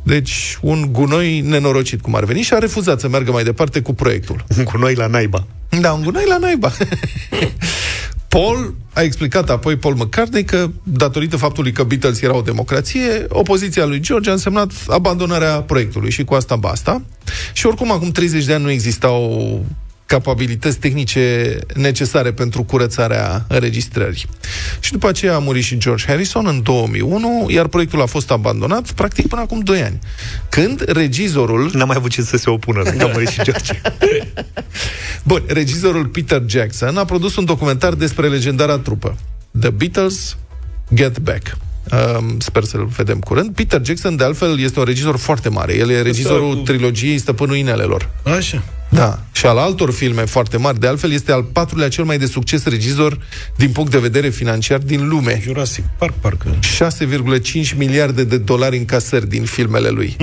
Deci, 0.05 0.59
un 0.61 0.89
gunoi 0.93 1.41
nenorocit, 1.41 2.01
cum 2.01 2.15
ar 2.15 2.25
veni, 2.25 2.41
și 2.41 2.55
a 2.55 2.59
refuzat 2.59 3.01
să 3.01 3.09
meargă 3.09 3.31
mai 3.31 3.45
departe 3.45 3.81
cu 3.81 3.95
proiectul. 3.95 4.45
Un 4.59 4.65
gunoi 4.65 4.95
la 4.95 5.07
naiba. 5.07 5.47
Da, 5.81 5.93
un 5.93 6.03
gunoi 6.03 6.25
la 6.29 6.39
naiba. 6.39 6.73
Paul 8.29 8.75
a 8.93 9.01
explicat 9.03 9.51
apoi 9.51 9.77
Paul 9.77 9.95
McCartney 9.95 10.45
că, 10.45 10.71
datorită 10.83 11.37
faptului 11.37 11.73
că 11.73 11.83
Beatles 11.83 12.23
era 12.23 12.37
o 12.37 12.41
democrație, 12.41 13.27
opoziția 13.29 13.85
lui 13.85 14.01
George 14.01 14.29
a 14.31 14.33
însemnat 14.33 14.73
abandonarea 14.89 15.61
proiectului 15.61 16.11
și 16.11 16.25
cu 16.25 16.35
asta 16.35 16.57
basta. 16.57 17.03
Și 17.53 17.67
oricum, 17.67 17.93
acum 17.93 18.11
30 18.11 18.45
de 18.45 18.55
ani 18.55 18.63
nu 18.63 18.71
existau 18.71 19.65
capabilități 20.07 20.79
tehnice 20.79 21.59
necesare 21.75 22.33
pentru 22.33 22.63
curățarea 22.63 23.45
înregistrării. 23.49 24.25
Și 24.81 24.93
după 24.93 25.09
aceea 25.09 25.35
a 25.35 25.39
murit 25.39 25.65
și 25.65 25.79
George 25.79 26.05
Harrison 26.07 26.47
în 26.47 26.63
2001, 26.63 27.47
iar 27.51 27.67
proiectul 27.67 28.01
a 28.01 28.07
fost 28.07 28.31
abandonat 28.31 28.93
practic 28.93 29.29
până 29.29 29.41
acum 29.41 29.61
2 29.61 29.83
ani. 29.83 29.99
Când 30.49 30.85
regizorul... 30.87 31.71
N-a 31.73 31.85
mai 31.85 31.97
avut 31.97 32.11
ce 32.11 32.23
să 32.23 32.37
se 32.37 32.51
opună, 32.51 32.83
că 32.83 33.05
a 33.05 33.07
murit 33.13 33.29
și 33.29 33.43
George. 33.43 33.81
Bun, 35.23 35.43
regizorul 35.47 36.07
Peter 36.07 36.43
Jackson 36.47 36.97
a 36.97 37.05
produs 37.05 37.37
un 37.37 37.45
documentar 37.45 37.95
despre 37.95 38.29
legendara 38.29 38.79
trupă. 38.79 39.17
The 39.61 39.71
Beatles 39.71 40.37
Get 40.95 41.19
Back. 41.19 41.57
Um, 42.19 42.41
sper 42.41 42.65
să-l 42.65 42.85
vedem 42.85 43.19
curând. 43.19 43.55
Peter 43.55 43.81
Jackson, 43.85 44.17
de 44.17 44.25
altfel, 44.25 44.61
este 44.61 44.79
un 44.79 44.85
regizor 44.85 45.17
foarte 45.17 45.49
mare. 45.49 45.77
El 45.77 45.91
e 45.91 46.03
regizorul 46.03 46.57
trilogiei 46.57 47.19
Stăpânul 47.19 47.57
Inelelor. 47.57 48.11
Așa. 48.37 48.63
Da. 48.95 49.19
Și 49.33 49.47
al 49.47 49.59
altor 49.59 49.93
filme 49.93 50.25
foarte 50.25 50.57
mari. 50.57 50.81
De 50.81 50.87
altfel, 50.87 51.13
este 51.13 51.33
al 51.33 51.43
patrulea 51.43 51.89
cel 51.89 52.05
mai 52.05 52.19
de 52.19 52.27
succes 52.27 52.65
regizor 52.65 53.19
din 53.57 53.71
punct 53.71 53.91
de 53.91 53.99
vedere 53.99 54.29
financiar 54.29 54.79
din 54.79 55.09
lume. 55.09 55.41
Jurassic 55.43 55.85
Park, 55.99 56.13
parcă. 56.21 56.59
6,5 56.61 57.77
miliarde 57.77 58.25
de 58.25 58.39
dolari 58.39 58.77
în 58.77 58.85
casări 58.85 59.29
din 59.29 59.45
filmele 59.45 59.89
lui. 59.89 60.17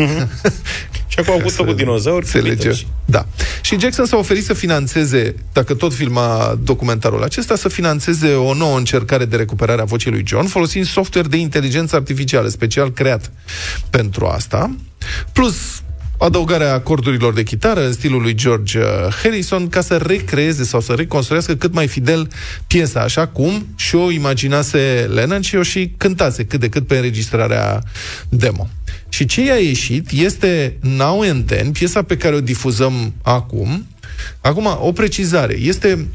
Și 1.08 1.20
acum 1.20 1.34
au 1.34 1.40
avut 1.40 1.56
cu 1.56 1.74
dinozauri. 1.74 2.26
Înțelege. 2.26 2.72
Da. 3.06 3.26
Și 3.62 3.80
Jackson 3.80 4.06
s-a 4.06 4.18
oferit 4.18 4.44
să 4.44 4.54
financeze, 4.54 5.36
dacă 5.54 5.74
tot 5.74 5.94
filma 5.94 6.60
documentarul 6.64 7.24
acesta, 7.24 7.56
să 7.56 7.70
financeze 7.70 8.34
o 8.34 8.54
nouă 8.54 8.78
încercare 8.78 9.26
de 9.26 9.36
recuperare 9.36 9.82
a 9.82 9.86
vocii 9.86 10.12
lui 10.12 10.24
John, 10.26 10.46
folosind 10.46 10.86
software 10.86 11.28
de 11.28 11.38
inteligență 11.38 11.96
artificială, 11.96 12.48
special 12.48 12.92
creat 12.92 13.32
pentru 13.90 14.26
asta, 14.26 14.76
plus 15.34 15.82
adăugarea 16.22 16.74
acordurilor 16.74 17.34
de 17.34 17.44
chitară 17.44 17.86
în 17.86 17.94
stilul 17.94 18.22
lui 18.22 18.34
George 18.34 18.80
uh, 18.80 18.86
Harrison 19.24 19.70
ca 19.70 19.82
să 19.82 19.98
recreeze 19.98 20.64
sau 20.64 20.82
să 20.82 20.94
reconstruiască 20.94 21.56
cât 21.56 21.74
mai 21.74 21.88
fidel 21.88 22.28
piesa, 22.68 23.00
așa 23.00 23.28
cum 23.28 23.68
și 23.76 23.96
o 23.96 24.12
imaginase 24.12 25.10
Lennon 25.14 25.42
și 25.42 25.56
o 25.56 25.64
și 25.64 25.94
cântase 25.98 26.46
cât 26.46 26.60
de 26.60 26.70
cât 26.70 26.88
pe 26.88 26.96
înregistrarea 26.96 27.84
demo. 28.30 28.70
Și 29.10 29.26
ce 29.26 29.44
i-a 29.44 29.56
ieșit 29.56 30.10
este 30.12 30.78
Now 30.82 31.22
and 31.22 31.46
Then, 31.46 31.72
piesa 31.72 32.02
pe 32.02 32.18
care 32.18 32.36
o 32.36 32.42
difuzăm 32.42 33.14
acum. 33.22 33.88
Acum, 34.42 34.78
o 34.80 34.92
precizare. 34.92 35.58
Este 35.60 36.08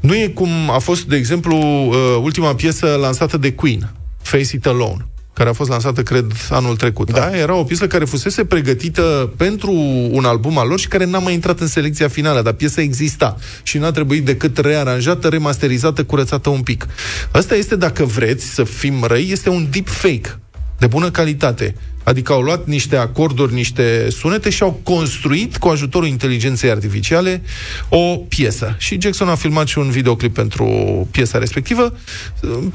nu 0.00 0.14
e 0.14 0.28
cum 0.28 0.50
a 0.70 0.78
fost, 0.78 1.04
de 1.04 1.16
exemplu, 1.16 1.56
uh, 1.56 1.94
ultima 2.22 2.54
piesă 2.54 2.86
lansată 3.00 3.36
de 3.36 3.52
Queen, 3.52 3.92
Face 4.22 4.56
It 4.56 4.66
Alone 4.66 5.06
care 5.38 5.50
a 5.50 5.52
fost 5.52 5.70
lansată, 5.70 6.02
cred, 6.02 6.32
anul 6.50 6.76
trecut. 6.76 7.12
Da. 7.12 7.36
Era 7.36 7.54
o 7.54 7.64
piesă 7.64 7.86
care 7.86 8.04
fusese 8.04 8.44
pregătită 8.44 9.32
pentru 9.36 9.72
un 10.10 10.24
album 10.24 10.58
al 10.58 10.68
lor 10.68 10.78
și 10.78 10.88
care 10.88 11.04
n-a 11.04 11.18
mai 11.18 11.34
intrat 11.34 11.60
în 11.60 11.66
selecția 11.66 12.08
finală, 12.08 12.42
dar 12.42 12.52
piesa 12.52 12.80
exista 12.80 13.36
și 13.62 13.78
n-a 13.78 13.90
trebuit 13.90 14.24
decât 14.24 14.58
rearanjată, 14.58 15.28
remasterizată, 15.28 16.04
curățată 16.04 16.48
un 16.48 16.60
pic. 16.60 16.86
Asta 17.30 17.54
este, 17.54 17.76
dacă 17.76 18.04
vreți 18.04 18.44
să 18.44 18.64
fim 18.64 19.04
răi, 19.06 19.28
este 19.30 19.48
un 19.48 19.66
deep 19.70 19.88
fake 19.88 20.38
de 20.78 20.86
bună 20.86 21.10
calitate. 21.10 21.74
Adică 22.08 22.32
au 22.32 22.40
luat 22.40 22.66
niște 22.66 22.96
acorduri, 22.96 23.54
niște 23.54 24.08
sunete 24.10 24.50
și 24.50 24.62
au 24.62 24.80
construit, 24.82 25.56
cu 25.56 25.68
ajutorul 25.68 26.08
inteligenței 26.08 26.70
artificiale, 26.70 27.42
o 27.88 28.16
piesă. 28.16 28.74
Și 28.78 28.98
Jackson 29.00 29.28
a 29.28 29.34
filmat 29.34 29.66
și 29.66 29.78
un 29.78 29.90
videoclip 29.90 30.34
pentru 30.34 30.66
piesa 31.10 31.38
respectivă. 31.38 31.92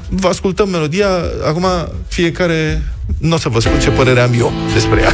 Vă 0.08 0.28
ascultăm 0.28 0.68
melodia. 0.68 1.08
Acum, 1.46 1.66
fiecare... 2.08 2.82
Nu 3.18 3.34
o 3.34 3.38
să 3.38 3.48
vă 3.48 3.60
spun 3.60 3.80
ce 3.80 3.90
părere 3.90 4.20
am 4.20 4.32
eu 4.38 4.52
despre 4.72 5.00
ea. 5.00 5.12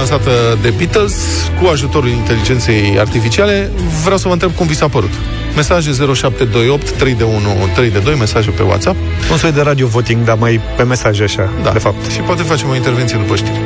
Lansată 0.00 0.58
de 0.62 0.70
Beatles 0.76 1.14
cu 1.60 1.66
ajutorul 1.66 2.08
inteligenței 2.08 2.96
artificiale. 2.98 3.70
Vreau 4.02 4.18
să 4.18 4.26
vă 4.26 4.32
întreb 4.32 4.50
cum 4.54 4.66
vi 4.66 4.74
s-a 4.74 4.88
părut. 4.88 5.10
Mesaje 5.56 5.90
0728 5.90 6.90
3 6.90 7.14
de 7.14 7.24
1 7.24 7.36
3 7.74 7.90
de 7.90 7.98
2, 7.98 8.14
mesaje 8.14 8.50
pe 8.50 8.62
WhatsApp. 8.62 8.96
Un 9.30 9.36
soi 9.36 9.52
de 9.52 9.60
radio 9.60 9.86
voting, 9.86 10.24
dar 10.24 10.36
mai 10.36 10.60
pe 10.76 10.82
mesaje 10.82 11.22
așa, 11.22 11.50
Da. 11.62 11.70
de 11.70 11.78
fapt. 11.78 12.10
Și 12.10 12.18
poate 12.18 12.42
facem 12.42 12.68
o 12.68 12.74
intervenție 12.74 13.16
după 13.16 13.36
știri. 13.36 13.60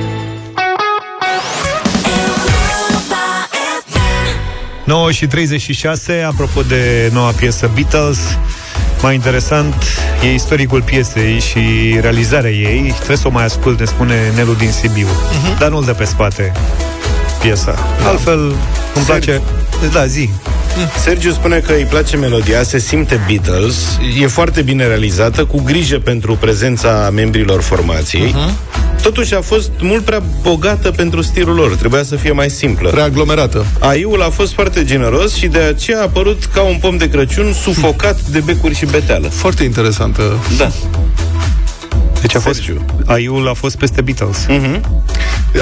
9 4.84 5.10
și 5.12 5.26
36, 5.26 6.22
apropo 6.26 6.62
de 6.62 7.10
noua 7.12 7.30
piesă 7.30 7.70
Beatles, 7.74 8.18
mai 9.04 9.14
interesant 9.14 9.74
e 10.22 10.32
istoricul 10.34 10.82
piesei 10.82 11.40
și 11.40 11.60
realizarea 12.00 12.50
ei. 12.50 12.92
Trebuie 12.96 13.16
să 13.16 13.26
o 13.26 13.30
mai 13.30 13.44
ascult, 13.44 13.78
ne 13.78 13.84
spune 13.84 14.14
Nelu 14.34 14.52
din 14.54 14.70
Sibiu. 14.70 15.06
Mhm. 15.06 15.58
Dar 15.58 15.70
nu-l 15.70 15.84
dă 15.84 15.92
pe 15.92 16.04
spate 16.04 16.52
piesa. 17.40 17.74
Altfel, 18.06 18.38
îmi 18.94 19.04
place... 19.04 19.40
Da, 19.92 20.06
zi. 20.06 20.30
Sergiu 21.02 21.30
spune 21.30 21.58
că 21.58 21.72
îi 21.72 21.84
place 21.84 22.16
melodia, 22.16 22.62
se 22.62 22.78
simte 22.78 23.20
Beatles, 23.26 23.98
e 24.20 24.26
foarte 24.26 24.62
bine 24.62 24.86
realizată, 24.86 25.44
cu 25.44 25.62
grijă 25.62 25.98
pentru 25.98 26.36
prezența 26.36 27.10
membrilor 27.12 27.62
formației. 27.62 28.34
Totuși 29.04 29.34
a 29.34 29.40
fost 29.40 29.70
mult 29.80 30.04
prea 30.04 30.22
bogată 30.42 30.90
pentru 30.90 31.22
stilul 31.22 31.54
lor, 31.54 31.74
trebuia 31.76 32.02
să 32.02 32.16
fie 32.16 32.32
mai 32.32 32.50
simplă. 32.50 32.90
Prea 32.90 33.04
aglomerată. 33.04 33.66
Aiul 33.78 34.22
a 34.22 34.30
fost 34.30 34.52
foarte 34.52 34.84
generos 34.84 35.34
și 35.34 35.46
de 35.46 35.58
aceea 35.58 35.98
a 35.98 36.02
apărut 36.02 36.44
ca 36.44 36.62
un 36.62 36.76
pom 36.80 36.96
de 36.96 37.08
Crăciun 37.08 37.52
sufocat 37.52 38.20
de 38.20 38.40
becuri 38.40 38.74
și 38.74 38.86
beteală. 38.86 39.28
Foarte 39.28 39.64
interesantă. 39.64 40.38
Da. 40.58 40.70
Deci 42.20 42.34
a 42.34 42.40
fost, 42.40 42.54
Sergiu. 42.54 42.84
Aiul 43.06 43.48
a 43.48 43.52
fost 43.52 43.76
peste 43.76 44.00
Beatles. 44.00 44.46
Mhm. 44.48 45.02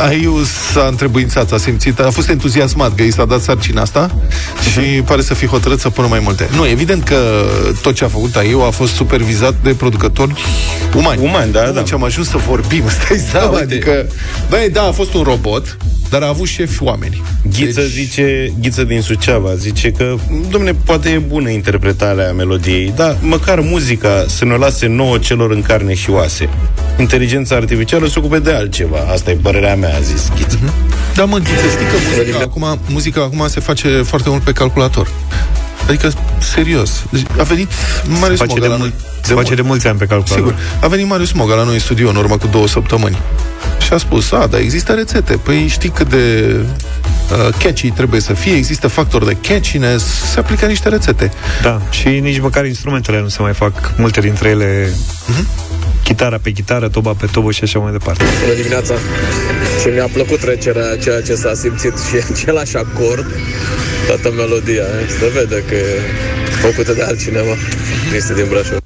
Aiu 0.01 0.43
s-a 0.72 0.86
întrebuințat, 0.88 1.53
a 1.53 1.57
simțit, 1.57 2.01
a 2.01 2.11
fost 2.11 2.28
entuziasmat 2.28 2.95
că 2.95 3.03
i 3.03 3.11
s-a 3.11 3.24
dat 3.24 3.40
sarcina 3.40 3.80
asta 3.80 4.11
și 4.72 4.80
pare 4.80 5.22
să 5.22 5.34
fi 5.34 5.47
hotărât 5.47 5.80
să 5.80 5.90
pună 5.90 6.07
mai 6.07 6.20
multe. 6.22 6.49
Nu, 6.57 6.66
evident 6.66 7.05
că 7.05 7.45
tot 7.82 7.95
ce 7.95 8.05
a 8.05 8.09
făcut 8.09 8.36
Aiu 8.36 8.61
a 8.61 8.70
fost 8.70 8.95
supervizat 8.95 9.55
de 9.62 9.74
producători 9.74 10.32
umani. 10.97 11.22
Umani, 11.22 11.53
da, 11.53 11.61
da. 11.61 11.70
Deci 11.70 11.93
am 11.93 12.05
ajuns 12.05 12.28
să 12.28 12.36
vorbim, 12.36 12.82
stai 13.05 13.24
seama, 13.30 13.51
uite. 13.51 13.62
adică... 13.62 14.07
Băi, 14.49 14.68
da, 14.72 14.82
a 14.82 14.93
fost 14.93 15.14
un 15.14 15.22
robot, 15.22 15.76
dar 16.12 16.22
a 16.22 16.28
avut 16.28 16.46
șefi 16.46 16.82
oameni. 16.82 17.22
Ghiță 17.56 17.80
Deci- 17.80 17.90
zice, 17.90 18.52
Ghiță 18.60 18.84
din 18.84 19.00
Suceava 19.00 19.54
zice 19.54 19.90
că, 19.90 20.14
domne, 20.50 20.74
poate 20.84 21.08
e 21.08 21.18
bună 21.18 21.48
interpretarea 21.50 22.32
melodiei, 22.32 22.92
dar 22.96 23.16
măcar 23.20 23.60
muzica 23.60 24.24
să 24.28 24.44
ne 24.44 24.52
o 24.52 24.56
lase 24.56 24.86
nouă 24.86 25.18
celor 25.18 25.50
în 25.50 25.62
carne 25.62 25.94
și 25.94 26.10
oase. 26.10 26.48
Inteligența 26.98 27.54
artificială 27.56 28.06
se 28.06 28.18
ocupe 28.18 28.38
de 28.38 28.52
altceva. 28.52 28.96
Asta 29.12 29.30
e 29.30 29.34
părerea 29.34 29.76
mea, 29.76 29.94
a 29.96 30.00
zis 30.00 30.28
Ghiță. 30.36 30.58
Da, 31.14 31.24
mă, 31.24 31.36
Ghiță, 31.38 31.66
știi 31.70 31.86
că 31.86 31.96
muzica 32.16 32.38
acum, 32.38 32.78
muzica 32.88 33.22
acum 33.22 33.44
se 33.48 33.60
face 33.60 33.88
foarte 33.88 34.28
mult 34.28 34.42
pe 34.42 34.52
calculator. 34.52 35.08
Adică, 35.88 36.12
serios. 36.54 37.04
Deci, 37.10 37.22
a 37.38 37.42
venit 37.42 37.68
Marius 38.20 38.38
face 38.38 38.48
Moga 38.54 38.60
de 38.60 38.66
la 38.66 38.76
mult- 38.76 38.90
noi. 38.92 39.00
se 39.22 39.34
face 39.34 39.54
de 39.54 39.62
mulți 39.62 39.86
ani 39.86 39.98
pe 39.98 40.04
calculator. 40.06 40.36
Sigur. 40.46 40.58
A 40.80 40.86
venit 40.88 41.06
Marius 41.06 41.32
Moga 41.32 41.54
la 41.54 41.64
noi 41.64 41.74
în 41.74 41.80
studio 41.80 42.08
în 42.08 42.16
urmă 42.16 42.36
cu 42.36 42.46
două 42.50 42.66
săptămâni. 42.68 43.18
Și 43.93 43.99
a 43.99 44.01
spus, 44.01 44.32
a, 44.32 44.47
dar 44.47 44.61
există 44.61 44.93
rețete. 44.93 45.36
Păi 45.36 45.66
știi 45.68 45.88
cât 45.88 46.09
de 46.09 46.57
uh, 46.59 47.55
catchy 47.62 47.90
trebuie 47.90 48.20
să 48.20 48.32
fie, 48.32 48.55
există 48.55 48.88
factor 48.88 49.24
de 49.24 49.36
catchiness, 49.49 50.05
se 50.32 50.38
aplică 50.38 50.66
niște 50.66 50.88
rețete. 50.88 51.32
Da, 51.62 51.82
și 51.90 52.09
nici 52.09 52.40
măcar 52.40 52.66
instrumentele 52.66 53.20
nu 53.20 53.28
se 53.28 53.43
mai 53.43 53.53
fac, 53.53 53.93
multe 53.97 54.20
dintre 54.20 54.49
ele, 54.49 54.93
chitara 56.05 56.38
pe 56.43 56.51
chitară, 56.51 56.88
toba 56.88 57.12
pe 57.12 57.26
tobă 57.32 57.51
și 57.51 57.62
așa 57.64 57.78
mai 57.78 57.93
departe. 57.93 58.24
Bună 58.40 58.55
dimineața! 58.55 58.95
Și 59.80 59.88
mi-a 59.95 60.09
plăcut 60.12 60.38
trecerea, 60.40 60.97
ceea 60.97 61.22
ce 61.22 61.34
s-a 61.34 61.55
simțit 61.55 61.93
și 62.09 62.16
același 62.32 62.76
acord, 62.76 63.26
toată 64.07 64.30
melodia. 64.36 64.82
eh? 64.82 65.09
Se 65.18 65.30
vede 65.34 65.64
că 65.68 65.74
e 65.74 66.01
făcută 66.61 66.93
de 66.93 67.03
altcineva. 67.03 67.55
Este 68.14 68.34
din 68.34 68.47
Brașov. 68.49 68.78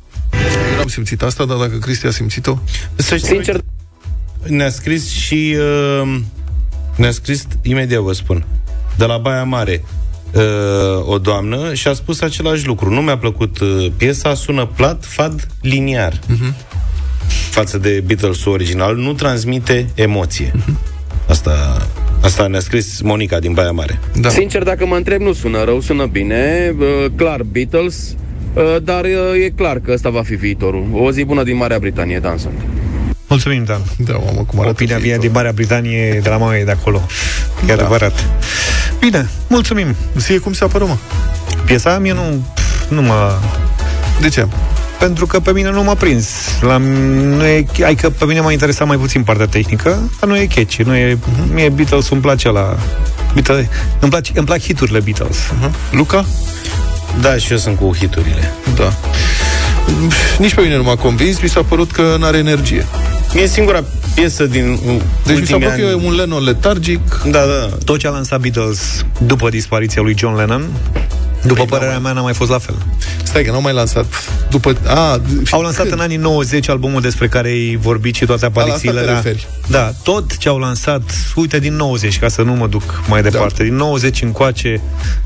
Eu 0.70 0.76
n-am 0.76 0.88
simțit 0.88 1.22
asta, 1.22 1.44
dar 1.44 1.56
dacă 1.56 1.76
Cristi 1.80 2.06
a 2.06 2.10
simțit-o... 2.10 2.58
Să 2.96 3.16
știi, 3.16 3.28
Sincer, 3.28 3.60
ne-a 4.48 4.70
scris 4.70 5.10
și... 5.10 5.56
Uh, 6.02 6.18
ne-a 6.96 7.10
scris, 7.10 7.46
imediat 7.62 8.00
vă 8.00 8.12
spun, 8.12 8.44
de 8.96 9.04
la 9.04 9.16
Baia 9.16 9.44
Mare, 9.44 9.84
uh, 10.32 11.08
o 11.08 11.18
doamnă 11.18 11.74
și 11.74 11.88
a 11.88 11.92
spus 11.92 12.20
același 12.20 12.66
lucru. 12.66 12.90
Nu 12.90 13.00
mi-a 13.00 13.18
plăcut 13.18 13.58
uh, 13.58 13.86
piesa, 13.96 14.34
sună 14.34 14.66
plat, 14.76 15.04
fad, 15.04 15.46
liniar. 15.60 16.20
Față 17.50 17.78
de 17.78 18.02
Beatles 18.06 18.44
original, 18.44 18.96
nu 18.96 19.12
transmite 19.12 19.86
emoție. 19.94 20.52
Asta, 21.28 21.86
asta 22.20 22.46
ne-a 22.46 22.60
scris 22.60 23.00
Monica 23.00 23.38
din 23.38 23.52
Baia 23.52 23.70
Mare. 23.70 24.00
Da. 24.14 24.28
Sincer, 24.28 24.62
dacă 24.62 24.86
mă 24.86 24.96
întreb, 24.96 25.20
nu 25.20 25.32
sună 25.32 25.64
rău, 25.64 25.80
sună 25.80 26.06
bine. 26.06 26.74
Uh, 26.78 27.06
clar, 27.16 27.42
Beatles, 27.42 28.14
uh, 28.54 28.76
dar 28.82 29.04
uh, 29.04 29.44
e 29.44 29.48
clar 29.48 29.78
că 29.78 29.92
ăsta 29.92 30.10
va 30.10 30.22
fi 30.22 30.34
viitorul. 30.34 30.86
O 30.92 31.10
zi 31.10 31.24
bună 31.24 31.42
din 31.42 31.56
Marea 31.56 31.78
Britanie, 31.78 32.18
dansă. 32.18 32.48
Mulțumim, 33.28 33.64
Dan. 33.64 33.80
Da, 33.96 34.12
mamă, 34.12 34.44
cum 34.46 34.58
arată 34.60 34.68
Opinia 34.70 34.96
vine 34.96 34.98
viitorul. 34.98 35.20
din 35.20 35.30
Marea 35.32 35.52
Britanie, 35.52 36.20
de 36.22 36.28
la 36.28 36.36
mama 36.36 36.56
ei 36.56 36.64
de 36.64 36.70
acolo. 36.70 37.02
E 37.62 37.66
Da. 37.66 37.72
adevărat. 37.72 38.24
Bine, 39.00 39.28
mulțumim. 39.46 39.94
Ție 40.18 40.38
cum 40.38 40.52
ți-a 40.52 40.66
părut, 40.66 40.88
mă? 40.88 40.96
Piesa 41.64 41.98
mie 41.98 42.12
nu, 42.12 42.46
nu 42.88 43.02
mă... 43.02 43.38
De 44.20 44.28
ce? 44.28 44.46
Pentru 44.98 45.26
că 45.26 45.40
pe 45.40 45.52
mine 45.52 45.70
nu 45.70 45.82
m-a 45.82 45.94
prins. 45.94 46.28
La, 46.60 46.76
nu 46.76 47.44
e, 47.44 47.66
adică 47.84 48.10
pe 48.10 48.24
mine 48.24 48.40
m-a 48.40 48.52
interesat 48.52 48.86
mai 48.86 48.96
puțin 48.96 49.22
partea 49.22 49.46
tehnică, 49.46 50.10
dar 50.20 50.28
nu 50.28 50.36
e 50.36 50.46
catchy. 50.54 50.82
Nu 50.82 50.94
e, 50.96 51.14
uh-huh. 51.14 51.52
Mie 51.52 51.68
Beatles 51.68 52.08
îmi 52.08 52.20
place 52.20 52.50
la... 52.50 52.76
Beatles, 53.32 53.66
îmi, 54.00 54.10
place, 54.10 54.30
îmi 54.34 54.46
plac 54.46 54.60
hiturile 54.60 54.98
Beatles. 55.00 55.36
Uh-huh. 55.36 55.70
Luca? 55.90 56.24
Da, 57.20 57.36
și 57.36 57.52
eu 57.52 57.58
sunt 57.58 57.76
cu 57.78 57.94
hiturile. 57.98 58.52
Da. 58.76 58.92
Nici 60.38 60.54
pe 60.54 60.60
mine 60.60 60.76
nu 60.76 60.82
m-a 60.82 60.96
convins, 60.96 61.40
mi 61.40 61.48
s-a 61.48 61.62
părut 61.68 61.90
că 61.92 62.16
nu 62.18 62.24
are 62.24 62.36
energie. 62.38 62.86
E 63.36 63.46
singura 63.46 63.84
piesă 64.14 64.46
din 64.46 64.70
uh, 64.70 64.78
Deci 65.26 65.38
mi 65.38 65.46
s-a 65.46 65.54
ultimii 65.54 65.62
părut 65.62 65.74
că 65.74 65.80
e 65.80 65.92
ani. 65.92 66.06
un 66.06 66.14
Lennon 66.14 66.44
letargic. 66.44 67.22
Da, 67.30 67.38
da. 67.38 67.68
Tot 67.84 67.98
ce 67.98 68.06
a 68.06 68.10
lansat 68.10 68.40
Beatles 68.40 69.04
după 69.26 69.48
dispariția 69.48 70.02
lui 70.02 70.14
John 70.18 70.36
Lennon, 70.36 70.64
după 71.46 71.64
Păi, 71.64 71.78
părerea 71.78 71.98
mea, 71.98 72.12
n-a 72.12 72.20
mai 72.20 72.34
fost 72.34 72.50
la 72.50 72.58
fel. 72.58 72.74
Stai 73.22 73.44
că 73.44 73.50
n-au 73.50 73.60
mai 73.60 73.72
lansat 73.72 74.06
după... 74.50 74.76
A, 74.86 75.20
Au 75.50 75.60
lansat 75.62 75.86
în 75.86 75.98
anii 76.00 76.16
90 76.16 76.68
albumul 76.68 77.00
despre 77.00 77.28
care 77.28 77.48
ai 77.48 77.78
vorbit 77.80 78.14
și 78.14 78.24
toate 78.24 78.44
aparițiile. 78.44 78.94
te 78.94 78.98
alea. 78.98 79.14
referi. 79.14 79.48
Da, 79.66 79.92
tot 80.02 80.36
ce 80.36 80.48
au 80.48 80.58
lansat, 80.58 81.02
uite, 81.34 81.58
din 81.58 81.74
90, 81.74 82.18
ca 82.18 82.28
să 82.28 82.42
nu 82.42 82.52
mă 82.52 82.66
duc 82.66 83.02
mai 83.08 83.22
departe, 83.22 83.62
din 83.64 83.74
90 83.74 84.22
încoace, 84.22 84.80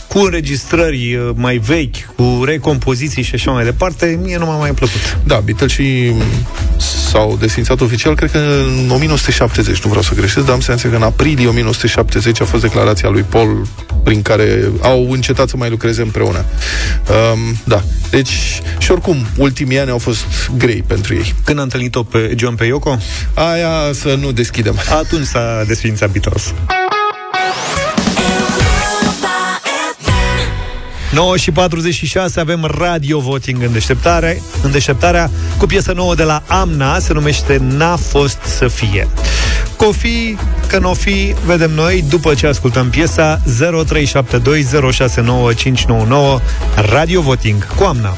cu 0.08 0.18
înregistrări 0.18 1.14
uh, 1.14 1.30
mai 1.34 1.56
vechi, 1.56 2.14
cu 2.16 2.42
recompoziții 2.44 3.22
și 3.22 3.34
așa 3.34 3.50
mai 3.50 3.64
departe, 3.64 4.18
mie 4.22 4.38
nu 4.38 4.46
m-a 4.46 4.56
mai 4.56 4.70
plăcut. 4.70 5.18
Da, 5.24 5.40
Beatles 5.44 5.70
și 5.72 6.12
s-au 7.10 7.36
desfințat 7.40 7.80
oficial, 7.80 8.14
cred 8.14 8.30
că 8.30 8.38
în 8.38 8.90
1970, 8.90 9.82
nu 9.82 9.88
vreau 9.88 10.02
să 10.02 10.14
greșesc, 10.14 10.44
dar 10.44 10.54
am 10.54 10.60
senzația 10.60 10.90
că 10.90 10.96
în 10.96 11.02
aprilie 11.02 11.46
1970 11.48 12.40
a 12.40 12.44
fost 12.44 12.62
declarația 12.62 13.08
lui 13.08 13.22
Paul 13.22 13.66
prin 14.02 14.22
care 14.22 14.70
au 14.80 15.10
încetat 15.10 15.48
să 15.48 15.56
mai 15.56 15.70
lucreze 15.70 16.02
împreună. 16.14 16.44
Um, 17.32 17.56
da, 17.64 17.82
deci 18.10 18.62
și 18.78 18.90
oricum, 18.90 19.26
ultimii 19.36 19.78
ani 19.78 19.90
au 19.90 19.98
fost 19.98 20.24
grei 20.56 20.82
pentru 20.86 21.14
ei. 21.14 21.34
Când 21.44 21.58
a 21.58 21.62
întâlnit-o 21.62 22.02
pe 22.02 22.34
John 22.36 22.54
pe 22.54 22.64
Yoko? 22.64 22.98
Aia 23.34 23.92
să 23.92 24.16
nu 24.20 24.32
deschidem. 24.32 24.80
Atunci 25.00 25.26
s-a 25.26 25.64
desfințat 25.66 26.10
Beatles. 26.10 26.54
9 31.12 31.36
și 31.36 31.50
46 31.50 32.40
avem 32.40 32.64
radio 32.64 33.20
voting 33.20 33.62
în 33.62 33.72
deșteptare, 33.72 34.42
în 34.62 34.70
deșteptarea 34.70 35.30
cu 35.58 35.66
piesă 35.66 35.92
nouă 35.92 36.14
de 36.14 36.22
la 36.22 36.42
Amna, 36.46 36.98
se 36.98 37.12
numește 37.12 37.56
N-a 37.56 37.96
fost 37.96 38.38
să 38.42 38.68
fie. 38.68 39.08
Cofi, 39.86 40.36
că 40.68 40.78
n-o 40.78 40.94
fi, 40.94 41.34
vedem 41.44 41.70
noi 41.70 42.04
după 42.08 42.34
ce 42.34 42.46
ascultăm 42.46 42.90
piesa 42.90 43.38
0372069599 43.38 43.42
Radio 46.74 47.20
Voting 47.20 47.74
cu 47.74 47.84
Amna. 47.84 48.14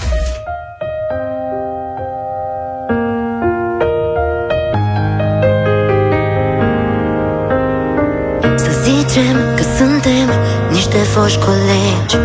Să 8.57 8.71
zicem 8.83 9.37
că 9.57 9.63
suntem 9.77 10.31
niște 10.71 10.97
foști 10.97 11.39
colegi 11.39 12.17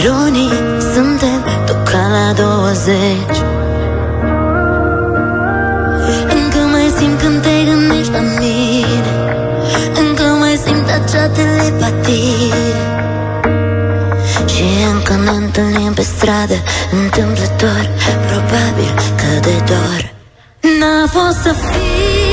Ironii 0.00 0.50
suntem 0.94 1.44
tot 1.66 1.88
ca 1.88 2.08
la 2.08 2.32
20 2.32 3.59
telepatie 12.10 12.78
Și 14.46 14.64
încă 14.92 15.14
ne 15.14 15.30
întâlnim 15.30 15.92
pe 15.92 16.02
stradă 16.02 16.54
Întâmplător, 17.02 17.90
probabil 18.26 18.94
că 19.16 19.40
de 19.40 19.62
dor. 19.66 20.12
N-a 20.78 21.06
fost 21.06 21.38
să 21.42 21.52
fie 21.52 22.29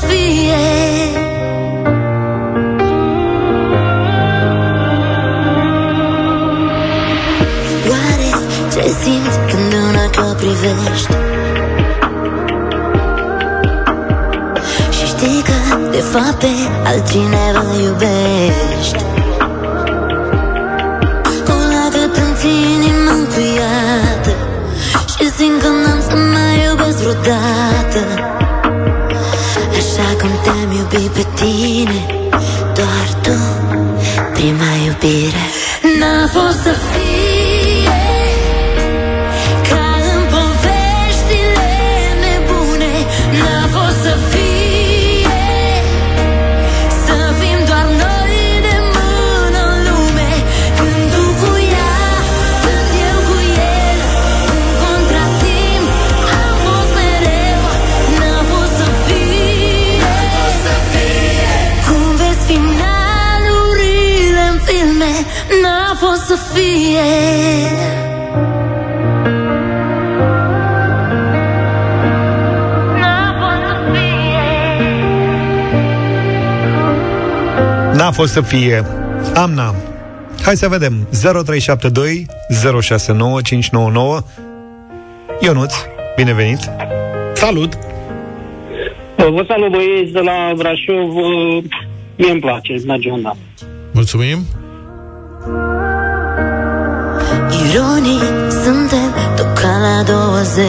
fie 0.00 0.64
Oare 7.90 8.30
ce 8.72 8.82
simți 9.02 9.38
când 9.50 9.72
în 9.72 9.96
ochi 10.04 10.30
o 10.30 10.34
privești? 10.34 11.14
Și 14.90 15.06
știi 15.06 15.42
că 15.42 15.88
de 15.90 16.00
fapt 16.12 16.38
pe 16.38 16.46
altcineva 16.84 17.64
iubești 17.82 19.13
te-am 30.94 31.02
iubit 31.02 31.12
pe 31.12 31.26
tine 31.34 32.06
Doar 32.74 33.08
tu, 33.22 33.36
prima 34.32 34.70
iubire. 34.84 35.44
N-a 35.98 36.26
fost 36.26 36.62
să 36.62 36.70
fie 36.70 37.43
fost 78.14 78.32
să 78.32 78.40
fie. 78.40 78.84
Amna. 79.34 79.74
Hai 80.42 80.56
să 80.56 80.68
vedem. 80.68 81.08
0372 81.44 82.26
069 82.80 83.40
599 83.40 84.20
Ionuț, 85.40 85.74
binevenit. 86.16 86.70
Salut. 87.32 87.72
Vă 89.16 89.44
salut 89.48 89.70
băieți 89.70 90.12
de 90.12 90.20
la 90.20 90.52
Brașov. 90.56 91.14
uh, 91.14 91.64
Mie 92.16 92.30
îmi 92.30 92.40
place, 92.40 92.74
merge 92.86 93.10
undeva. 93.10 93.36
Mulțumim. 93.92 94.38
Ironii 97.72 98.20
suntem 98.64 99.10
tot 99.36 99.58
ca 99.58 99.78
la 99.78 100.02
20 100.02 100.64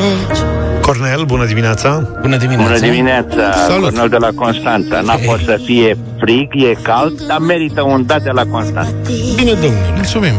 Cornel, 0.85 1.23
bună 1.23 1.45
dimineața 1.45 2.07
Bună 2.21 2.37
dimineața 2.37 2.73
Bună 2.73 2.79
dimineața, 2.79 3.51
Salut. 3.67 3.83
Cornel 3.83 4.09
de 4.09 4.17
la 4.17 4.29
Constanța. 4.35 5.01
N-a 5.01 5.17
fost 5.17 5.43
să 5.43 5.59
fie 5.65 5.97
frig, 6.19 6.49
e 6.53 6.73
cald, 6.81 7.21
dar 7.27 7.37
merită 7.37 7.81
un 7.81 8.05
dat 8.05 8.21
de 8.23 8.29
la 8.29 8.43
Constanța. 8.45 8.91
Bine, 9.35 9.51
domnule, 9.51 9.91
mulțumim 9.95 10.33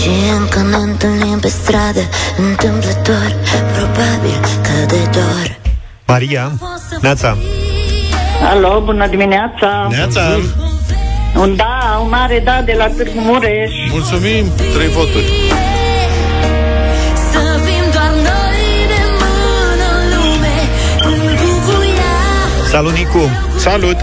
Și 0.00 0.10
încă 0.40 0.58
ne 0.70 0.76
întâlnim 0.76 1.38
pe 1.38 1.48
stradă 1.48 2.00
Întâmplător, 2.48 3.34
probabil 3.74 4.38
că 4.62 4.86
de 4.94 5.08
dor 5.12 5.58
Maria, 6.06 6.52
Neața 7.00 7.36
Alo, 8.50 8.82
bună 8.84 9.06
dimineața! 9.06 9.86
Neața 9.90 10.20
Un 11.36 11.56
da, 11.56 12.00
un 12.02 12.08
mare 12.08 12.40
da 12.44 12.62
de 12.64 12.74
la 12.78 12.86
Târgu 12.86 13.20
Mureș. 13.20 13.70
Mulțumim, 13.90 14.44
trei 14.74 14.88
voturi 14.88 15.39
Salut, 22.70 22.92
Nicu 22.92 23.18
Salut 23.56 23.96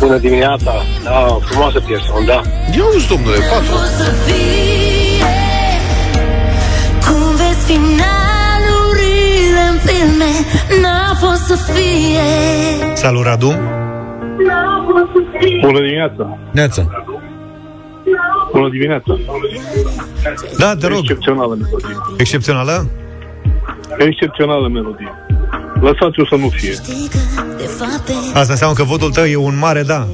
Bună 0.00 0.18
dimineața! 0.18 0.72
Da, 1.04 1.38
frumoasă 1.40 1.80
piesă, 1.80 2.04
un 2.18 2.24
da. 2.24 2.40
Ia 2.76 2.84
uzi, 2.94 3.08
domnule, 3.08 3.36
patru 3.50 3.74
să 3.74 4.10
fie 4.24 5.24
Cum 7.06 7.30
vezi 7.40 7.64
finalurile 7.72 9.62
în 9.70 9.78
filme 9.86 10.30
N-a 10.82 11.14
fost 11.14 11.44
să 11.44 11.72
fie 11.72 12.26
Salut, 12.94 13.24
Radu 13.24 13.52
Bună 15.60 15.78
dimineața! 15.80 16.38
Neața 16.52 17.04
Bună 18.52 18.68
dimineața! 18.68 19.18
Da, 20.58 20.76
te 20.76 20.86
rog 20.86 20.98
Excepțională 20.98 21.54
melodie. 21.54 21.96
Excepțională? 22.16 22.86
Excepțională 23.98 24.68
melodie. 24.68 25.12
Lăsați-o 25.80 26.26
să 26.26 26.34
nu 26.36 26.48
fie. 26.48 26.74
Asta 28.34 28.52
înseamnă 28.52 28.76
că 28.76 28.82
votul 28.82 29.10
tău 29.10 29.24
e 29.24 29.36
un 29.36 29.58
mare 29.58 29.82
da. 29.82 30.06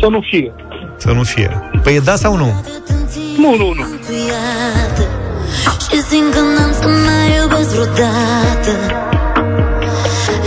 Să 0.00 0.06
nu 0.10 0.20
fie. 0.30 0.52
Să 0.96 1.10
nu 1.10 1.22
fie. 1.22 1.70
Păi 1.82 1.94
e 1.94 1.98
da 1.98 2.16
sau 2.16 2.36
nu? 2.36 2.64
Nu, 3.36 3.56
nu, 3.56 3.72
nu. 3.74 3.84
Iată, 4.28 5.08
Și 5.90 6.02
simt 6.02 6.32
că 6.34 6.40
n-am 6.40 6.72
să 6.80 6.86
mai 6.86 7.36
iubesc 7.40 7.70
vreodată. 7.70 8.72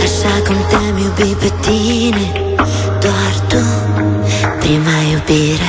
Așa 0.02 0.42
cum 0.46 0.56
te-am 0.68 0.98
iubit 0.98 1.36
pe 1.36 1.52
tine 1.60 2.32
Doar 3.00 3.34
tu, 3.48 3.56
prima 4.58 4.96
iubire. 5.12 5.68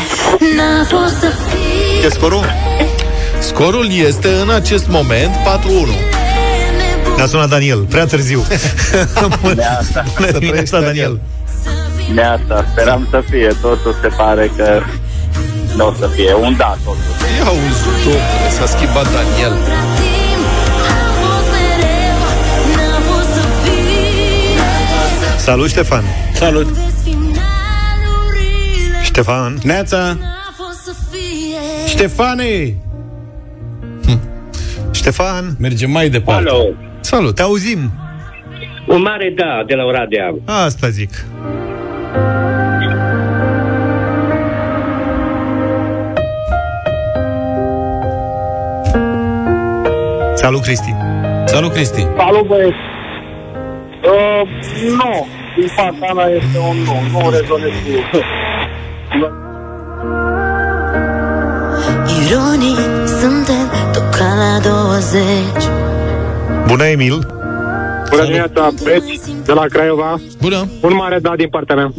N-a 0.55 0.83
fost 0.83 1.19
să 1.19 1.27
fie. 1.49 2.05
E 2.05 2.09
scorul? 2.09 2.45
Scorul 3.39 3.91
este 3.91 4.27
în 4.41 4.49
acest 4.49 4.87
moment 4.87 5.31
4-1 5.31 6.24
Ne-a 7.15 7.25
sunat 7.25 7.49
Daniel, 7.49 7.77
prea 7.77 8.05
târziu. 8.05 8.45
Neața. 9.55 10.03
Bună 10.15 10.31
dimineața, 10.31 10.79
Daniel. 10.79 11.19
Neața, 12.13 12.65
speram 12.71 13.07
să 13.09 13.23
fie, 13.29 13.55
totul 13.61 13.95
se 14.01 14.07
pare 14.07 14.51
că 14.57 14.81
nu 15.75 15.87
o 15.87 15.93
să 15.99 16.07
fie. 16.15 16.33
Un 16.33 16.55
da, 16.57 16.77
totul. 16.83 16.99
Ia 17.37 17.49
uzi, 17.49 17.83
domnule, 17.83 18.21
s-a 18.59 18.65
schimbat 18.65 19.03
Daniel. 19.03 19.51
N-a 22.75 22.99
fost 23.09 23.33
să 23.33 23.41
fie 23.63 24.59
Salut, 25.37 25.69
Ștefan. 25.69 26.03
Salut. 26.33 26.75
Ștefan. 29.03 29.57
Neața. 29.63 29.97
N-a 29.97 30.53
fost 30.57 30.83
să 30.83 30.93
fie 31.11 31.87
Ștefane 31.87 32.75
Ștefan. 34.91 35.55
Mergem 35.59 35.91
mai 35.91 36.09
departe. 36.09 36.49
Alo, 36.49 36.63
Salut, 37.05 37.35
te 37.35 37.41
auzim 37.41 37.91
un 38.87 39.01
mare 39.01 39.29
da 39.29 39.63
de 39.67 39.75
la 39.75 39.83
Oradea. 39.83 40.35
Asta 40.45 40.89
zic 40.89 41.09
Salut, 50.33 50.61
Cristi 50.61 50.93
Salut, 51.45 51.71
Cristi 51.71 52.07
Salut, 52.17 52.47
băieți! 52.47 52.75
Uh, 54.03 54.47
nu. 54.89 55.27
Din 55.55 55.71
partea 55.75 56.13
mea 56.13 56.27
este 56.27 56.57
un 56.57 56.77
nu. 56.77 57.19
Nu 57.19 57.29
rezonez 57.29 57.71
cu... 57.83 58.19
Ironii 62.27 62.77
suntem 63.19 63.71
tot 63.93 64.09
ca 64.09 64.33
la 64.35 64.59
20 64.59 65.84
Bună, 66.67 66.85
Emil! 66.85 67.27
Bună 68.09 68.23
dimineața, 68.23 68.73
Beți, 68.83 69.21
de 69.45 69.51
la 69.51 69.65
Craiova. 69.65 70.19
Bună! 70.41 70.67
Un 70.81 70.93
mare 70.93 71.19
da 71.19 71.33
din 71.35 71.49
partea 71.49 71.75
mea. 71.75 71.93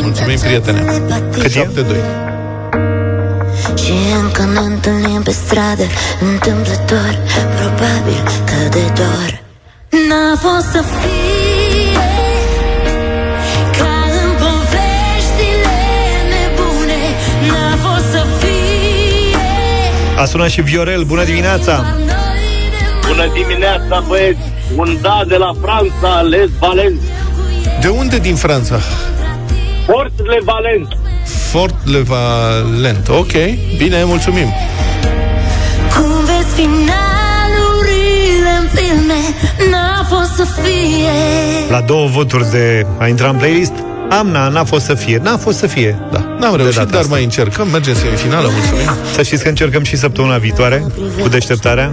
Mulțumim, 0.00 0.38
prietene. 0.38 0.84
Cât 1.32 1.50
7 1.50 1.80
2. 1.80 1.96
Și 3.84 3.92
încă 4.22 4.42
ne 4.42 4.58
întâlnim 4.58 5.22
pe 5.22 5.30
stradă 5.30 5.82
Întâmplător, 6.32 7.18
probabil 7.56 8.22
că 8.44 8.68
de 8.70 8.84
dor 8.94 9.42
N-a 10.08 10.16
N-a 10.18 10.36
fost 10.36 10.66
să 10.66 10.82
fie 11.00 11.38
A 20.18 20.24
sunat 20.24 20.48
și 20.48 20.60
Viorel, 20.60 21.02
bună 21.02 21.24
dimineața! 21.24 21.84
Bună 23.08 23.26
dimineața, 23.32 24.04
băieți! 24.08 24.38
Un 24.76 24.98
da 25.00 25.22
de 25.28 25.36
la 25.36 25.52
Franța, 25.62 26.20
Les 26.20 26.48
Valens. 26.58 27.00
De 27.80 27.88
unde 27.88 28.18
din 28.18 28.34
Franța? 28.34 28.80
Port 29.86 30.12
Le 30.26 30.38
Valens. 30.44 30.88
Fort 31.50 31.74
Le 31.84 31.98
Valent. 31.98 33.08
Ok, 33.08 33.32
bine, 33.76 34.04
mulțumim. 34.04 34.52
Cum 35.96 36.10
vezi 36.24 36.54
finalurile 36.54 38.50
în 38.60 38.68
filme 38.74 39.14
N-a 39.70 40.04
fost 40.08 40.34
să 40.36 40.44
fie 40.62 41.10
La 41.70 41.80
două 41.80 42.06
voturi 42.06 42.50
de 42.50 42.86
a 42.98 43.06
intra 43.06 43.28
în 43.28 43.36
playlist, 43.36 43.72
Amna 44.08 44.48
n-a 44.48 44.64
fost 44.64 44.84
să 44.84 44.94
fie. 44.94 45.18
N-a 45.22 45.36
fost 45.36 45.58
să 45.58 45.66
fie. 45.66 45.98
Da, 46.12 46.36
n-am 46.38 46.56
reușit, 46.56 46.82
dar 46.82 47.04
mai 47.08 47.22
încercăm. 47.22 47.68
Mergem 47.68 47.92
în 47.92 47.98
semifinală, 48.00 48.48
mulțumim. 48.52 48.96
Să 49.14 49.22
știți 49.22 49.42
că 49.42 49.48
încercăm 49.48 49.82
și 49.82 49.96
săptămâna 49.96 50.36
viitoare 50.36 50.84
cu 51.22 51.28
deșteptarea, 51.28 51.92